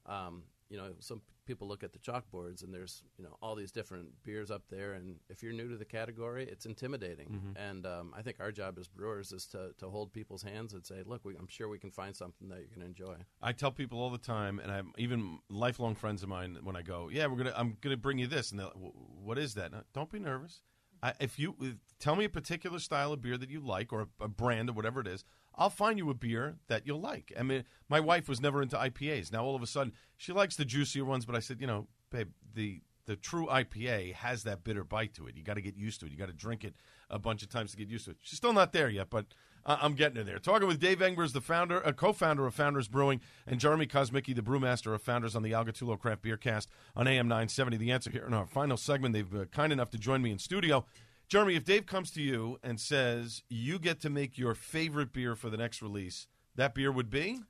um, 0.06 0.44
you 0.72 0.78
know, 0.78 0.94
some 1.00 1.20
people 1.44 1.68
look 1.68 1.82
at 1.84 1.92
the 1.92 1.98
chalkboards 1.98 2.62
and 2.64 2.72
there's 2.72 3.02
you 3.18 3.24
know 3.24 3.36
all 3.42 3.54
these 3.54 3.70
different 3.72 4.08
beers 4.24 4.50
up 4.50 4.62
there, 4.70 4.94
and 4.94 5.16
if 5.28 5.42
you're 5.42 5.52
new 5.52 5.68
to 5.68 5.76
the 5.76 5.84
category, 5.84 6.44
it's 6.50 6.64
intimidating. 6.66 7.28
Mhm. 7.28 7.70
And 7.70 7.86
um, 7.86 8.14
I 8.16 8.22
think 8.22 8.38
our 8.40 8.50
job 8.50 8.78
as 8.78 8.88
brewers 8.88 9.32
is 9.32 9.46
to, 9.48 9.72
to 9.78 9.90
hold 9.90 10.12
people's 10.14 10.42
hands 10.42 10.72
and 10.72 10.84
say, 10.86 11.02
look, 11.04 11.24
we, 11.26 11.36
I'm 11.36 11.46
sure 11.48 11.68
we 11.68 11.78
can 11.78 11.90
find 11.90 12.16
something 12.16 12.48
that 12.48 12.58
you're 12.60 12.68
going 12.74 12.80
to 12.80 12.86
enjoy. 12.86 13.16
I 13.42 13.52
tell 13.52 13.70
people 13.70 14.00
all 14.00 14.10
the 14.10 14.18
time, 14.36 14.58
and 14.60 14.72
I'm 14.72 14.92
even 14.96 15.40
lifelong 15.50 15.94
friends 15.94 16.22
of 16.22 16.28
mine 16.30 16.56
when 16.62 16.74
I 16.76 16.82
go, 16.82 17.10
yeah, 17.12 17.26
we're 17.26 17.36
gonna, 17.36 17.54
I'm 17.54 17.76
gonna 17.82 17.96
bring 17.98 18.18
you 18.18 18.26
this, 18.26 18.50
and 18.50 18.58
they're 18.58 18.66
like, 18.68 18.76
what 19.22 19.38
is 19.38 19.52
that? 19.54 19.72
No, 19.72 19.82
Don't 19.92 20.10
be 20.10 20.18
nervous. 20.20 20.62
I, 21.02 21.12
if 21.20 21.38
you 21.38 21.54
if- 21.60 21.76
tell 21.98 22.16
me 22.16 22.24
a 22.24 22.28
particular 22.30 22.78
style 22.78 23.12
of 23.12 23.20
beer 23.20 23.36
that 23.36 23.50
you 23.50 23.60
like, 23.60 23.92
or 23.92 24.02
a, 24.02 24.24
a 24.24 24.28
brand, 24.28 24.70
or 24.70 24.72
whatever 24.72 25.00
it 25.00 25.06
is, 25.08 25.24
I'll 25.56 25.70
find 25.70 25.98
you 25.98 26.10
a 26.10 26.14
beer 26.14 26.56
that 26.68 26.86
you'll 26.86 27.00
like. 27.00 27.32
I 27.38 27.42
mean, 27.42 27.64
my 27.88 28.00
wife 28.00 28.28
was 28.28 28.40
never 28.40 28.62
into 28.62 28.76
IPAs. 28.76 29.32
Now 29.32 29.44
all 29.44 29.54
of 29.54 29.62
a 29.62 29.66
sudden, 29.66 29.92
she 30.16 30.32
likes 30.32 30.56
the 30.56 30.64
juicier 30.64 31.04
ones, 31.04 31.24
but 31.26 31.36
I 31.36 31.40
said, 31.40 31.60
you 31.60 31.66
know, 31.66 31.86
babe, 32.10 32.28
the 32.54 32.80
the 33.04 33.16
true 33.16 33.46
IPA 33.46 34.14
has 34.14 34.44
that 34.44 34.62
bitter 34.62 34.84
bite 34.84 35.12
to 35.14 35.26
it. 35.26 35.36
You 35.36 35.42
got 35.42 35.54
to 35.54 35.60
get 35.60 35.76
used 35.76 35.98
to 36.00 36.06
it. 36.06 36.12
You 36.12 36.18
got 36.18 36.28
to 36.28 36.32
drink 36.32 36.62
it 36.62 36.74
a 37.10 37.18
bunch 37.18 37.42
of 37.42 37.48
times 37.48 37.72
to 37.72 37.76
get 37.76 37.88
used 37.88 38.04
to 38.04 38.12
it. 38.12 38.18
She's 38.22 38.36
still 38.36 38.52
not 38.52 38.72
there 38.72 38.88
yet, 38.88 39.10
but 39.10 39.26
Uh, 39.64 39.78
I'm 39.80 39.94
getting 39.94 40.16
her 40.16 40.24
there. 40.24 40.40
Talking 40.40 40.66
with 40.66 40.80
Dave 40.80 40.98
Engbers, 40.98 41.32
the 41.32 41.40
founder, 41.40 41.78
a 41.82 41.92
co-founder 41.92 42.44
of 42.48 42.54
Founders 42.54 42.88
Brewing, 42.88 43.20
and 43.46 43.60
Jeremy 43.60 43.86
Kosmicki, 43.86 44.34
the 44.34 44.42
brewmaster 44.42 44.92
of 44.92 45.02
Founders 45.02 45.36
on 45.36 45.44
the 45.44 45.54
Al 45.54 45.64
Gattullo 45.64 45.96
Craft 45.96 46.22
Beer 46.22 46.36
Cast 46.36 46.68
on 46.96 47.06
AM 47.06 47.28
970. 47.28 47.76
The 47.76 47.92
answer 47.92 48.10
here 48.10 48.26
in 48.26 48.34
our 48.34 48.46
final 48.46 48.76
segment. 48.76 49.14
They've 49.14 49.28
been 49.30 49.46
kind 49.46 49.72
enough 49.72 49.90
to 49.90 49.98
join 49.98 50.20
me 50.20 50.32
in 50.32 50.38
studio. 50.40 50.84
Jeremy, 51.32 51.56
if 51.56 51.64
Dave 51.64 51.86
comes 51.86 52.10
to 52.10 52.20
you 52.20 52.58
and 52.62 52.78
says 52.78 53.42
you 53.48 53.78
get 53.78 54.00
to 54.02 54.10
make 54.10 54.36
your 54.36 54.54
favorite 54.54 55.14
beer 55.14 55.34
for 55.34 55.48
the 55.48 55.56
next 55.56 55.80
release, 55.80 56.26
that 56.56 56.74
beer 56.74 56.92
would 56.92 57.08
be? 57.08 57.40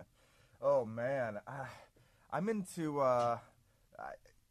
oh 0.60 0.84
man, 0.84 1.38
I, 1.46 1.66
I'm 2.32 2.48
into. 2.48 2.98
Uh, 2.98 3.38
I, 3.96 4.02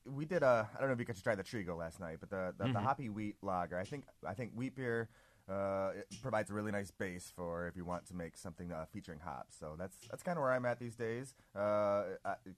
we 0.06 0.24
did 0.24 0.42
a. 0.42 0.70
I 0.74 0.80
don't 0.80 0.88
know 0.88 0.94
if 0.94 1.00
you 1.00 1.06
got 1.06 1.18
to 1.18 1.22
try 1.22 1.36
the 1.36 1.44
Trigo 1.44 1.78
last 1.78 2.00
night, 2.00 2.20
but 2.22 2.30
the 2.30 2.54
the, 2.58 2.64
the 2.64 2.80
Mhm. 2.80 2.82
hoppy 2.82 3.10
wheat 3.10 3.36
lager. 3.42 3.78
I 3.78 3.84
think 3.84 4.06
I 4.26 4.34
think 4.34 4.54
wheat 4.56 4.74
beer. 4.74 5.10
Uh, 5.50 5.92
it 5.96 6.08
provides 6.22 6.52
a 6.52 6.54
really 6.54 6.72
nice 6.72 6.92
base 6.92 7.32
for 7.36 7.68
if 7.68 7.78
you 7.78 7.86
want 7.86 8.06
to 8.08 8.14
make 8.14 8.36
something 8.38 8.72
uh, 8.72 8.86
featuring 8.92 9.20
hops. 9.24 9.56
So 9.58 9.76
that's 9.78 9.98
that's 10.10 10.24
kind 10.24 10.38
of 10.38 10.42
where 10.42 10.52
I'm 10.52 10.66
at 10.66 10.80
these 10.80 10.96
days. 10.96 11.34
Uh, 11.56 12.04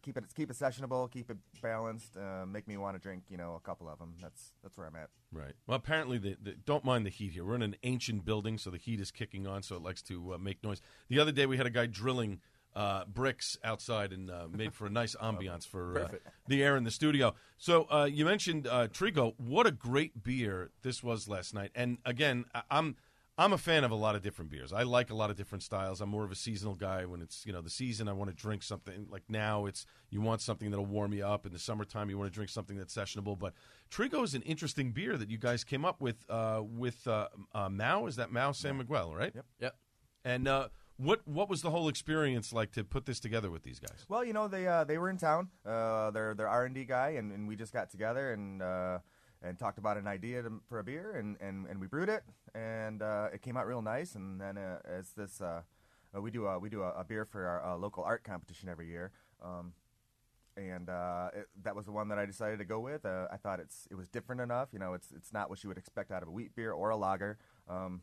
keep 0.02 0.18
it 0.18 0.24
keep 0.36 0.50
it 0.50 0.58
sessionable, 0.58 1.10
keep 1.12 1.30
it 1.30 1.38
balanced. 1.62 2.18
Uh, 2.18 2.46
make 2.46 2.68
me 2.68 2.78
want 2.78 2.96
to 2.96 3.02
drink, 3.02 3.24
you 3.30 3.38
know, 3.38 3.56
a 3.56 3.60
couple 3.60 3.88
of 3.88 4.00
them. 4.00 4.16
That's 4.22 4.52
that's 4.64 4.78
where 4.78 4.88
I'm 4.88 4.96
at. 4.96 5.10
Right. 5.32 5.54
Well, 5.68 5.78
apparently, 5.78 6.18
the, 6.18 6.38
the, 6.42 6.52
don't 6.54 6.84
mind 6.84 7.06
the 7.06 7.12
heat 7.12 7.34
here. 7.34 7.46
We're 7.46 7.56
in 7.56 7.62
an 7.62 7.76
ancient 7.84 8.26
building, 8.26 8.58
so 8.58 8.72
the 8.72 8.78
heat 8.78 9.00
is 9.00 9.12
kicking 9.12 9.46
on, 9.46 9.62
so 9.62 9.76
it 9.76 9.84
likes 9.84 10.02
to 10.04 10.34
uh, 10.34 10.38
make 10.40 10.64
noise. 10.64 10.82
The 11.10 11.20
other 11.20 11.32
day, 11.32 11.46
we 11.46 11.58
had 11.58 11.68
a 11.68 11.72
guy 11.72 11.86
drilling 11.86 12.40
uh, 12.76 13.06
bricks 13.06 13.58
outside 13.64 14.14
and 14.14 14.30
uh, 14.30 14.48
made 14.52 14.74
for 14.74 14.86
a 14.86 14.90
nice 14.90 15.16
ambiance 15.22 15.68
for 15.68 16.00
uh, 16.00 16.08
the 16.48 16.64
air 16.64 16.78
in 16.78 16.84
the 16.84 16.92
studio. 16.92 17.34
So 17.58 17.88
uh, 17.92 18.06
you 18.12 18.26
mentioned 18.26 18.68
uh, 18.68 18.88
Trigo. 18.88 19.34
What 19.38 19.66
a 19.68 19.72
great 19.72 20.24
beer 20.24 20.72
this 20.82 21.04
was 21.04 21.28
last 21.28 21.54
night. 21.54 21.72
And 21.76 21.98
again, 22.06 22.46
I- 22.54 22.64
I'm 22.72 22.96
I'm 23.38 23.54
a 23.54 23.58
fan 23.58 23.86
of 23.86 23.92
a 23.92 23.96
lot 23.96 24.16
of 24.16 24.22
different 24.22 24.52
beers. 24.52 24.74
I 24.74 24.84
like 24.84 25.10
a 25.10 25.16
lot 25.16 25.30
of 25.30 25.38
different 25.38 25.64
styles. 25.64 26.02
I'm 26.02 26.10
more 26.10 26.26
of 26.26 26.32
a 26.32 26.36
seasonal 26.36 26.76
guy. 26.76 27.06
When 27.06 27.22
it's 27.22 27.46
you 27.46 27.54
know 27.54 27.62
the 27.62 27.70
season, 27.70 28.10
I 28.10 28.12
want 28.12 28.30
to 28.30 28.36
drink 28.36 28.64
something 28.64 29.08
like 29.10 29.24
now. 29.30 29.66
It's 29.66 29.86
you 30.10 30.20
want 30.20 30.42
something 30.42 30.70
that'll 30.70 30.86
warm 30.86 31.14
you 31.14 31.26
up. 31.26 31.46
In 31.46 31.54
the 31.54 31.60
summertime, 31.60 32.10
you 32.10 32.18
want 32.18 32.30
to 32.30 32.36
drink 32.36 32.50
something 32.50 32.78
that's 32.78 32.94
sessionable. 32.94 33.40
But 33.40 33.54
Trigo 33.90 34.26
is 34.26 34.34
an 34.36 34.42
interesting 34.42 34.92
beer 34.92 35.16
that 35.16 35.30
you 35.30 35.38
guys 35.38 35.64
came 35.64 35.86
up 35.86 36.02
with 36.02 36.26
uh, 36.30 36.62
with 36.66 37.08
uh, 37.08 37.30
uh, 37.56 37.70
Mahou. 37.70 38.10
Is 38.10 38.18
that 38.18 38.30
Mahou 38.30 38.54
San 38.54 38.78
Miguel, 38.78 39.16
right? 39.16 39.32
Yep. 39.34 39.46
Yep. 39.62 39.76
And 40.26 40.48
uh, 40.50 40.68
what 41.00 41.28
what 41.28 41.50
was 41.50 41.62
the 41.62 41.70
whole 41.70 41.88
experience 41.88 42.52
like 42.52 42.72
to 42.74 42.84
put 42.84 43.06
this 43.06 43.20
together 43.20 43.50
with 43.50 43.64
these 43.64 43.80
guys? 43.80 44.06
Well, 44.08 44.24
you 44.24 44.34
know, 44.34 44.48
they 44.48 44.68
uh, 44.68 44.84
they 44.84 44.98
were 44.98 45.10
in 45.10 45.18
town. 45.18 45.50
Uh, 45.66 46.12
they're 46.12 46.34
they're 46.36 46.48
R 46.48 46.66
and 46.66 46.76
D 46.76 46.84
guy, 46.84 47.10
and, 47.12 47.32
and 47.32 47.48
we 47.48 47.56
just 47.56 47.74
got 47.74 47.90
together 47.90 48.34
and 48.34 48.62
uh, 48.62 49.00
and 49.42 49.58
talked 49.58 49.78
about 49.78 49.98
an 49.98 50.08
idea 50.08 50.44
to, 50.44 50.62
for 50.68 50.80
a 50.80 50.84
beer, 50.84 51.16
and, 51.16 51.38
and, 51.40 51.66
and 51.68 51.80
we 51.80 51.88
brewed 51.88 52.10
it, 52.10 52.24
and 52.54 53.02
uh, 53.02 53.30
it 53.34 53.42
came 53.42 53.56
out 53.56 53.66
real 53.66 53.82
nice. 53.82 54.16
And 54.16 54.40
then 54.40 54.58
uh, 54.58 54.80
as 54.84 55.12
this, 55.12 55.40
uh, 55.40 55.62
uh, 56.16 56.22
we 56.22 56.32
do 56.32 56.46
a 56.46 56.60
we 56.60 56.70
do 56.70 56.82
a, 56.84 56.92
a 56.92 57.04
beer 57.04 57.26
for 57.26 57.48
our 57.48 57.78
local 57.78 58.04
art 58.04 58.24
competition 58.24 58.70
every 58.70 58.88
year. 58.88 59.12
Um, 59.44 59.74
and 60.58 60.90
uh, 60.90 61.30
it, 61.34 61.48
that 61.64 61.74
was 61.74 61.86
the 61.86 61.94
one 61.94 62.10
that 62.10 62.20
I 62.20 62.26
decided 62.26 62.60
to 62.60 62.66
go 62.66 62.82
with. 62.82 63.06
Uh, 63.06 63.28
I 63.32 63.38
thought 63.38 63.62
it's 63.62 63.88
it 63.90 63.96
was 63.96 64.10
different 64.10 64.42
enough. 64.42 64.70
You 64.74 64.80
know, 64.80 64.94
it's 64.94 65.12
it's 65.16 65.32
not 65.32 65.50
what 65.50 65.64
you 65.64 65.70
would 65.70 65.78
expect 65.78 66.12
out 66.12 66.22
of 66.22 66.28
a 66.28 66.32
wheat 66.32 66.54
beer 66.56 66.74
or 66.74 66.90
a 66.90 66.98
lager. 66.98 67.38
Um, 67.70 68.02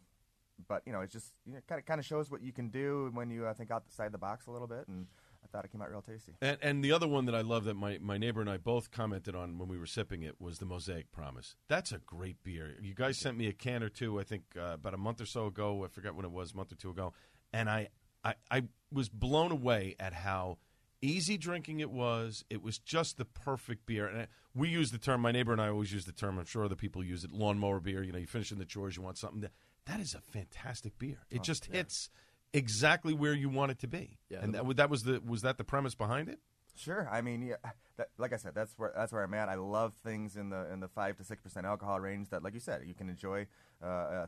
but 0.69 0.83
you 0.87 0.93
know, 0.93 1.01
it's 1.01 1.13
just 1.13 1.33
you 1.45 1.55
know, 1.55 1.61
kind 1.69 1.79
of 1.79 1.87
kind 1.87 2.01
of 2.01 2.07
shows 2.07 2.31
what 2.31 2.43
you 2.43 2.53
can 2.53 2.69
do 2.69 3.11
when 3.15 3.31
you 3.31 3.47
uh, 3.47 3.55
think 3.55 3.71
outside 3.71 4.13
the 4.13 4.19
box 4.19 4.47
a 4.47 4.51
little 4.51 4.69
bit. 4.69 4.87
And 4.89 5.07
I 5.47 5.49
thought 5.49 5.65
it 5.65 5.71
came 5.71 5.81
out 5.81 5.91
real 5.91 6.03
tasty. 6.03 6.33
And, 6.41 6.59
and 6.61 6.85
the 6.85 6.93
other 6.93 7.07
one 7.07 7.27
that 7.27 7.35
I 7.35 7.41
love 7.43 7.65
that 7.65 7.75
my, 7.75 7.99
my 8.01 8.19
neighbor 8.19 8.41
and 8.41 8.51
I 8.51 8.57
both 8.57 8.91
commented 8.91 9.37
on 9.37 9.59
when 9.59 9.69
we 9.69 9.79
were 9.79 9.87
sipping 9.87 10.23
it 10.23 10.41
was 10.41 10.59
the 10.59 10.67
Mosaic 10.67 11.13
Promise. 11.13 11.55
That's 11.69 11.93
a 11.93 11.99
great 11.99 12.43
beer. 12.43 12.75
You 12.83 12.95
guys 12.95 13.19
sent 13.19 13.37
me 13.37 13.47
a 13.47 13.53
can 13.53 13.83
or 13.83 13.89
two, 13.89 14.19
I 14.19 14.25
think, 14.25 14.43
uh, 14.57 14.75
about 14.75 14.95
a 14.95 14.99
month 14.99 15.21
or 15.21 15.27
so 15.27 15.47
ago. 15.47 15.85
I 15.85 15.89
forget 15.89 16.15
when 16.15 16.25
it 16.25 16.33
was, 16.33 16.53
a 16.53 16.57
month 16.57 16.73
or 16.73 16.77
two 16.77 16.91
ago. 16.91 17.13
And 17.53 17.71
I, 17.71 17.89
I, 18.25 18.35
I 18.51 18.65
was 18.93 19.09
blown 19.09 19.53
away 19.53 19.95
at 20.01 20.13
how 20.13 20.59
easy 21.01 21.37
drinking 21.39 21.81
it 21.81 21.91
was. 21.91 22.45
It 22.51 22.63
was 22.63 22.79
just 22.79 23.17
the 23.17 23.25
perfect 23.25 23.87
beer. 23.87 24.09
And 24.09 24.27
we 24.55 24.69
use 24.69 24.91
the 24.91 24.99
term, 24.99 25.21
my 25.21 25.31
neighbor 25.31 25.53
and 25.53 25.61
I 25.61 25.69
always 25.69 25.93
use 25.93 26.07
the 26.07 26.13
term, 26.13 26.39
I'm 26.39 26.47
sure 26.47 26.65
other 26.65 26.75
people 26.75 27.05
use 27.05 27.23
it, 27.23 27.33
lawnmower 27.33 27.79
beer. 27.79 28.03
You 28.03 28.13
know, 28.13 28.19
you 28.19 28.27
finish 28.27 28.51
in 28.51 28.59
the 28.59 28.65
chores, 28.65 28.97
you 28.97 29.03
want 29.03 29.19
something. 29.19 29.43
That, 29.43 29.53
that 29.87 30.01
is 30.01 30.15
a 30.15 30.21
fantastic 30.21 30.99
beer. 30.99 31.19
It 31.31 31.41
Oh, 31.41 31.43
just 31.43 31.69
yeah. 31.69 31.77
hits 31.79 32.11
exactly 32.53 33.15
where 33.15 33.33
you 33.35 33.49
want 33.49 33.71
it 33.73 33.79
to 33.81 33.89
be. 33.89 34.19
Yeah, 34.29 34.39
and 34.43 34.55
that, 34.55 34.77
that 34.77 34.91
was 34.91 35.03
the 35.05 35.21
was 35.25 35.43
that 35.43 35.59
the 35.59 35.65
premise 35.65 35.95
behind 35.95 36.29
it? 36.29 36.39
Sure. 36.79 37.09
I 37.11 37.23
mean, 37.23 37.41
yeah, 37.41 37.57
that, 37.97 38.09
like 38.19 38.35
I 38.35 38.37
said, 38.37 38.55
that's 38.55 38.75
where 38.77 38.93
that's 38.95 39.11
where 39.13 39.23
I'm 39.23 39.33
at. 39.35 39.49
I 39.49 39.55
love 39.55 39.95
things 40.05 40.37
in 40.37 40.51
the 40.51 40.71
in 40.71 40.81
the 40.81 40.89
five 40.89 41.17
to 41.17 41.25
six 41.25 41.43
percent 41.43 41.65
alcohol 41.65 41.99
range 42.01 42.29
that, 42.31 42.43
like 42.43 42.53
you 42.55 42.61
said, 42.61 42.83
you 42.87 42.95
can 42.95 43.09
enjoy. 43.09 43.47
Uh, 43.83 43.87
uh, 43.87 44.27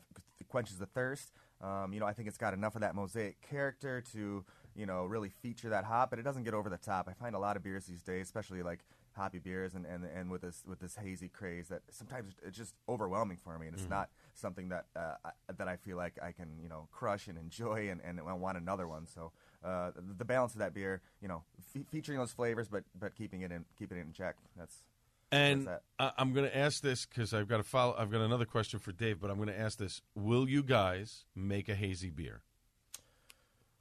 quenches 0.49 0.79
the 0.79 0.87
thirst. 0.87 1.31
Um, 1.61 1.93
you 1.93 2.01
know, 2.01 2.07
I 2.07 2.13
think 2.15 2.29
it's 2.29 2.39
got 2.39 2.55
enough 2.55 2.75
of 2.75 2.81
that 2.83 2.95
mosaic 2.95 3.41
character 3.43 4.03
to 4.13 4.45
you 4.75 4.87
know 4.87 5.05
really 5.05 5.29
feature 5.29 5.69
that 5.71 5.85
hop, 5.85 6.11
but 6.11 6.19
it 6.19 6.23
doesn't 6.23 6.45
get 6.45 6.55
over 6.55 6.71
the 6.71 6.79
top. 6.79 7.07
I 7.09 7.13
find 7.13 7.35
a 7.35 7.39
lot 7.39 7.57
of 7.57 7.63
beers 7.63 7.85
these 7.87 8.03
days, 8.03 8.27
especially 8.27 8.63
like 8.63 8.81
hoppy 9.19 9.39
beers 9.39 9.75
and, 9.75 9.85
and, 9.85 10.05
and 10.05 10.31
with 10.31 10.41
this 10.41 10.63
with 10.67 10.79
this 10.81 10.97
hazy 10.97 11.29
craze 11.29 11.69
that 11.69 11.83
sometimes 11.91 12.33
it's 12.47 12.57
just 12.57 12.75
overwhelming 12.89 13.37
for 13.37 13.59
me 13.59 13.67
and 13.67 13.75
it's 13.77 13.85
Mhm. 13.87 13.91
not 13.91 14.09
something 14.35 14.69
that 14.71 14.87
uh, 14.97 15.15
I, 15.25 15.31
that 15.59 15.69
I 15.69 15.77
feel 15.77 15.97
like 15.97 16.15
I 16.23 16.33
can 16.33 16.49
you 16.63 16.69
know 16.69 16.89
crush 16.93 17.29
and 17.29 17.37
enjoy 17.37 17.91
and, 17.91 18.01
and 18.03 18.21
I 18.21 18.33
want 18.33 18.57
another 18.57 18.89
one 18.89 19.07
so 19.07 19.33
uh, 19.65 19.91
the, 19.95 20.15
the 20.19 20.25
balance 20.25 20.53
of 20.55 20.61
that 20.61 20.73
beer 20.73 21.03
you 21.21 21.29
know 21.29 21.43
fe- 21.75 21.85
featuring 21.91 22.19
those 22.19 22.33
flavors 22.33 22.69
but 22.69 22.85
but 22.99 23.15
keeping 23.15 23.43
it 23.43 23.53
in 23.53 23.65
keeping 23.79 23.99
it 23.99 24.07
in 24.07 24.13
check 24.13 24.37
that's 24.57 24.83
And 25.31 25.67
that's 25.67 25.83
I, 25.99 26.13
I'm 26.17 26.33
going 26.33 26.47
to 26.49 26.57
ask 26.57 26.81
this 26.83 27.05
because 27.05 27.35
I've 27.35 27.49
got 27.49 27.59
to 27.59 27.63
follow. 27.63 27.95
I've 27.99 28.11
got 28.11 28.23
another 28.23 28.47
question 28.47 28.79
for 28.81 28.93
Dave, 28.93 29.21
but 29.21 29.31
I'm 29.31 29.37
going 29.37 29.49
to 29.49 29.59
ask 29.59 29.77
this: 29.79 30.01
Will 30.15 30.49
you 30.49 30.63
guys 30.63 31.27
make 31.35 31.69
a 31.69 31.75
hazy 31.75 32.09
beer? 32.11 32.41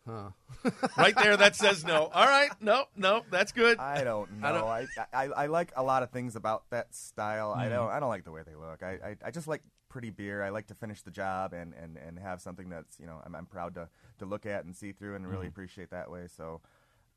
Huh. 0.08 0.30
right 0.98 1.16
there, 1.16 1.36
that 1.38 1.56
says 1.56 1.84
no. 1.84 2.06
All 2.14 2.26
right, 2.26 2.50
no, 2.62 2.86
no, 2.96 3.24
that's 3.30 3.52
good. 3.52 3.78
I 3.78 4.04
don't 4.04 4.40
know. 4.40 4.48
I 4.66 4.80
I, 4.82 4.88
don't- 4.96 5.08
I, 5.38 5.44
I, 5.44 5.46
like 5.48 5.72
a 5.76 5.84
lot 5.84 6.02
of 6.04 6.12
things 6.12 6.36
about 6.36 6.64
that 6.70 6.96
style. 6.96 7.52
I 7.56 7.66
Mhm. 7.68 7.70
don't 7.72 7.90
I 7.92 8.00
don't 8.00 8.10
like 8.10 8.24
the 8.24 8.32
way 8.32 8.42
they 8.46 8.56
look. 8.56 8.82
I, 8.84 8.92
I, 9.04 9.16
I 9.26 9.32
just 9.32 9.48
like 9.48 9.62
pretty 9.90 10.10
beer. 10.10 10.44
I 10.44 10.50
like 10.50 10.68
to 10.68 10.76
finish 10.76 11.02
the 11.02 11.12
job 11.12 11.54
and, 11.54 11.74
and, 11.74 11.98
and 11.98 12.20
have 12.20 12.42
something 12.42 12.70
that's 12.70 13.00
you 13.00 13.06
know 13.06 13.22
I'm, 13.26 13.36
I'm 13.36 13.46
proud 13.46 13.76
to, 13.76 13.90
to 14.20 14.26
look 14.26 14.46
at 14.46 14.64
and 14.66 14.76
see 14.76 14.92
through 14.94 15.16
and 15.16 15.28
really 15.28 15.46
Mhm. 15.48 15.50
appreciate 15.50 15.90
that 15.92 16.10
way. 16.10 16.28
So 16.28 16.62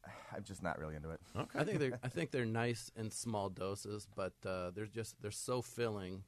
I'm 0.35 0.43
just 0.45 0.63
not 0.63 0.79
really 0.79 0.97
into 0.97 1.11
it. 1.11 1.21
Okay. 1.37 1.59
I 1.61 1.65
think 1.65 1.79
they're 1.79 1.99
I 2.03 2.09
think 2.09 2.31
they're 2.33 2.45
nice 2.45 2.91
in 2.97 3.11
small 3.11 3.49
doses, 3.51 4.09
but 4.17 4.33
uh, 4.45 4.71
they're 4.75 4.87
just 4.87 5.15
they're 5.23 5.31
so 5.31 5.63
filling, 5.63 6.25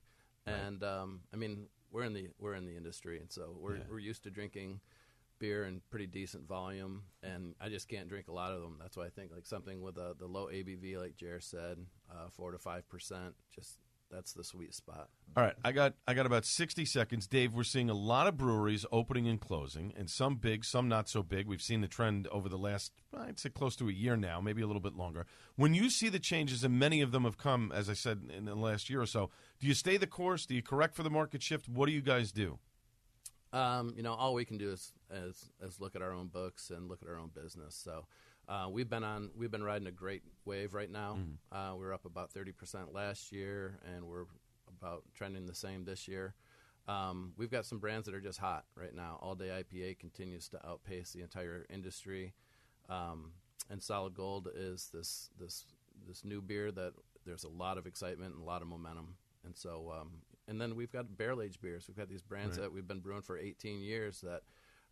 and 0.46 0.82
um, 0.84 1.20
I 1.32 1.36
mean 1.36 1.66
we're 1.90 2.04
in 2.04 2.12
the 2.14 2.28
we're 2.38 2.54
in 2.54 2.64
the 2.66 2.76
industry, 2.76 3.18
and 3.18 3.30
so 3.32 3.56
we're 3.58 3.76
Yeah. 3.76 3.82
we're 3.90 3.98
used 3.98 4.22
to 4.24 4.30
drinking 4.30 4.80
beer 5.42 5.64
in 5.64 5.82
pretty 5.90 6.06
decent 6.06 6.46
volume, 6.46 7.02
and 7.22 7.54
I 7.60 7.68
just 7.68 7.88
can't 7.88 8.08
drink 8.08 8.28
a 8.28 8.32
lot 8.32 8.52
of 8.52 8.62
them. 8.62 8.78
That's 8.80 8.96
why 8.96 9.06
I 9.06 9.10
think 9.10 9.32
like 9.34 9.44
something 9.44 9.82
with 9.82 9.98
a, 9.98 10.14
the 10.16 10.26
low 10.26 10.46
ABV, 10.46 10.96
like 10.96 11.16
Jer 11.16 11.40
said, 11.40 11.78
uh, 12.08 12.28
four 12.30 12.52
to 12.52 12.58
five 12.58 12.88
percent, 12.88 13.34
just 13.52 13.78
that's 14.08 14.32
the 14.32 14.44
sweet 14.44 14.72
spot. 14.72 15.08
All 15.36 15.42
right, 15.42 15.54
I 15.64 15.72
got 15.72 15.94
I 16.06 16.14
got 16.14 16.26
about 16.26 16.44
60 16.44 16.84
seconds. 16.84 17.26
Dave, 17.26 17.54
we're 17.54 17.64
seeing 17.64 17.90
a 17.90 17.94
lot 17.94 18.28
of 18.28 18.36
breweries 18.36 18.86
opening 18.92 19.26
and 19.26 19.40
closing, 19.40 19.92
and 19.96 20.08
some 20.08 20.36
big, 20.36 20.64
some 20.64 20.88
not 20.88 21.08
so 21.08 21.24
big. 21.24 21.48
We've 21.48 21.60
seen 21.60 21.80
the 21.80 21.88
trend 21.88 22.28
over 22.28 22.48
the 22.48 22.58
last, 22.58 22.92
I'd 23.12 23.40
say, 23.40 23.48
close 23.48 23.74
to 23.76 23.88
a 23.88 23.92
year 23.92 24.16
now, 24.16 24.40
maybe 24.40 24.62
a 24.62 24.66
little 24.66 24.80
bit 24.80 24.94
longer. 24.94 25.26
When 25.56 25.74
you 25.74 25.90
see 25.90 26.08
the 26.08 26.20
changes, 26.20 26.62
and 26.62 26.78
many 26.78 27.00
of 27.00 27.10
them 27.10 27.24
have 27.24 27.36
come, 27.36 27.72
as 27.74 27.90
I 27.90 27.94
said, 27.94 28.30
in 28.36 28.44
the 28.44 28.54
last 28.54 28.88
year 28.88 29.02
or 29.02 29.06
so, 29.06 29.30
do 29.58 29.66
you 29.66 29.74
stay 29.74 29.96
the 29.96 30.06
course? 30.06 30.46
Do 30.46 30.54
you 30.54 30.62
correct 30.62 30.94
for 30.94 31.02
the 31.02 31.10
market 31.10 31.42
shift? 31.42 31.68
What 31.68 31.86
do 31.86 31.92
you 31.92 32.02
guys 32.02 32.30
do? 32.30 32.60
Um, 33.52 33.92
you 33.96 34.02
know, 34.02 34.14
all 34.14 34.32
we 34.32 34.44
can 34.44 34.56
do 34.56 34.70
is, 34.70 34.92
is 35.12 35.50
is 35.60 35.80
look 35.80 35.94
at 35.96 36.02
our 36.02 36.12
own 36.12 36.28
books 36.28 36.70
and 36.70 36.88
look 36.88 37.02
at 37.02 37.08
our 37.08 37.18
own 37.18 37.30
business. 37.34 37.74
So 37.74 38.06
uh, 38.48 38.68
we've 38.70 38.88
been 38.88 39.04
on 39.04 39.30
we've 39.36 39.50
been 39.50 39.62
riding 39.64 39.86
a 39.86 39.92
great 39.92 40.22
wave 40.44 40.74
right 40.74 40.90
now. 40.90 41.18
Mhm. 41.18 41.36
Uh, 41.50 41.76
we're 41.76 41.92
up 41.92 42.04
about 42.04 42.30
thirty 42.32 42.52
percent 42.52 42.92
last 42.92 43.32
year, 43.32 43.78
and 43.94 44.06
we're 44.06 44.24
about 44.80 45.04
trending 45.14 45.46
the 45.46 45.54
same 45.54 45.84
this 45.84 46.08
year. 46.08 46.34
Um, 46.88 47.32
we've 47.36 47.50
got 47.50 47.64
some 47.64 47.78
brands 47.78 48.06
that 48.06 48.14
are 48.14 48.20
just 48.20 48.38
hot 48.40 48.64
right 48.74 48.94
now. 48.94 49.18
All 49.22 49.34
Day 49.36 49.48
IPA 49.62 49.98
continues 50.00 50.48
to 50.48 50.66
outpace 50.66 51.12
the 51.12 51.20
entire 51.22 51.64
industry, 51.70 52.34
um, 52.88 53.32
and 53.70 53.80
Solid 53.82 54.14
Gold 54.14 54.48
is 54.54 54.88
this 54.92 55.30
this 55.38 55.66
this 56.08 56.24
new 56.24 56.42
beer 56.42 56.72
that 56.72 56.94
there's 57.24 57.44
a 57.44 57.48
lot 57.48 57.78
of 57.78 57.86
excitement 57.86 58.34
and 58.34 58.42
a 58.42 58.46
lot 58.46 58.62
of 58.62 58.68
momentum. 58.68 59.16
And 59.44 59.56
so, 59.56 59.92
um, 59.96 60.22
and 60.48 60.60
then 60.60 60.74
we've 60.74 60.90
got 60.90 61.16
barrel 61.16 61.40
aged 61.42 61.60
beers. 61.60 61.86
We've 61.86 61.96
got 61.96 62.08
these 62.08 62.22
brands 62.22 62.56
Right. 62.56 62.64
that 62.64 62.72
we've 62.72 62.86
been 62.88 62.98
brewing 63.00 63.22
for 63.22 63.38
18 63.38 63.80
years 63.80 64.20
that 64.22 64.42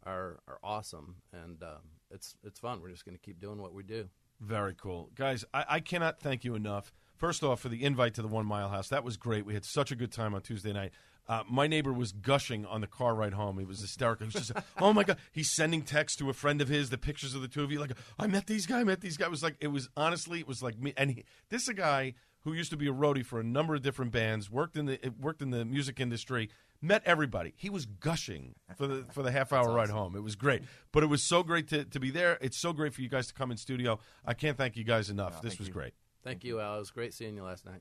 are 0.05 0.41
are 0.49 0.59
awesome, 0.63 1.17
and 1.33 1.63
um, 1.63 1.83
it's 2.11 2.35
it's 2.43 2.59
fun. 2.59 2.81
We're 2.81 2.91
just 2.91 3.05
going 3.05 3.17
to 3.17 3.23
keep 3.23 3.41
doing 3.41 3.61
what 3.61 3.73
we 3.73 3.83
do. 3.83 4.09
Very 4.41 4.75
cool. 4.75 5.11
Guys, 5.15 5.45
I, 5.53 5.65
I 5.69 5.81
cannot 5.81 6.19
thank 6.19 6.45
you 6.45 6.55
enough. 6.55 6.93
First 7.17 7.43
off, 7.43 7.61
for 7.61 7.69
the 7.69 7.85
invite 7.85 8.15
to 8.15 8.23
the 8.23 8.29
One 8.29 8.47
Mile 8.47 8.71
House. 8.71 8.89
That 8.89 9.05
was 9.05 9.19
great. 9.19 9.45
We 9.45 9.53
had 9.53 9.67
such 9.67 9.93
a 9.93 9.97
good 9.97 10.11
time 10.11 10.35
on 10.35 10.41
Tuesday 10.41 10.73
night. 10.73 10.93
Uh, 11.29 11.43
my 11.49 11.67
neighbor 11.67 11.93
was 11.93 12.11
gushing 12.11 12.65
on 12.65 12.81
the 12.81 12.87
car 12.87 13.15
ride 13.15 13.35
home. 13.35 13.59
He 13.59 13.65
was 13.65 13.81
hysterical. 13.81 14.27
He 14.27 14.37
was 14.37 14.49
just, 14.49 14.67
oh 14.81 14.95
my 14.95 15.05
God. 15.05 15.19
He's 15.31 15.51
sending 15.51 15.83
texts 15.83 16.19
to 16.19 16.31
a 16.31 16.33
friend 16.33 16.63
of 16.63 16.69
his, 16.69 16.89
the 16.89 16.99
pictures 16.99 17.35
of 17.35 17.43
the 17.43 17.49
two 17.49 17.63
of 17.63 17.71
you. 17.71 17.79
Like, 17.79 17.93
I 18.19 18.27
met 18.27 18.47
these 18.47 18.67
guys, 18.67 18.81
I 18.81 18.85
met 18.85 19.03
these 19.03 19.19
guys. 19.19 19.27
It 19.27 19.31
was 19.31 19.43
like, 19.43 19.57
it 19.61 19.69
was 19.69 19.91
honestly, 19.97 20.41
it 20.41 20.49
was 20.49 20.63
like 20.63 20.81
me. 20.81 20.95
And 20.97 21.11
he, 21.11 21.25
this 21.51 21.63
is 21.63 21.69
a 21.69 21.75
guy 21.75 22.15
who 22.43 22.53
used 22.53 22.70
to 22.70 22.76
be 22.76 22.88
a 22.88 22.93
roadie 22.93 23.24
for 23.24 23.41
a 23.41 23.45
number 23.45 23.74
of 23.74 23.82
different 23.82 24.12
bands, 24.12 24.51
worked 24.51 24.76
in 24.76 24.86
the 24.86 25.05
eh, 25.05 25.11
worked 25.20 25.43
in 25.43 25.51
the 25.51 25.64
music 25.64 26.01
industry, 26.01 26.51
met 26.80 27.03
everybody. 27.05 27.53
He 27.57 27.70
was 27.70 27.86
gushing 27.86 28.55
for 28.76 28.86
the 28.86 29.05
for 29.11 29.22
the 29.22 29.30
half 29.30 29.53
hour 29.53 29.72
ride 29.72 29.91
home. 29.91 30.16
It 30.16 30.22
was 30.22 30.36
great, 30.36 30.62
but 30.93 31.03
it 31.03 31.07
was 31.07 31.22
so 31.22 31.43
great 31.43 31.68
to, 31.68 31.84
to 31.84 32.01
be 32.01 32.11
there. 32.11 32.38
It's 32.41 32.57
so 32.57 32.72
great 32.72 32.95
for 32.95 33.03
you 33.03 33.09
guys 33.09 33.26
to 33.28 33.34
come 33.34 33.51
in 33.51 33.57
studio. 33.57 33.99
I 34.24 34.34
can't 34.34 34.57
thank 34.57 34.76
you 34.76 34.84
guys 34.84 35.11
enough. 35.11 35.43
this 35.43 35.59
was 35.59 35.68
great. 35.68 35.93
Thank 36.22 36.45
you, 36.45 36.61
Al. 36.61 36.76
It 36.76 36.80
was 36.80 36.91
great 36.91 37.14
seeing 37.14 37.34
you 37.34 37.45
last 37.45 37.64
night. 37.64 37.80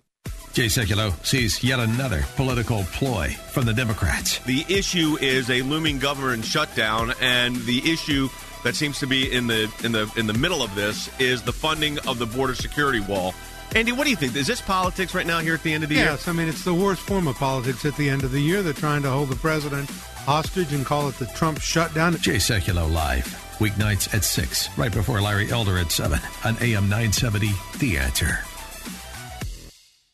Jay 0.53 0.65
Sekulow 0.65 1.13
sees 1.25 1.63
yet 1.63 1.79
another 1.79 2.23
political 2.35 2.83
ploy 2.85 3.29
from 3.51 3.65
the 3.65 3.73
Democrats. 3.73 4.39
The 4.39 4.65
issue 4.67 5.17
is 5.21 5.49
a 5.49 5.61
looming 5.61 5.99
government 5.99 6.43
shutdown, 6.43 7.13
and 7.21 7.55
the 7.55 7.79
issue 7.91 8.29
that 8.63 8.75
seems 8.75 8.99
to 8.99 9.07
be 9.07 9.31
in 9.31 9.47
the 9.47 9.71
in 9.83 9.91
the 9.91 10.11
in 10.17 10.27
the 10.27 10.33
middle 10.33 10.63
of 10.63 10.73
this 10.75 11.09
is 11.19 11.43
the 11.43 11.53
funding 11.53 11.99
of 11.99 12.19
the 12.19 12.25
border 12.25 12.55
security 12.55 12.99
wall. 12.99 13.33
Andy, 13.75 13.91
what 13.91 14.05
do 14.05 14.09
you 14.09 14.15
think? 14.15 14.35
Is 14.35 14.47
this 14.47 14.61
politics 14.61 15.13
right 15.13 15.27
now 15.27 15.39
here 15.39 15.53
at 15.53 15.61
the 15.61 15.71
end 15.73 15.83
of 15.83 15.89
the 15.89 15.95
year? 15.95 16.05
Yes, 16.05 16.27
I 16.27 16.31
mean 16.31 16.47
it's 16.47 16.63
the 16.63 16.73
worst 16.73 17.01
form 17.01 17.27
of 17.27 17.35
politics 17.37 17.85
at 17.85 17.95
the 17.97 18.09
end 18.09 18.23
of 18.23 18.31
the 18.31 18.39
year. 18.41 18.63
They're 18.63 18.73
trying 18.73 19.03
to 19.03 19.09
hold 19.11 19.29
the 19.29 19.35
president 19.35 19.89
hostage 19.89 20.73
and 20.73 20.85
call 20.85 21.07
it 21.07 21.15
the 21.19 21.27
Trump 21.27 21.61
shutdown. 21.61 22.15
Jay 22.17 22.35
Sekulow 22.37 22.91
live 22.91 23.25
weeknights 23.59 24.13
at 24.13 24.23
six, 24.23 24.75
right 24.77 24.91
before 24.91 25.21
Larry 25.21 25.51
Elder 25.51 25.77
at 25.77 25.91
seven 25.91 26.19
on 26.43 26.57
AM 26.61 26.89
nine 26.89 27.13
seventy. 27.13 27.51
The 27.77 27.97
answer. 27.97 28.39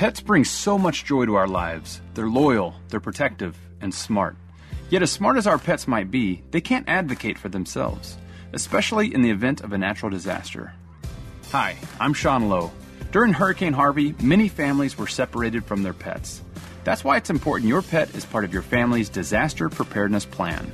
Pets 0.00 0.22
bring 0.22 0.46
so 0.46 0.78
much 0.78 1.04
joy 1.04 1.26
to 1.26 1.34
our 1.34 1.46
lives. 1.46 2.00
They're 2.14 2.26
loyal, 2.26 2.74
they're 2.88 3.00
protective, 3.00 3.54
and 3.82 3.94
smart. 3.94 4.34
Yet, 4.88 5.02
as 5.02 5.12
smart 5.12 5.36
as 5.36 5.46
our 5.46 5.58
pets 5.58 5.86
might 5.86 6.10
be, 6.10 6.42
they 6.52 6.62
can't 6.62 6.88
advocate 6.88 7.36
for 7.36 7.50
themselves, 7.50 8.16
especially 8.54 9.12
in 9.12 9.20
the 9.20 9.28
event 9.28 9.60
of 9.60 9.74
a 9.74 9.78
natural 9.78 10.10
disaster. 10.10 10.72
Hi, 11.50 11.76
I'm 12.00 12.14
Sean 12.14 12.48
Lowe. 12.48 12.72
During 13.12 13.34
Hurricane 13.34 13.74
Harvey, 13.74 14.14
many 14.22 14.48
families 14.48 14.96
were 14.96 15.06
separated 15.06 15.66
from 15.66 15.82
their 15.82 15.92
pets. 15.92 16.40
That's 16.82 17.04
why 17.04 17.18
it's 17.18 17.28
important 17.28 17.68
your 17.68 17.82
pet 17.82 18.14
is 18.14 18.24
part 18.24 18.46
of 18.46 18.54
your 18.54 18.62
family's 18.62 19.10
disaster 19.10 19.68
preparedness 19.68 20.24
plan. 20.24 20.72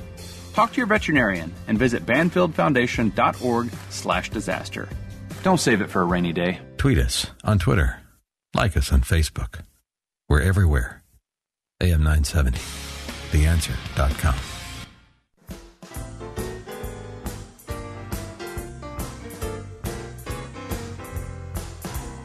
Talk 0.53 0.71
to 0.71 0.77
your 0.77 0.87
veterinarian 0.87 1.53
and 1.67 1.77
visit 1.77 2.05
banfieldfoundation.org 2.05 3.71
slash 3.89 4.29
disaster. 4.29 4.87
Don't 5.43 5.59
save 5.59 5.81
it 5.81 5.89
for 5.89 6.01
a 6.01 6.05
rainy 6.05 6.31
day. 6.31 6.61
Tweet 6.77 6.97
us 6.97 7.27
on 7.43 7.59
Twitter. 7.59 7.99
Like 8.53 8.75
us 8.77 8.91
on 8.91 9.01
Facebook. 9.01 9.59
We're 10.29 10.41
everywhere. 10.41 11.03
AM 11.81 12.03
970. 12.03 12.57
TheAnswer.com. 13.31 14.35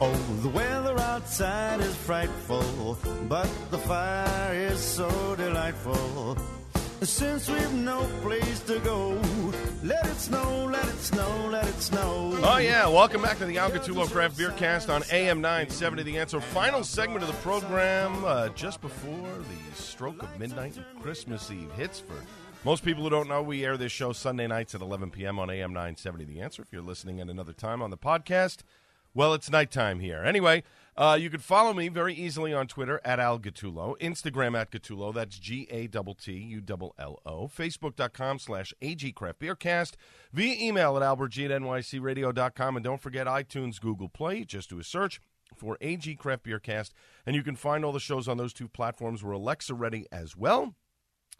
Oh, 0.01 0.39
the 0.41 0.49
weather 0.49 0.99
outside 0.99 1.79
is 1.81 1.95
frightful, 1.95 2.97
but 3.29 3.49
the 3.71 3.77
fire 3.77 4.53
is 4.53 4.79
so 4.79 5.35
delightful. 5.35 6.37
Since 7.05 7.49
we've 7.49 7.73
no 7.73 8.07
place 8.21 8.61
to 8.61 8.79
go, 8.79 9.09
let 9.83 10.05
it 10.05 10.15
snow, 10.15 10.69
let 10.71 10.85
it 10.85 10.99
snow, 10.99 11.49
let 11.51 11.67
it 11.67 11.81
snow. 11.81 12.39
Oh, 12.41 12.59
yeah. 12.59 12.87
Welcome 12.87 13.21
back 13.21 13.37
to 13.39 13.45
the 13.45 13.57
Al 13.57 13.71
Gattullo 13.71 14.09
Craft 14.09 14.37
Beer 14.37 14.51
Cast 14.51 14.89
on 14.89 15.03
AM 15.11 15.41
970. 15.41 16.03
The 16.03 16.17
answer. 16.17 16.39
Final 16.39 16.81
segment 16.81 17.21
of 17.21 17.27
the 17.27 17.35
program 17.41 18.23
uh, 18.23 18.47
just 18.49 18.79
before 18.79 19.27
the 19.27 19.75
stroke 19.75 20.23
of 20.23 20.39
midnight 20.39 20.77
and 20.77 20.85
Christmas 21.01 21.51
Eve 21.51 21.71
hits. 21.73 21.99
For 21.99 22.15
most 22.63 22.85
people 22.85 23.03
who 23.03 23.09
don't 23.09 23.27
know, 23.27 23.41
we 23.41 23.65
air 23.65 23.75
this 23.75 23.91
show 23.91 24.13
Sunday 24.13 24.47
nights 24.47 24.73
at 24.73 24.79
11 24.79 25.11
p.m. 25.11 25.39
on 25.39 25.49
AM 25.49 25.73
970. 25.73 26.23
The 26.23 26.39
answer. 26.39 26.61
If 26.61 26.71
you're 26.71 26.81
listening 26.81 27.19
at 27.19 27.27
another 27.27 27.53
time 27.53 27.81
on 27.81 27.89
the 27.89 27.97
podcast, 27.97 28.59
well, 29.13 29.33
it's 29.33 29.49
nighttime 29.49 29.99
here. 29.99 30.23
Anyway, 30.23 30.63
uh, 30.95 31.17
you 31.19 31.29
can 31.29 31.39
follow 31.39 31.73
me 31.73 31.89
very 31.89 32.13
easily 32.13 32.53
on 32.53 32.67
Twitter 32.67 33.01
at 33.03 33.19
Al 33.19 33.39
Gattullo, 33.39 33.99
Instagram 33.99 34.59
at 34.59 34.71
Gattullo, 34.71 35.13
that's 35.13 35.39
G 35.39 35.67
A 35.71 35.87
T 35.87 35.99
T 36.19 36.33
U 36.33 36.63
L 36.69 36.93
L 36.99 37.19
O, 37.25 37.47
Facebook.com 37.47 38.39
slash 38.39 38.73
AG 38.81 39.11
Craft 39.13 39.39
Beercast, 39.39 39.93
via 40.31 40.55
email 40.59 40.95
at 40.97 41.03
albertg 41.03 41.49
at 41.49 41.61
nycradio.com, 41.61 42.75
and 42.75 42.83
don't 42.83 43.01
forget 43.01 43.27
iTunes, 43.27 43.79
Google 43.79 44.09
Play, 44.09 44.43
just 44.43 44.69
do 44.69 44.79
a 44.79 44.83
search 44.83 45.19
for 45.57 45.77
AG 45.81 46.15
Craft 46.15 46.43
Beer 46.43 46.59
Cast. 46.59 46.93
and 47.25 47.35
you 47.35 47.43
can 47.43 47.55
find 47.55 47.85
all 47.85 47.91
the 47.91 47.99
shows 47.99 48.27
on 48.27 48.37
those 48.37 48.53
two 48.53 48.67
platforms. 48.67 49.23
We're 49.23 49.33
Alexa 49.33 49.73
ready 49.73 50.05
as 50.11 50.35
well. 50.35 50.75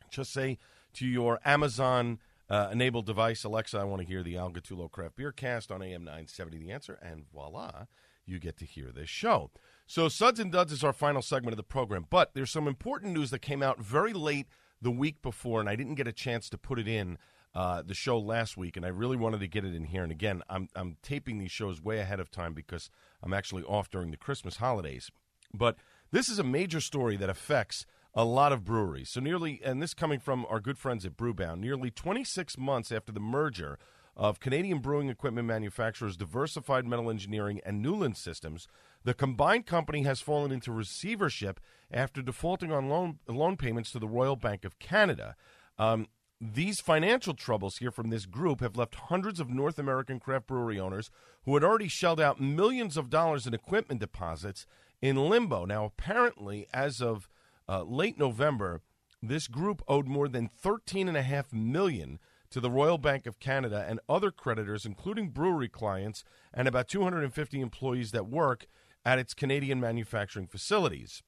Just 0.10 0.32
say 0.32 0.58
to 0.94 1.08
your 1.08 1.40
Amazon 1.46 2.20
uh, 2.50 2.70
enabled 2.72 3.06
device, 3.06 3.44
Alexa, 3.44 3.78
I 3.80 3.84
want 3.84 4.02
to 4.02 4.08
hear 4.08 4.22
the 4.22 4.38
Al 4.38 4.52
Gattullo 4.52 4.92
Craft 4.92 5.16
Beer 5.16 5.32
Cast 5.32 5.72
on 5.72 5.82
AM 5.82 6.04
970 6.04 6.60
The 6.60 6.72
Answer, 6.72 7.00
and 7.02 7.26
voila, 7.32 7.86
you 8.26 8.40
get 8.40 8.58
to 8.58 8.66
hear 8.66 8.92
this 8.92 9.10
show. 9.10 9.52
So, 9.86 10.08
Suds 10.08 10.40
and 10.40 10.52
Duds 10.52 10.72
is 10.72 10.84
our 10.84 10.94
final 10.94 11.22
segment 11.22 11.54
of 11.54 11.58
the 11.58 11.64
program, 11.64 12.06
but 12.10 12.34
there's 12.34 12.52
some 12.52 12.68
important 12.68 13.14
news 13.14 13.32
that 13.32 13.40
came 13.40 13.62
out 13.62 13.80
very 13.80 14.14
late 14.14 14.48
the 14.82 14.92
week 14.92 15.22
before, 15.22 15.60
and 15.60 15.70
I 15.70 15.76
didn't 15.76 15.96
get 15.96 16.08
a 16.08 16.14
chance 16.14 16.50
to 16.50 16.58
put 16.58 16.80
it 16.80 16.88
in 16.88 17.18
uh, 17.56 17.82
the 17.82 17.94
show 17.94 18.18
last 18.18 18.58
week, 18.58 18.76
and 18.78 18.86
I 18.86 18.90
really 18.90 19.18
wanted 19.18 19.40
to 19.42 19.48
get 19.48 19.66
it 19.66 19.76
in 19.76 19.86
here. 19.86 20.04
And 20.04 20.12
again, 20.12 20.42
I'm, 20.50 20.70
I'm 20.76 20.98
taping 21.04 21.38
these 21.38 21.52
shows 21.52 21.82
way 21.82 22.00
ahead 22.00 22.20
of 22.20 22.32
time 22.32 22.54
because 22.54 22.90
I'm 23.22 23.34
actually 23.34 23.64
off 23.64 23.90
during 23.90 24.12
the 24.12 24.18
Christmas 24.18 24.58
holidays. 24.58 25.12
But 25.54 25.78
this 26.12 26.30
is 26.30 26.40
a 26.40 26.44
major 26.44 26.82
story 26.82 27.16
that 27.18 27.30
affects 27.30 27.86
a 28.16 28.26
lot 28.26 28.52
of 28.52 28.64
breweries. 28.64 29.10
So 29.12 29.20
nearly, 29.20 29.60
and 29.64 29.82
this 29.82 29.94
coming 29.94 30.20
from 30.20 30.46
our 30.50 30.60
good 30.60 30.78
friends 30.78 31.06
at 31.06 31.18
Brewbound, 31.18 31.60
nearly 31.60 31.92
26 31.92 32.58
months 32.58 32.92
after 32.92 33.12
the 33.12 33.20
merger 33.20 33.78
of 34.16 34.40
Canadian 34.40 34.80
brewing 34.80 35.10
equipment 35.10 35.48
manufacturers 35.48 36.16
Diversified 36.16 36.86
Metal 36.86 37.10
Engineering 37.10 37.62
and 37.66 37.82
Newland 37.82 38.16
Systems, 38.16 38.68
the 39.04 39.14
combined 39.14 39.66
company 39.66 40.04
has 40.04 40.22
fallen 40.22 40.52
into 40.52 40.72
receivership 40.72 41.60
after 41.92 42.22
defaulting 42.22 42.72
on 42.72 42.90
loan 42.90 43.20
loan 43.28 43.58
payments 43.58 43.92
to 43.92 44.00
the 44.00 44.08
Royal 44.08 44.36
Bank 44.36 44.66
of 44.66 44.80
Canada. 44.80 45.36
Um, 45.78 46.08
these 46.40 46.82
financial 46.82 47.34
troubles 47.34 47.78
here 47.78 47.92
from 47.92 48.10
this 48.10 48.26
group 48.26 48.60
have 48.60 48.76
left 48.76 48.96
hundreds 48.96 49.40
of 49.40 49.50
North 49.50 49.80
American 49.80 50.20
craft 50.20 50.48
brewery 50.48 50.80
owners 50.80 51.10
who 51.46 51.54
had 51.54 51.64
already 51.64 51.88
shelled 51.88 52.20
out 52.20 52.42
millions 52.42 52.98
of 52.98 53.10
dollars 53.10 53.48
in 53.48 53.54
equipment 53.54 54.00
deposits 54.00 54.66
in 55.02 55.30
limbo. 55.30 55.66
Now, 55.66 55.86
apparently, 55.86 56.68
as 56.74 57.02
of 57.02 57.30
uh, 57.68 57.84
late 57.84 58.18
November, 58.20 58.82
this 59.22 59.48
group 59.48 59.82
owed 59.88 60.08
more 60.08 60.28
than 60.28 60.50
thirteen 60.50 61.08
and 61.08 61.18
a 61.18 61.24
half 61.24 61.54
million 61.54 62.20
to 62.54 62.60
the 62.60 62.70
Royal 62.70 63.00
Bank 63.00 63.26
of 63.26 63.40
Canada 63.40 63.84
and 63.90 64.00
other 64.08 64.30
creditors, 64.30 64.86
including 64.86 65.30
brewery 65.30 65.68
clients 65.68 66.24
and 66.54 66.68
about 66.68 66.88
250 66.88 67.60
employees 67.60 68.12
that 68.12 68.28
work 68.28 68.68
at 69.04 69.18
its 69.18 69.34
Canadian 69.34 69.80
manufacturing 69.80 70.46
facilities. 70.46 71.24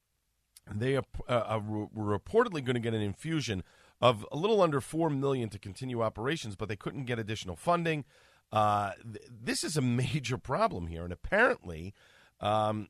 They 0.71 0.95
are, 0.95 1.03
uh, 1.27 1.59
were 1.65 2.19
reportedly 2.19 2.63
going 2.63 2.75
to 2.75 2.79
get 2.79 2.93
an 2.93 3.01
infusion 3.01 3.63
of 3.99 4.23
a 4.31 4.37
little 4.37 4.61
under 4.61 4.79
four 4.79 5.09
million 5.09 5.49
to 5.49 5.57
continue 5.57 6.03
operations, 6.03 6.55
but 6.55 6.69
they 6.69 6.75
couldn't 6.75 7.05
get 7.05 7.17
additional 7.17 7.55
funding. 7.55 8.05
Uh, 8.51 8.91
th- 9.01 9.25
this 9.27 9.63
is 9.63 9.75
a 9.75 9.81
major 9.81 10.37
problem 10.37 10.85
here, 10.87 11.03
and 11.03 11.11
apparently, 11.11 11.95
um, 12.39 12.87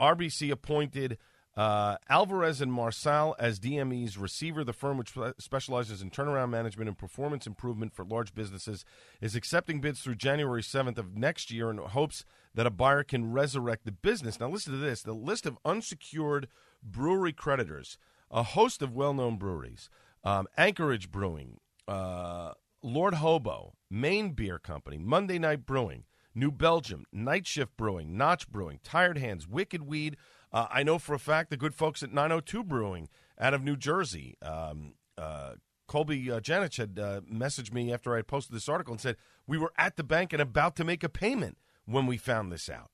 RBC 0.00 0.50
appointed 0.50 1.18
uh, 1.56 1.96
Alvarez 2.08 2.60
and 2.60 2.72
Marsal 2.72 3.34
as 3.38 3.58
DME's 3.58 4.18
receiver. 4.18 4.62
The 4.62 4.72
firm, 4.72 4.98
which 4.98 5.14
specializes 5.38 6.02
in 6.02 6.10
turnaround 6.10 6.50
management 6.50 6.88
and 6.88 6.98
performance 6.98 7.46
improvement 7.46 7.94
for 7.94 8.04
large 8.04 8.34
businesses, 8.34 8.84
is 9.20 9.34
accepting 9.34 9.80
bids 9.80 10.00
through 10.00 10.16
January 10.16 10.62
7th 10.62 10.98
of 10.98 11.16
next 11.16 11.50
year 11.50 11.70
in 11.70 11.78
hopes 11.78 12.24
that 12.54 12.66
a 12.66 12.70
buyer 12.70 13.02
can 13.02 13.32
resurrect 13.32 13.84
the 13.84 13.92
business. 13.92 14.38
Now, 14.38 14.48
listen 14.48 14.72
to 14.72 14.78
this 14.78 15.02
the 15.02 15.12
list 15.12 15.46
of 15.46 15.58
unsecured 15.64 16.48
brewery 16.82 17.32
creditors, 17.32 17.98
a 18.30 18.42
host 18.42 18.82
of 18.82 18.94
well 18.94 19.14
known 19.14 19.36
breweries 19.36 19.88
um, 20.24 20.48
Anchorage 20.58 21.10
Brewing, 21.10 21.60
uh, 21.86 22.52
Lord 22.82 23.14
Hobo, 23.14 23.74
Maine 23.88 24.32
Beer 24.32 24.58
Company, 24.58 24.98
Monday 24.98 25.38
Night 25.38 25.64
Brewing, 25.64 26.04
New 26.34 26.50
Belgium, 26.50 27.06
Night 27.12 27.46
Shift 27.46 27.76
Brewing, 27.76 28.16
Notch 28.16 28.48
Brewing, 28.50 28.80
Tired 28.82 29.18
Hands, 29.18 29.46
Wicked 29.46 29.82
Weed. 29.82 30.16
Uh, 30.56 30.66
I 30.70 30.84
know 30.84 30.98
for 30.98 31.14
a 31.14 31.18
fact 31.18 31.50
the 31.50 31.58
good 31.58 31.74
folks 31.74 32.02
at 32.02 32.14
902 32.14 32.64
Brewing 32.64 33.10
out 33.38 33.52
of 33.52 33.62
New 33.62 33.76
Jersey. 33.76 34.38
Um, 34.40 34.94
uh, 35.18 35.56
Colby 35.86 36.30
uh, 36.30 36.40
Janich 36.40 36.78
had 36.78 36.98
uh, 36.98 37.20
messaged 37.30 37.74
me 37.74 37.92
after 37.92 38.14
I 38.14 38.16
had 38.16 38.26
posted 38.26 38.56
this 38.56 38.66
article 38.66 38.94
and 38.94 39.00
said 39.00 39.18
we 39.46 39.58
were 39.58 39.74
at 39.76 39.96
the 39.96 40.02
bank 40.02 40.32
and 40.32 40.40
about 40.40 40.74
to 40.76 40.84
make 40.84 41.04
a 41.04 41.10
payment 41.10 41.58
when 41.84 42.06
we 42.06 42.16
found 42.16 42.50
this 42.50 42.70
out. 42.70 42.90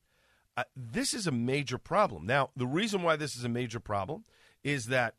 Uh, 0.57 0.65
this 0.75 1.13
is 1.13 1.25
a 1.25 1.31
major 1.31 1.77
problem. 1.77 2.25
Now, 2.25 2.49
the 2.53 2.67
reason 2.67 3.01
why 3.01 3.15
this 3.15 3.37
is 3.37 3.45
a 3.45 3.49
major 3.49 3.79
problem 3.79 4.25
is 4.61 4.87
that 4.87 5.15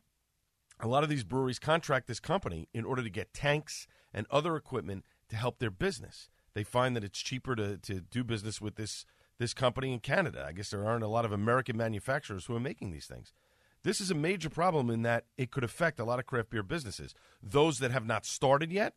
a 0.79 0.87
lot 0.87 1.01
of 1.01 1.09
these 1.09 1.23
breweries 1.23 1.57
contract 1.57 2.05
this 2.05 2.19
company 2.19 2.69
in 2.75 2.85
order 2.85 3.01
to 3.01 3.09
get 3.09 3.33
tanks 3.33 3.87
and 4.13 4.27
other 4.29 4.55
equipment 4.55 5.03
to 5.29 5.35
help 5.35 5.57
their 5.57 5.71
business. 5.71 6.29
They 6.53 6.63
find 6.63 6.95
that 6.95 7.03
it's 7.03 7.23
cheaper 7.23 7.55
to, 7.55 7.79
to 7.79 8.01
do 8.01 8.23
business 8.23 8.61
with 8.61 8.75
this 8.75 9.03
this 9.37 9.53
company 9.53 9.93
in 9.93 9.99
Canada. 9.99 10.45
I 10.47 10.51
guess 10.51 10.69
there 10.69 10.85
aren't 10.85 11.03
a 11.03 11.09
lot 11.09 11.25
of 11.25 11.31
American 11.31 11.77
manufacturers 11.77 12.45
who 12.45 12.55
are 12.55 12.59
making 12.59 12.91
these 12.91 13.07
things. 13.07 13.33
This 13.83 14.01
is 14.01 14.09
a 14.09 14.15
major 14.15 14.49
problem 14.49 14.89
in 14.89 15.03
that 15.03 15.25
it 15.37 15.51
could 15.51 15.63
affect 15.63 15.99
a 15.99 16.05
lot 16.05 16.19
of 16.19 16.25
craft 16.25 16.49
beer 16.49 16.63
businesses. 16.63 17.13
Those 17.43 17.79
that 17.79 17.91
have 17.91 18.05
not 18.05 18.25
started 18.25 18.71
yet, 18.71 18.95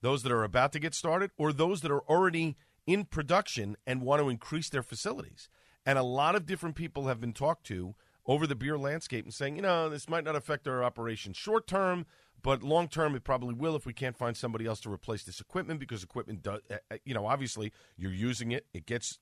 those 0.00 0.22
that 0.22 0.32
are 0.32 0.44
about 0.44 0.72
to 0.72 0.80
get 0.80 0.94
started, 0.94 1.30
or 1.38 1.52
those 1.52 1.82
that 1.82 1.92
are 1.92 2.02
already 2.08 2.56
in 2.86 3.04
production 3.04 3.76
and 3.86 4.02
want 4.02 4.20
to 4.20 4.28
increase 4.28 4.70
their 4.70 4.82
facilities. 4.82 5.48
And 5.86 5.98
a 5.98 6.02
lot 6.02 6.34
of 6.34 6.46
different 6.46 6.74
people 6.74 7.06
have 7.06 7.20
been 7.20 7.32
talked 7.32 7.64
to 7.66 7.94
over 8.26 8.46
the 8.46 8.54
beer 8.54 8.76
landscape 8.76 9.24
and 9.24 9.32
saying, 9.32 9.56
you 9.56 9.62
know, 9.62 9.88
this 9.88 10.08
might 10.08 10.24
not 10.24 10.36
affect 10.36 10.66
our 10.66 10.82
operation 10.82 11.32
short 11.32 11.66
term, 11.66 12.04
but 12.42 12.62
long 12.62 12.88
term 12.88 13.14
it 13.14 13.24
probably 13.24 13.54
will 13.54 13.76
if 13.76 13.86
we 13.86 13.92
can't 13.92 14.16
find 14.16 14.36
somebody 14.36 14.66
else 14.66 14.80
to 14.80 14.92
replace 14.92 15.24
this 15.24 15.40
equipment 15.40 15.80
because 15.80 16.02
equipment 16.02 16.42
does, 16.42 16.60
eh, 16.70 16.78
eh, 16.90 16.98
you 17.04 17.14
know, 17.14 17.26
obviously 17.26 17.72
you're 17.96 18.12
using 18.12 18.52
it, 18.52 18.66
it 18.74 18.86
gets 18.86 19.18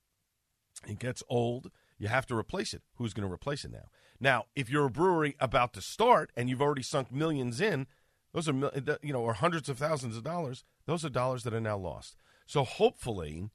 it 0.87 0.99
gets 0.99 1.23
old. 1.29 1.71
You 1.99 2.09
have 2.09 2.27
to 2.27 2.37
replace 2.37 2.75
it. 2.75 2.83
Who's 2.97 3.15
going 3.15 3.27
to 3.27 3.33
replace 3.33 3.65
it 3.65 3.73
now? 3.73 3.89
Now, 4.21 4.45
if 4.55 4.71
you're 4.71 4.87
a 4.87 4.91
brewery 4.91 5.37
about 5.41 5.73
to 5.75 5.81
start 5.81 6.31
and 6.37 6.49
you've 6.49 6.63
already 6.63 6.83
sunk 6.83 7.13
millions 7.13 7.61
in, 7.61 7.87
those 8.33 8.49
are 8.49 8.73
you 9.03 9.13
know, 9.13 9.21
or 9.21 9.35
hundreds 9.35 9.69
of 9.69 9.79
thousands 9.79 10.17
of 10.17 10.23
dollars. 10.23 10.65
Those 10.87 11.05
are 11.05 11.11
dollars 11.11 11.43
that 11.45 11.55
are 11.55 11.61
now 11.61 11.79
lost. 11.79 12.17
So 12.47 12.65
hopefully, 12.65 13.51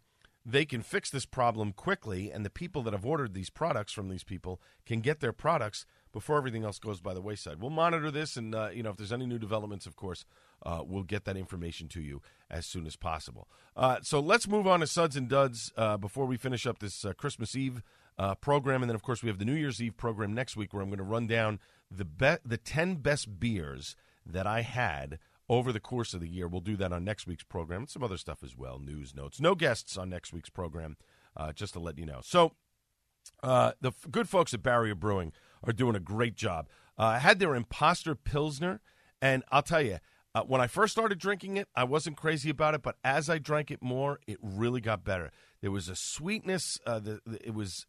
they 0.45 0.65
can 0.65 0.81
fix 0.81 1.09
this 1.09 1.25
problem 1.25 1.71
quickly, 1.71 2.31
and 2.31 2.43
the 2.43 2.49
people 2.49 2.81
that 2.83 2.93
have 2.93 3.05
ordered 3.05 3.33
these 3.33 3.49
products 3.49 3.93
from 3.93 4.09
these 4.09 4.23
people 4.23 4.59
can 4.85 5.01
get 5.01 5.19
their 5.19 5.33
products 5.33 5.85
before 6.11 6.37
everything 6.37 6.63
else 6.63 6.79
goes 6.79 6.99
by 6.99 7.13
the 7.13 7.21
wayside. 7.21 7.59
We'll 7.59 7.69
monitor 7.71 8.11
this, 8.11 8.37
and 8.37 8.53
uh, 8.53 8.69
you 8.73 8.83
know 8.83 8.89
if 8.89 8.97
there's 8.97 9.13
any 9.13 9.25
new 9.25 9.39
developments, 9.39 9.85
of 9.85 9.95
course, 9.95 10.25
uh, 10.63 10.83
we'll 10.85 11.03
get 11.03 11.25
that 11.25 11.37
information 11.37 11.87
to 11.89 12.01
you 12.01 12.21
as 12.49 12.65
soon 12.65 12.85
as 12.85 12.95
possible. 12.95 13.47
Uh, 13.75 13.97
so 14.01 14.19
let's 14.19 14.47
move 14.47 14.67
on 14.67 14.81
to 14.81 14.87
Suds 14.87 15.15
and 15.15 15.29
Duds 15.29 15.71
uh, 15.77 15.97
before 15.97 16.25
we 16.25 16.37
finish 16.37 16.65
up 16.65 16.79
this 16.79 17.05
uh, 17.05 17.13
Christmas 17.13 17.55
Eve 17.55 17.81
uh, 18.17 18.35
program, 18.35 18.83
and 18.83 18.89
then 18.89 18.95
of 18.95 19.03
course 19.03 19.23
we 19.23 19.29
have 19.29 19.39
the 19.39 19.45
New 19.45 19.55
Year's 19.55 19.81
Eve 19.81 19.97
program 19.97 20.33
next 20.33 20.55
week, 20.55 20.73
where 20.73 20.81
I'm 20.81 20.89
going 20.89 20.97
to 20.97 21.03
run 21.03 21.27
down 21.27 21.59
the 21.89 22.05
be- 22.05 22.37
the 22.45 22.57
ten 22.57 22.95
best 22.95 23.39
beers 23.39 23.95
that 24.25 24.45
I 24.45 24.61
had 24.61 25.19
over 25.49 25.71
the 25.71 25.79
course 25.79 26.13
of 26.13 26.21
the 26.21 26.29
year. 26.29 26.47
We'll 26.47 26.61
do 26.61 26.77
that 26.77 26.93
on 26.93 27.03
next 27.03 27.27
week's 27.27 27.43
program 27.43 27.81
and 27.81 27.89
some 27.89 28.03
other 28.03 28.17
stuff 28.17 28.43
as 28.43 28.55
well, 28.55 28.79
news 28.79 29.15
notes. 29.15 29.41
No 29.41 29.55
guests 29.55 29.97
on 29.97 30.09
next 30.09 30.31
week's 30.31 30.49
program, 30.49 30.97
just 31.55 31.73
to 31.73 31.79
let 31.79 31.97
you 31.97 32.05
know. 32.05 32.19
So, 32.23 32.53
the 33.41 33.73
f- 33.83 34.05
good 34.11 34.29
folks 34.29 34.53
at 34.53 34.63
Barrier 34.63 34.95
Brewing 34.95 35.33
are 35.63 35.73
doing 35.73 35.95
a 35.95 35.99
great 35.99 36.35
job. 36.35 36.67
Uh, 36.97 37.03
I 37.03 37.19
had 37.19 37.39
their 37.39 37.55
Imposter 37.55 38.15
Pilsner, 38.15 38.81
and 39.21 39.43
I'll 39.51 39.61
tell 39.61 39.81
you, 39.81 39.99
uh, 40.33 40.43
when 40.43 40.61
I 40.61 40.67
first 40.67 40.93
started 40.93 41.19
drinking 41.19 41.57
it, 41.57 41.67
I 41.75 41.83
wasn't 41.83 42.17
crazy 42.17 42.49
about 42.49 42.73
it, 42.73 42.81
but 42.81 42.95
as 43.03 43.29
I 43.29 43.37
drank 43.37 43.69
it 43.69 43.81
more, 43.81 44.19
it 44.27 44.37
really 44.41 44.81
got 44.81 45.03
better. 45.03 45.31
There 45.61 45.71
was 45.71 45.89
a 45.89 45.95
sweetness. 45.95 46.77
Uh, 46.85 46.99
the, 46.99 47.19
the, 47.25 47.45
it 47.45 47.53
was, 47.53 47.85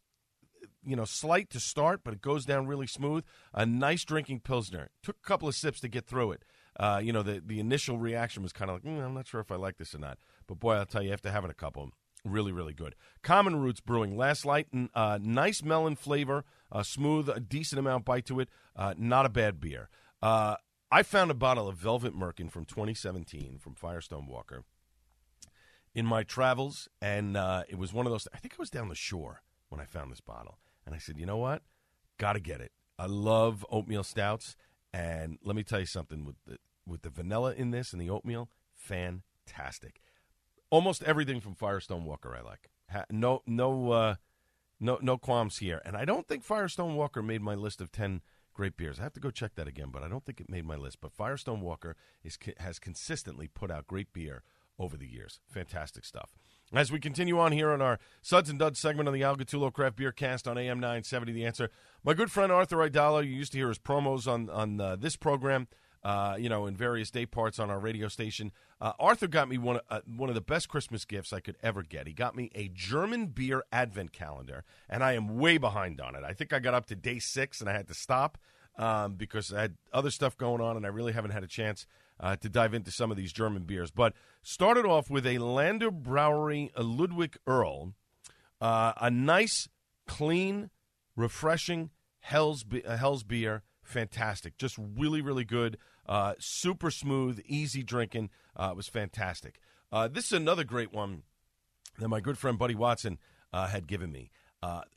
you 0.85 0.95
know, 0.95 1.05
slight 1.05 1.49
to 1.51 1.59
start, 1.59 2.01
but 2.03 2.13
it 2.13 2.21
goes 2.21 2.45
down 2.45 2.67
really 2.67 2.87
smooth. 2.87 3.23
A 3.53 3.65
nice 3.65 4.03
drinking 4.03 4.41
pilsner. 4.41 4.89
Took 5.01 5.17
a 5.23 5.27
couple 5.27 5.47
of 5.47 5.55
sips 5.55 5.79
to 5.81 5.87
get 5.87 6.05
through 6.05 6.33
it 6.33 6.43
uh, 6.79 6.99
you 7.03 7.13
know, 7.13 7.23
the, 7.23 7.41
the 7.45 7.59
initial 7.59 7.97
reaction 7.97 8.41
was 8.41 8.53
kind 8.53 8.71
of 8.71 8.75
like, 8.75 8.83
mm, 8.83 9.03
I'm 9.03 9.13
not 9.13 9.27
sure 9.27 9.41
if 9.41 9.51
I 9.51 9.55
like 9.55 9.77
this 9.77 9.93
or 9.93 9.99
not. 9.99 10.17
But 10.47 10.59
boy, 10.59 10.73
I'll 10.73 10.85
tell 10.85 11.03
you, 11.03 11.13
after 11.13 11.31
having 11.31 11.51
a 11.51 11.55
couple, 11.55 11.91
really, 12.25 12.51
really 12.51 12.73
good. 12.73 12.95
Common 13.21 13.57
Roots 13.57 13.79
Brewing, 13.79 14.17
Last 14.17 14.45
Light, 14.45 14.67
uh, 14.93 15.19
nice 15.21 15.63
melon 15.63 15.95
flavor, 15.95 16.45
uh, 16.71 16.83
smooth, 16.83 17.29
a 17.29 17.39
decent 17.39 17.79
amount 17.79 18.05
bite 18.05 18.25
to 18.27 18.39
it, 18.39 18.49
uh, 18.75 18.93
not 18.97 19.25
a 19.25 19.29
bad 19.29 19.59
beer. 19.59 19.89
Uh, 20.21 20.55
I 20.91 21.03
found 21.03 21.31
a 21.31 21.35
bottle 21.35 21.67
of 21.67 21.77
Velvet 21.77 22.15
Merkin 22.15 22.51
from 22.51 22.65
2017 22.65 23.57
from 23.59 23.75
Firestone 23.75 24.27
Walker 24.27 24.63
in 25.95 26.05
my 26.05 26.23
travels, 26.23 26.87
and 27.01 27.35
uh, 27.35 27.63
it 27.67 27.77
was 27.77 27.93
one 27.93 28.05
of 28.05 28.11
those. 28.11 28.27
I 28.33 28.37
think 28.37 28.53
I 28.53 28.57
was 28.59 28.69
down 28.69 28.89
the 28.89 28.95
shore 28.95 29.41
when 29.69 29.81
I 29.81 29.85
found 29.85 30.11
this 30.11 30.21
bottle, 30.21 30.59
and 30.85 30.95
I 30.95 30.97
said, 30.97 31.17
you 31.17 31.25
know 31.25 31.37
what, 31.37 31.61
got 32.17 32.33
to 32.33 32.39
get 32.39 32.61
it. 32.61 32.71
I 32.97 33.07
love 33.07 33.65
oatmeal 33.69 34.03
stouts, 34.03 34.55
and 34.93 35.37
let 35.43 35.55
me 35.55 35.63
tell 35.63 35.79
you 35.79 35.85
something 35.85 36.25
with 36.25 36.35
the, 36.45 36.57
with 36.85 37.01
the 37.01 37.09
vanilla 37.09 37.53
in 37.53 37.71
this 37.71 37.91
and 37.91 38.01
the 38.01 38.09
oatmeal, 38.09 38.49
fantastic. 38.75 39.99
Almost 40.73 41.03
everything 41.03 41.39
from 41.39 41.53
Firestone 41.53 42.03
Walker 42.03 42.35
I 42.35 42.41
like. 42.41 42.71
No 43.11 43.43
no 43.45 43.91
uh, 43.91 44.15
no 44.79 44.97
no 45.03 45.19
qualms 45.19 45.59
here. 45.59 45.79
And 45.85 45.95
I 45.95 46.03
don't 46.03 46.27
think 46.27 46.43
Firestone 46.43 46.95
Walker 46.95 47.21
made 47.21 47.43
my 47.43 47.53
list 47.53 47.79
of 47.79 47.91
10 47.91 48.21
great 48.55 48.75
beers. 48.75 48.99
I 48.99 49.03
have 49.03 49.13
to 49.13 49.19
go 49.19 49.29
check 49.29 49.51
that 49.53 49.67
again, 49.67 49.89
but 49.91 50.01
I 50.01 50.07
don't 50.07 50.25
think 50.25 50.41
it 50.41 50.49
made 50.49 50.65
my 50.65 50.75
list. 50.75 50.97
But 50.99 51.13
Firestone 51.13 51.61
Walker 51.61 51.95
is 52.23 52.39
has 52.57 52.79
consistently 52.79 53.47
put 53.47 53.69
out 53.69 53.85
great 53.85 54.11
beer 54.13 54.41
over 54.79 54.97
the 54.97 55.05
years. 55.05 55.41
Fantastic 55.47 56.05
stuff. 56.05 56.33
As 56.73 56.91
we 56.91 56.99
continue 56.99 57.39
on 57.39 57.51
here 57.51 57.69
on 57.69 57.79
our 57.79 57.99
Suds 58.23 58.49
and 58.49 58.57
Duds 58.57 58.79
segment 58.79 59.07
on 59.07 59.13
the 59.13 59.21
Al 59.21 59.37
Gattullo 59.37 59.71
Craft 59.71 59.97
Beer 59.97 60.11
Cast 60.11 60.47
on 60.47 60.57
AM 60.57 60.79
970, 60.79 61.33
The 61.33 61.45
Answer, 61.45 61.69
my 62.03 62.15
good 62.15 62.31
friend 62.31 62.51
Arthur 62.51 62.77
Aidala, 62.77 63.23
you 63.23 63.29
used 63.29 63.51
to 63.51 63.59
hear 63.59 63.67
his 63.67 63.77
promos 63.77 64.27
on, 64.27 64.49
on 64.49 64.81
uh, 64.81 64.95
this 64.95 65.15
program, 65.15 65.67
uh, 66.03 66.35
you 66.37 66.49
know, 66.49 66.65
in 66.65 66.75
various 66.75 67.09
day 67.09 67.25
parts 67.25 67.59
on 67.59 67.69
our 67.69 67.79
radio 67.79 68.07
station. 68.07 68.51
Uh, 68.81 68.91
Arthur 68.99 69.27
got 69.27 69.47
me 69.47 69.57
one, 69.57 69.79
uh, 69.89 70.01
one 70.05 70.29
of 70.29 70.35
the 70.35 70.41
best 70.41 70.67
Christmas 70.67 71.05
gifts 71.05 71.31
I 71.31 71.39
could 71.39 71.55
ever 71.63 71.83
get. 71.83 72.07
He 72.07 72.13
got 72.13 72.35
me 72.35 72.51
a 72.55 72.69
German 72.73 73.27
beer 73.27 73.63
advent 73.71 74.11
calendar, 74.11 74.65
and 74.89 75.03
I 75.03 75.13
am 75.13 75.37
way 75.37 75.57
behind 75.57 76.01
on 76.01 76.15
it. 76.15 76.23
I 76.25 76.33
think 76.33 76.51
I 76.51 76.59
got 76.59 76.73
up 76.73 76.87
to 76.87 76.95
day 76.95 77.19
six 77.19 77.61
and 77.61 77.69
I 77.69 77.73
had 77.73 77.87
to 77.87 77.93
stop 77.93 78.37
um, 78.77 79.15
because 79.15 79.53
I 79.53 79.61
had 79.61 79.75
other 79.93 80.11
stuff 80.11 80.37
going 80.37 80.61
on 80.61 80.75
and 80.77 80.85
I 80.85 80.89
really 80.89 81.13
haven't 81.13 81.31
had 81.31 81.43
a 81.43 81.47
chance 81.47 81.85
uh, 82.19 82.35
to 82.37 82.49
dive 82.49 82.73
into 82.73 82.91
some 82.91 83.11
of 83.11 83.17
these 83.17 83.33
German 83.33 83.63
beers. 83.63 83.91
But 83.91 84.13
started 84.41 84.85
off 84.85 85.09
with 85.09 85.25
a 85.25 85.37
Landau 85.37 85.91
Brewery 85.91 86.71
a 86.75 86.83
Ludwig 86.83 87.37
Erl, 87.47 87.93
uh, 88.61 88.93
a 88.99 89.09
nice, 89.09 89.67
clean, 90.07 90.69
refreshing 91.15 91.91
Hell's, 92.19 92.65
uh, 92.85 92.97
Hell's 92.97 93.23
beer. 93.23 93.63
Fantastic. 93.83 94.57
Just 94.57 94.77
really, 94.77 95.21
really 95.21 95.43
good. 95.43 95.77
Uh, 96.05 96.33
super 96.39 96.91
smooth, 96.91 97.41
easy 97.45 97.83
drinking. 97.83 98.29
Uh, 98.55 98.69
it 98.71 98.75
was 98.75 98.87
fantastic. 98.87 99.59
Uh, 99.91 100.07
this 100.07 100.25
is 100.25 100.33
another 100.33 100.63
great 100.63 100.93
one 100.93 101.23
that 101.99 102.09
my 102.09 102.19
good 102.19 102.37
friend 102.37 102.57
Buddy 102.57 102.75
Watson 102.75 103.19
had 103.53 103.87
given 103.87 104.11
me. 104.11 104.31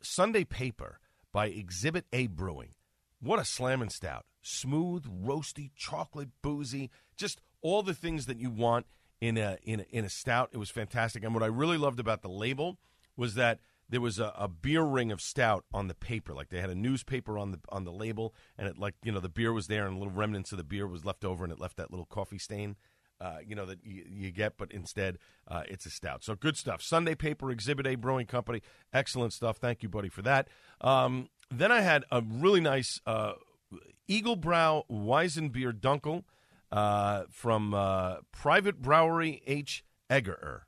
Sunday 0.00 0.44
Paper 0.44 0.98
by 1.32 1.46
Exhibit 1.48 2.06
A 2.12 2.26
Brewing. 2.26 2.74
What 3.20 3.38
a 3.38 3.44
slamming 3.44 3.90
stout. 3.90 4.24
Smooth, 4.42 5.04
roasty, 5.04 5.70
chocolate, 5.76 6.28
boozy, 6.42 6.90
just 7.16 7.40
all 7.62 7.82
the 7.82 7.94
things 7.94 8.26
that 8.26 8.38
you 8.38 8.50
want 8.50 8.86
in 9.20 9.36
a, 9.36 9.58
in 9.62 9.80
a, 9.80 9.84
in 9.90 10.04
a 10.04 10.08
stout. 10.08 10.50
It 10.52 10.58
was 10.58 10.70
fantastic. 10.70 11.24
And 11.24 11.34
what 11.34 11.42
I 11.42 11.46
really 11.46 11.78
loved 11.78 12.00
about 12.00 12.22
the 12.22 12.28
label 12.28 12.78
was 13.16 13.34
that 13.34 13.58
there 13.88 14.00
was 14.00 14.18
a, 14.18 14.32
a, 14.36 14.48
beer 14.48 14.82
ring 14.82 15.12
of 15.12 15.20
stout 15.20 15.64
on 15.72 15.88
the 15.88 15.94
paper. 15.94 16.34
Like 16.34 16.48
they 16.48 16.60
had 16.60 16.70
a 16.70 16.74
newspaper 16.74 17.38
on 17.38 17.52
the 17.52 17.60
on 17.68 17.84
the 17.84 17.92
label, 17.92 18.34
and 18.58 18.68
it 18.68 18.78
like 18.78 18.94
you 19.04 19.12
know 19.12 19.20
the 19.20 19.28
beer 19.28 19.52
was 19.52 19.66
there, 19.66 19.86
and 19.86 19.98
little 19.98 20.12
remnants 20.12 20.52
of 20.52 20.58
the 20.58 20.64
beer 20.64 20.86
was 20.86 21.04
left 21.04 21.24
over, 21.24 21.44
and 21.44 21.52
it 21.52 21.60
left 21.60 21.76
that 21.76 21.90
little 21.90 22.06
coffee 22.06 22.38
stain. 22.38 22.76
Uh, 23.18 23.38
you 23.46 23.54
know 23.54 23.64
that 23.64 23.78
you, 23.82 24.04
you, 24.06 24.30
get, 24.30 24.58
but 24.58 24.70
instead 24.72 25.18
uh, 25.48 25.62
it's 25.68 25.86
a 25.86 25.90
stout. 25.90 26.22
So 26.22 26.34
good 26.34 26.56
stuff. 26.56 26.82
Sunday 26.82 27.14
Paper 27.14 27.50
Exhibit 27.50 27.86
A 27.86 27.94
Brewing 27.94 28.26
Company, 28.26 28.60
excellent 28.92 29.32
stuff. 29.32 29.56
Thank 29.56 29.82
you, 29.82 29.88
buddy, 29.88 30.10
for 30.10 30.22
that. 30.22 30.48
Um, 30.82 31.30
then 31.50 31.72
I 31.72 31.80
had 31.80 32.04
a 32.10 32.20
really 32.20 32.60
nice 32.60 33.00
uh, 33.06 33.32
Eagle 34.06 34.36
Brow 34.36 34.84
Weizenbier 34.90 35.72
Dunkel 35.72 36.24
uh, 36.70 37.24
from 37.30 37.72
uh, 37.72 38.16
Private 38.32 38.82
Brewery 38.82 39.42
H. 39.46 39.82
Eggerer. 40.10 40.62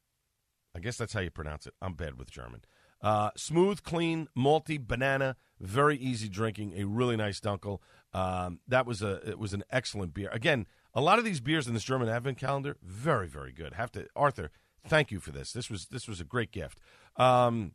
I 0.75 0.81
guess 0.81 0.97
that's 0.97 1.13
how 1.13 1.21
you 1.21 1.31
pronounce 1.31 1.67
it. 1.67 1.75
I'm 1.83 1.95
bad 1.95 2.19
with 2.19 2.31
German. 2.31 2.63
Uh, 3.01 3.31
smooth, 3.37 3.83
clean, 3.83 4.29
malty, 4.37 4.85
banana, 4.85 5.37
very 5.61 5.97
easy 5.97 6.29
drinking. 6.29 6.75
A 6.77 6.85
really 6.85 7.17
nice 7.17 7.41
Dunkel. 7.41 7.79
Um, 8.13 8.61
that 8.67 8.87
was 8.87 9.03
a 9.03 9.29
it 9.29 9.39
was 9.39 9.53
an 9.53 9.65
excellent 9.71 10.15
beer. 10.15 10.31
Again, 10.33 10.67
a 10.95 11.01
lot 11.01 11.19
of 11.19 11.25
these 11.25 11.41
beers 11.41 11.67
in 11.67 11.75
this 11.75 11.85
German 11.85 12.09
Advent 12.09 12.39
calendar, 12.39 12.77
very 12.83 13.29
very 13.29 13.53
good. 13.53 13.75
Have 13.75 13.93
to 13.93 14.07
Arthur, 14.17 14.51
thank 14.87 15.11
you 15.11 15.21
for 15.21 15.31
this. 15.31 15.53
This 15.53 15.71
was 15.71 15.87
this 15.87 16.09
was 16.09 16.21
a 16.21 16.25
great 16.25 16.51
gift. 16.51 16.81
Um, 17.17 17.73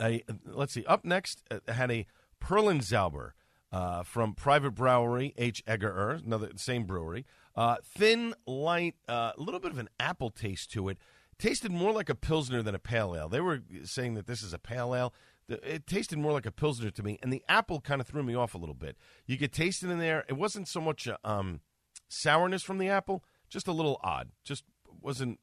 a, 0.00 0.22
let's 0.44 0.72
see. 0.72 0.84
Up 0.86 1.04
next, 1.04 1.42
uh, 1.50 1.72
had 1.72 1.90
a 1.90 2.06
Perlenzauber 2.40 3.32
uh, 3.72 4.02
from 4.02 4.34
Private 4.34 4.72
Brewery 4.72 5.34
H. 5.36 5.62
Egger, 5.66 6.20
another 6.24 6.50
same 6.56 6.84
brewery. 6.84 7.24
Uh, 7.54 7.76
thin, 7.82 8.34
light, 8.46 8.94
uh, 9.08 9.32
a 9.36 9.40
little 9.40 9.60
bit 9.60 9.72
of 9.72 9.78
an 9.78 9.88
apple 9.98 10.30
taste 10.30 10.70
to 10.72 10.88
it. 10.88 10.98
Tasted 11.38 11.70
more 11.70 11.92
like 11.92 12.08
a 12.08 12.14
pilsner 12.14 12.62
than 12.62 12.74
a 12.74 12.80
pale 12.80 13.14
ale. 13.16 13.28
They 13.28 13.40
were 13.40 13.60
saying 13.84 14.14
that 14.14 14.26
this 14.26 14.42
is 14.42 14.52
a 14.52 14.58
pale 14.58 14.94
ale. 14.94 15.14
It 15.48 15.86
tasted 15.86 16.18
more 16.18 16.32
like 16.32 16.46
a 16.46 16.52
pilsner 16.52 16.90
to 16.90 17.02
me, 17.02 17.18
and 17.22 17.32
the 17.32 17.42
apple 17.48 17.80
kind 17.80 18.00
of 18.00 18.06
threw 18.06 18.22
me 18.22 18.34
off 18.34 18.54
a 18.54 18.58
little 18.58 18.74
bit. 18.74 18.96
You 19.26 19.38
could 19.38 19.52
taste 19.52 19.82
it 19.82 19.90
in 19.90 19.98
there. 19.98 20.24
It 20.28 20.34
wasn't 20.34 20.68
so 20.68 20.80
much 20.80 21.06
a, 21.06 21.18
um, 21.24 21.60
sourness 22.08 22.62
from 22.62 22.78
the 22.78 22.88
apple, 22.88 23.24
just 23.48 23.66
a 23.66 23.72
little 23.72 23.98
odd. 24.02 24.30
Just 24.44 24.64
wasn't. 25.00 25.38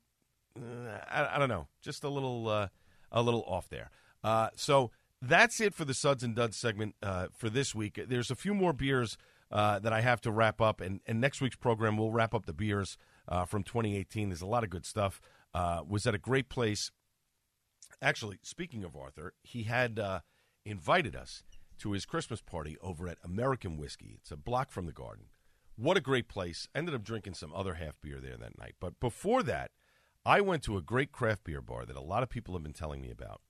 Uh, 0.57 0.99
I, 1.09 1.35
I 1.35 1.39
don't 1.39 1.49
know. 1.49 1.67
Just 1.81 2.03
a 2.03 2.09
little, 2.09 2.47
uh, 2.47 2.67
a 3.11 3.21
little 3.21 3.43
off 3.47 3.67
there. 3.69 3.89
Uh, 4.23 4.49
so 4.55 4.91
that's 5.21 5.59
it 5.59 5.73
for 5.73 5.85
the 5.85 5.93
Suds 5.93 6.23
and 6.23 6.35
Duds 6.35 6.57
segment 6.57 6.95
uh, 7.01 7.27
for 7.35 7.49
this 7.49 7.73
week. 7.73 7.99
There's 8.07 8.29
a 8.29 8.35
few 8.35 8.53
more 8.53 8.73
beers 8.73 9.17
uh, 9.51 9.79
that 9.79 9.93
I 9.93 10.01
have 10.01 10.21
to 10.21 10.31
wrap 10.31 10.61
up, 10.61 10.81
and, 10.81 11.01
and 11.05 11.19
next 11.21 11.41
week's 11.41 11.55
program 11.55 11.97
we'll 11.97 12.11
wrap 12.11 12.33
up 12.33 12.45
the 12.45 12.53
beers 12.53 12.97
uh, 13.27 13.45
from 13.45 13.63
2018. 13.63 14.29
There's 14.29 14.41
a 14.41 14.45
lot 14.45 14.63
of 14.63 14.69
good 14.69 14.85
stuff. 14.85 15.21
Uh, 15.55 15.81
was 15.87 16.05
at 16.05 16.13
a 16.13 16.19
great 16.19 16.49
place. 16.49 16.91
Actually, 18.01 18.39
speaking 18.43 18.83
of 18.83 18.95
Arthur, 18.95 19.33
he 19.41 19.63
had 19.63 19.97
uh, 19.97 20.19
invited 20.65 21.15
us 21.15 21.43
to 21.79 21.93
his 21.93 22.05
Christmas 22.05 22.41
party 22.41 22.77
over 22.81 23.07
at 23.07 23.17
American 23.23 23.77
Whiskey. 23.77 24.17
It's 24.19 24.31
a 24.31 24.37
block 24.37 24.69
from 24.69 24.85
the 24.85 24.91
Garden. 24.91 25.27
What 25.77 25.97
a 25.97 26.01
great 26.01 26.27
place! 26.27 26.67
Ended 26.75 26.95
up 26.95 27.03
drinking 27.03 27.35
some 27.35 27.53
other 27.53 27.75
half 27.75 27.99
beer 28.01 28.19
there 28.19 28.37
that 28.37 28.57
night. 28.57 28.75
But 28.79 28.99
before 28.99 29.43
that, 29.43 29.71
I 30.25 30.41
went 30.41 30.63
to 30.63 30.77
a 30.77 30.81
great 30.81 31.11
craft 31.11 31.43
beer 31.43 31.61
bar 31.61 31.85
that 31.85 31.95
a 31.95 32.01
lot 32.01 32.23
of 32.23 32.29
people 32.29 32.53
have 32.53 32.63
been 32.63 32.73
telling 32.73 33.01
me 33.01 33.11
about 33.11 33.41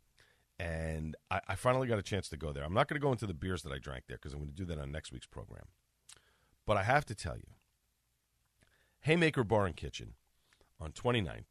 and 0.60 1.16
I, 1.30 1.42
I 1.50 1.56
finally 1.56 1.88
got 1.88 2.00
a 2.00 2.04
chance 2.04 2.30
to 2.30 2.38
go 2.38 2.54
there. 2.54 2.64
I'm 2.64 2.74
not 2.74 2.88
going 2.88 3.00
to 3.00 3.06
go 3.06 3.12
into 3.12 3.28
the 3.28 3.34
beers 3.34 3.64
that 3.64 3.74
I 3.74 3.78
drank 3.78 4.06
there 4.08 4.18
because 4.18 4.34
I'm 4.34 4.40
going 4.40 4.52
to 4.52 4.56
do 4.56 4.66
that 4.66 4.80
on 4.80 4.92
next 4.92 5.12
week's 5.12 5.28
program. 5.28 5.66
But 6.66 6.78
I 6.78 6.84
have 6.84 7.06
to 7.06 7.16
tell 7.16 7.36
you, 7.36 7.48
Haymaker 9.02 9.44
Bar 9.44 9.66
and 9.66 9.76
Kitchen 9.76 10.14
on 10.80 10.92
29th, 10.92 11.46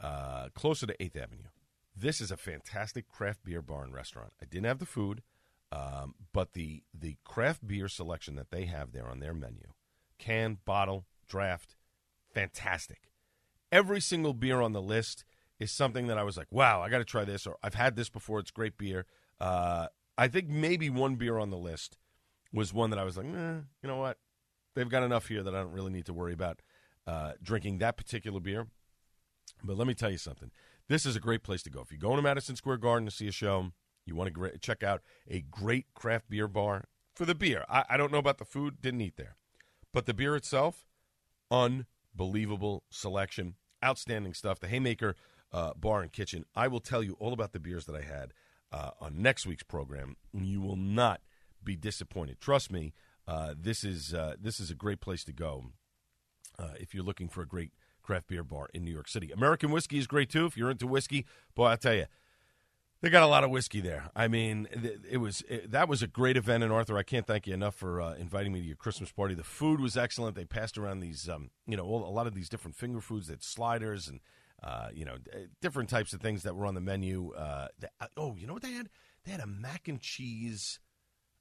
uh, 0.00 0.48
closer 0.54 0.86
to 0.86 0.96
8th 0.98 1.16
Avenue. 1.16 1.48
This 1.96 2.20
is 2.20 2.30
a 2.30 2.36
fantastic 2.36 3.08
craft 3.08 3.44
beer 3.44 3.62
bar 3.62 3.82
and 3.82 3.92
restaurant. 3.92 4.32
I 4.40 4.44
didn't 4.44 4.66
have 4.66 4.78
the 4.78 4.86
food, 4.86 5.22
um, 5.72 6.14
but 6.32 6.52
the 6.52 6.82
the 6.94 7.16
craft 7.24 7.66
beer 7.66 7.88
selection 7.88 8.36
that 8.36 8.50
they 8.50 8.66
have 8.66 8.92
there 8.92 9.08
on 9.08 9.18
their 9.18 9.34
menu, 9.34 9.72
can, 10.18 10.58
bottle, 10.64 11.06
draft, 11.28 11.76
fantastic. 12.32 13.10
Every 13.72 14.00
single 14.00 14.32
beer 14.32 14.60
on 14.60 14.72
the 14.72 14.80
list 14.80 15.24
is 15.58 15.72
something 15.72 16.06
that 16.06 16.18
I 16.18 16.22
was 16.22 16.36
like, 16.36 16.46
wow, 16.50 16.80
I 16.80 16.88
got 16.88 16.98
to 16.98 17.04
try 17.04 17.24
this, 17.24 17.46
or 17.46 17.56
I've 17.62 17.74
had 17.74 17.96
this 17.96 18.08
before. 18.08 18.38
It's 18.38 18.50
great 18.50 18.78
beer. 18.78 19.04
Uh, 19.40 19.88
I 20.16 20.28
think 20.28 20.48
maybe 20.48 20.88
one 20.88 21.16
beer 21.16 21.38
on 21.38 21.50
the 21.50 21.58
list 21.58 21.98
was 22.52 22.72
one 22.72 22.90
that 22.90 22.98
I 22.98 23.04
was 23.04 23.16
like, 23.16 23.26
eh, 23.26 23.60
you 23.82 23.88
know 23.88 23.96
what? 23.96 24.18
They've 24.74 24.88
got 24.88 25.02
enough 25.02 25.28
here 25.28 25.42
that 25.42 25.54
I 25.54 25.62
don't 25.62 25.72
really 25.72 25.92
need 25.92 26.06
to 26.06 26.12
worry 26.12 26.32
about 26.32 26.62
uh, 27.06 27.32
drinking 27.42 27.78
that 27.78 27.96
particular 27.96 28.40
beer. 28.40 28.68
But 29.62 29.76
let 29.76 29.86
me 29.86 29.94
tell 29.94 30.10
you 30.10 30.18
something. 30.18 30.50
This 30.88 31.04
is 31.04 31.16
a 31.16 31.20
great 31.20 31.42
place 31.42 31.62
to 31.64 31.70
go. 31.70 31.80
If 31.80 31.92
you 31.92 31.98
go 31.98 32.16
to 32.16 32.22
Madison 32.22 32.56
Square 32.56 32.78
Garden 32.78 33.06
to 33.06 33.14
see 33.14 33.28
a 33.28 33.32
show, 33.32 33.72
you 34.06 34.14
want 34.14 34.34
to 34.34 34.58
check 34.58 34.82
out 34.82 35.02
a 35.28 35.40
great 35.40 35.86
craft 35.94 36.30
beer 36.30 36.48
bar 36.48 36.84
for 37.14 37.26
the 37.26 37.34
beer. 37.34 37.64
I, 37.68 37.84
I 37.90 37.96
don't 37.96 38.12
know 38.12 38.18
about 38.18 38.38
the 38.38 38.44
food, 38.44 38.80
didn't 38.80 39.02
eat 39.02 39.16
there. 39.16 39.36
But 39.92 40.06
the 40.06 40.14
beer 40.14 40.34
itself, 40.36 40.86
unbelievable 41.50 42.84
selection, 42.90 43.56
outstanding 43.84 44.34
stuff. 44.34 44.60
The 44.60 44.68
Haymaker 44.68 45.14
uh, 45.52 45.72
Bar 45.74 46.02
and 46.02 46.12
Kitchen. 46.12 46.44
I 46.54 46.68
will 46.68 46.80
tell 46.80 47.02
you 47.02 47.16
all 47.18 47.32
about 47.32 47.52
the 47.52 47.60
beers 47.60 47.86
that 47.86 47.94
I 47.94 48.02
had 48.02 48.32
uh, 48.72 48.90
on 49.00 49.20
next 49.20 49.46
week's 49.46 49.62
program. 49.62 50.16
You 50.32 50.60
will 50.60 50.76
not 50.76 51.20
be 51.62 51.76
disappointed. 51.76 52.40
Trust 52.40 52.70
me. 52.70 52.92
Uh, 53.26 53.54
this 53.58 53.84
is 53.84 54.14
uh, 54.14 54.36
this 54.40 54.58
is 54.58 54.70
a 54.70 54.74
great 54.74 55.00
place 55.00 55.22
to 55.24 55.32
go 55.32 55.66
uh, 56.58 56.72
if 56.80 56.94
you're 56.94 57.04
looking 57.04 57.28
for 57.28 57.42
a 57.42 57.46
great 57.46 57.72
craft 58.08 58.26
beer 58.28 58.42
bar 58.42 58.70
in 58.72 58.86
New 58.86 58.90
York 58.90 59.06
City. 59.06 59.30
American 59.32 59.70
whiskey 59.70 59.98
is 59.98 60.06
great 60.06 60.30
too. 60.30 60.46
If 60.46 60.56
you're 60.56 60.70
into 60.70 60.86
whiskey, 60.86 61.26
boy, 61.54 61.66
I 61.66 61.76
tell 61.76 61.92
you, 61.92 62.06
they 63.02 63.10
got 63.10 63.22
a 63.22 63.26
lot 63.26 63.44
of 63.44 63.50
whiskey 63.50 63.82
there. 63.82 64.08
I 64.16 64.28
mean, 64.28 64.66
it 65.06 65.18
was 65.18 65.44
it, 65.46 65.70
that 65.72 65.90
was 65.90 66.02
a 66.02 66.06
great 66.06 66.38
event. 66.38 66.64
And 66.64 66.72
Arthur, 66.72 66.96
I 66.96 67.02
can't 67.02 67.26
thank 67.26 67.46
you 67.46 67.52
enough 67.52 67.74
for 67.74 68.00
uh, 68.00 68.14
inviting 68.14 68.50
me 68.54 68.60
to 68.60 68.66
your 68.66 68.76
Christmas 68.76 69.12
party. 69.12 69.34
The 69.34 69.44
food 69.44 69.78
was 69.78 69.94
excellent. 69.94 70.36
They 70.36 70.46
passed 70.46 70.78
around 70.78 71.00
these, 71.00 71.28
um, 71.28 71.50
you 71.66 71.76
know, 71.76 71.84
all, 71.84 72.02
a 72.02 72.08
lot 72.08 72.26
of 72.26 72.34
these 72.34 72.48
different 72.48 72.76
finger 72.76 73.02
foods. 73.02 73.26
That 73.26 73.44
sliders 73.44 74.08
and 74.08 74.20
uh, 74.62 74.88
you 74.94 75.04
know, 75.04 75.18
different 75.60 75.90
types 75.90 76.14
of 76.14 76.22
things 76.22 76.44
that 76.44 76.56
were 76.56 76.64
on 76.64 76.74
the 76.74 76.80
menu. 76.80 77.34
Uh, 77.34 77.68
the, 77.78 77.90
uh, 78.00 78.06
oh, 78.16 78.36
you 78.38 78.46
know 78.46 78.54
what 78.54 78.62
they 78.62 78.72
had? 78.72 78.88
They 79.24 79.32
had 79.32 79.42
a 79.42 79.46
mac 79.46 79.86
and 79.86 80.00
cheese, 80.00 80.80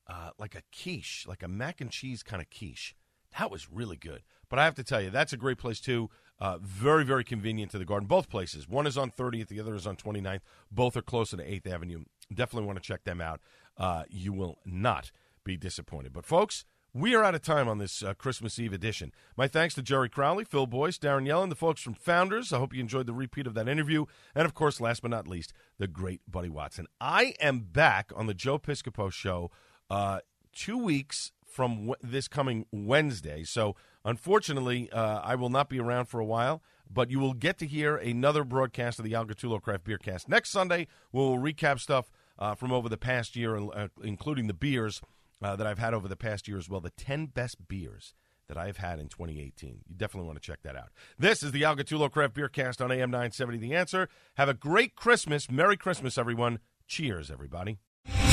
uh, 0.05 0.31
like 0.37 0.53
a 0.53 0.63
quiche, 0.75 1.25
like 1.27 1.43
a 1.43 1.47
mac 1.47 1.79
and 1.79 1.89
cheese 1.89 2.23
kind 2.23 2.41
of 2.41 2.49
quiche. 2.49 2.93
That 3.39 3.49
was 3.49 3.71
really 3.71 3.97
good. 3.97 4.23
But 4.49 4.59
I 4.59 4.65
have 4.65 4.75
to 4.75 4.83
tell 4.83 5.01
you, 5.01 5.09
that's 5.09 5.33
a 5.33 5.37
great 5.37 5.57
place 5.57 5.79
too. 5.79 6.09
Uh, 6.39 6.57
very, 6.61 7.03
very 7.03 7.23
convenient 7.23 7.71
to 7.71 7.79
the 7.79 7.85
garden. 7.85 8.07
Both 8.07 8.29
places. 8.29 8.67
One 8.67 8.85
is 8.85 8.97
on 8.97 9.09
30th, 9.09 9.47
the 9.47 9.59
other 9.59 9.73
is 9.75 9.87
on 9.87 9.95
29th. 9.95 10.41
Both 10.71 10.95
are 10.95 11.01
closer 11.01 11.37
to 11.37 11.43
8th 11.43 11.67
Avenue. 11.67 12.03
Definitely 12.33 12.67
want 12.67 12.77
to 12.77 12.87
check 12.87 13.03
them 13.03 13.21
out. 13.21 13.41
Uh, 13.77 14.03
you 14.09 14.33
will 14.33 14.59
not 14.65 15.11
be 15.43 15.57
disappointed. 15.57 16.13
But, 16.13 16.25
folks, 16.25 16.65
we 16.93 17.15
are 17.15 17.23
out 17.23 17.35
of 17.35 17.41
time 17.41 17.67
on 17.67 17.77
this 17.77 18.01
uh, 18.03 18.13
Christmas 18.13 18.57
Eve 18.59 18.73
edition. 18.73 19.11
My 19.35 19.47
thanks 19.47 19.75
to 19.75 19.81
Jerry 19.81 20.09
Crowley, 20.09 20.43
Phil 20.43 20.65
Boyce, 20.65 20.97
Darren 20.97 21.27
Yellen, 21.27 21.49
the 21.49 21.55
folks 21.55 21.81
from 21.81 21.93
Founders. 21.93 22.51
I 22.51 22.57
hope 22.57 22.73
you 22.73 22.79
enjoyed 22.79 23.07
the 23.07 23.13
repeat 23.13 23.47
of 23.47 23.53
that 23.53 23.67
interview. 23.67 24.05
And, 24.35 24.45
of 24.45 24.53
course, 24.53 24.81
last 24.81 25.01
but 25.01 25.11
not 25.11 25.27
least, 25.27 25.53
the 25.77 25.87
great 25.87 26.21
Buddy 26.27 26.49
Watson. 26.49 26.87
I 26.99 27.33
am 27.39 27.59
back 27.59 28.11
on 28.15 28.27
the 28.27 28.33
Joe 28.33 28.57
Piscopo 28.57 29.11
show 29.11 29.51
uh, 29.89 30.19
two 30.53 30.77
weeks 30.77 31.31
from 31.45 31.87
w- 31.87 31.95
this 32.01 32.27
coming 32.27 32.65
Wednesday. 32.71 33.43
So, 33.43 33.75
unfortunately, 34.07 34.89
uh, 34.91 35.19
I 35.23 35.35
will 35.35 35.49
not 35.49 35.69
be 35.69 35.79
around 35.79 36.05
for 36.05 36.19
a 36.19 36.25
while, 36.25 36.63
but 36.89 37.11
you 37.11 37.19
will 37.19 37.33
get 37.33 37.59
to 37.59 37.67
hear 37.67 37.97
another 37.97 38.43
broadcast 38.43 38.97
of 38.97 39.05
the 39.05 39.13
Al 39.13 39.25
Gattullo 39.25 39.61
Craft 39.61 39.83
Beer 39.83 39.97
Cast. 39.97 40.29
Next 40.29 40.49
Sunday, 40.49 40.87
we'll 41.11 41.35
recap 41.35 41.79
stuff 41.79 42.09
uh, 42.39 42.55
from 42.55 42.71
over 42.71 42.89
the 42.89 42.97
past 42.97 43.35
year, 43.35 43.57
uh, 43.57 43.89
including 44.01 44.47
the 44.47 44.53
beers 44.53 45.01
uh, 45.41 45.55
that 45.55 45.67
I've 45.67 45.79
had 45.79 45.93
over 45.93 46.07
the 46.07 46.15
past 46.15 46.47
year 46.47 46.57
as 46.57 46.69
well. 46.69 46.79
The 46.79 46.89
10 46.91 47.27
best 47.27 47.67
beers 47.67 48.13
that 48.47 48.57
I've 48.57 48.77
had 48.77 48.99
in 48.99 49.09
2018. 49.09 49.81
You 49.87 49.95
definitely 49.95 50.27
want 50.27 50.41
to 50.41 50.45
check 50.45 50.61
that 50.63 50.77
out. 50.77 50.89
This 51.19 51.43
is 51.43 51.51
the 51.51 51.65
Al 51.65 51.75
Gattullo 51.75 52.09
Craft 52.09 52.33
Beer 52.33 52.47
Cast 52.47 52.81
on 52.81 52.91
AM 52.91 53.11
970 53.11 53.57
The 53.57 53.75
Answer. 53.75 54.07
Have 54.35 54.47
a 54.47 54.53
great 54.53 54.95
Christmas. 54.95 55.51
Merry 55.51 55.75
Christmas, 55.75 56.17
everyone. 56.17 56.59
Cheers, 56.87 57.29
everybody. 57.29 57.79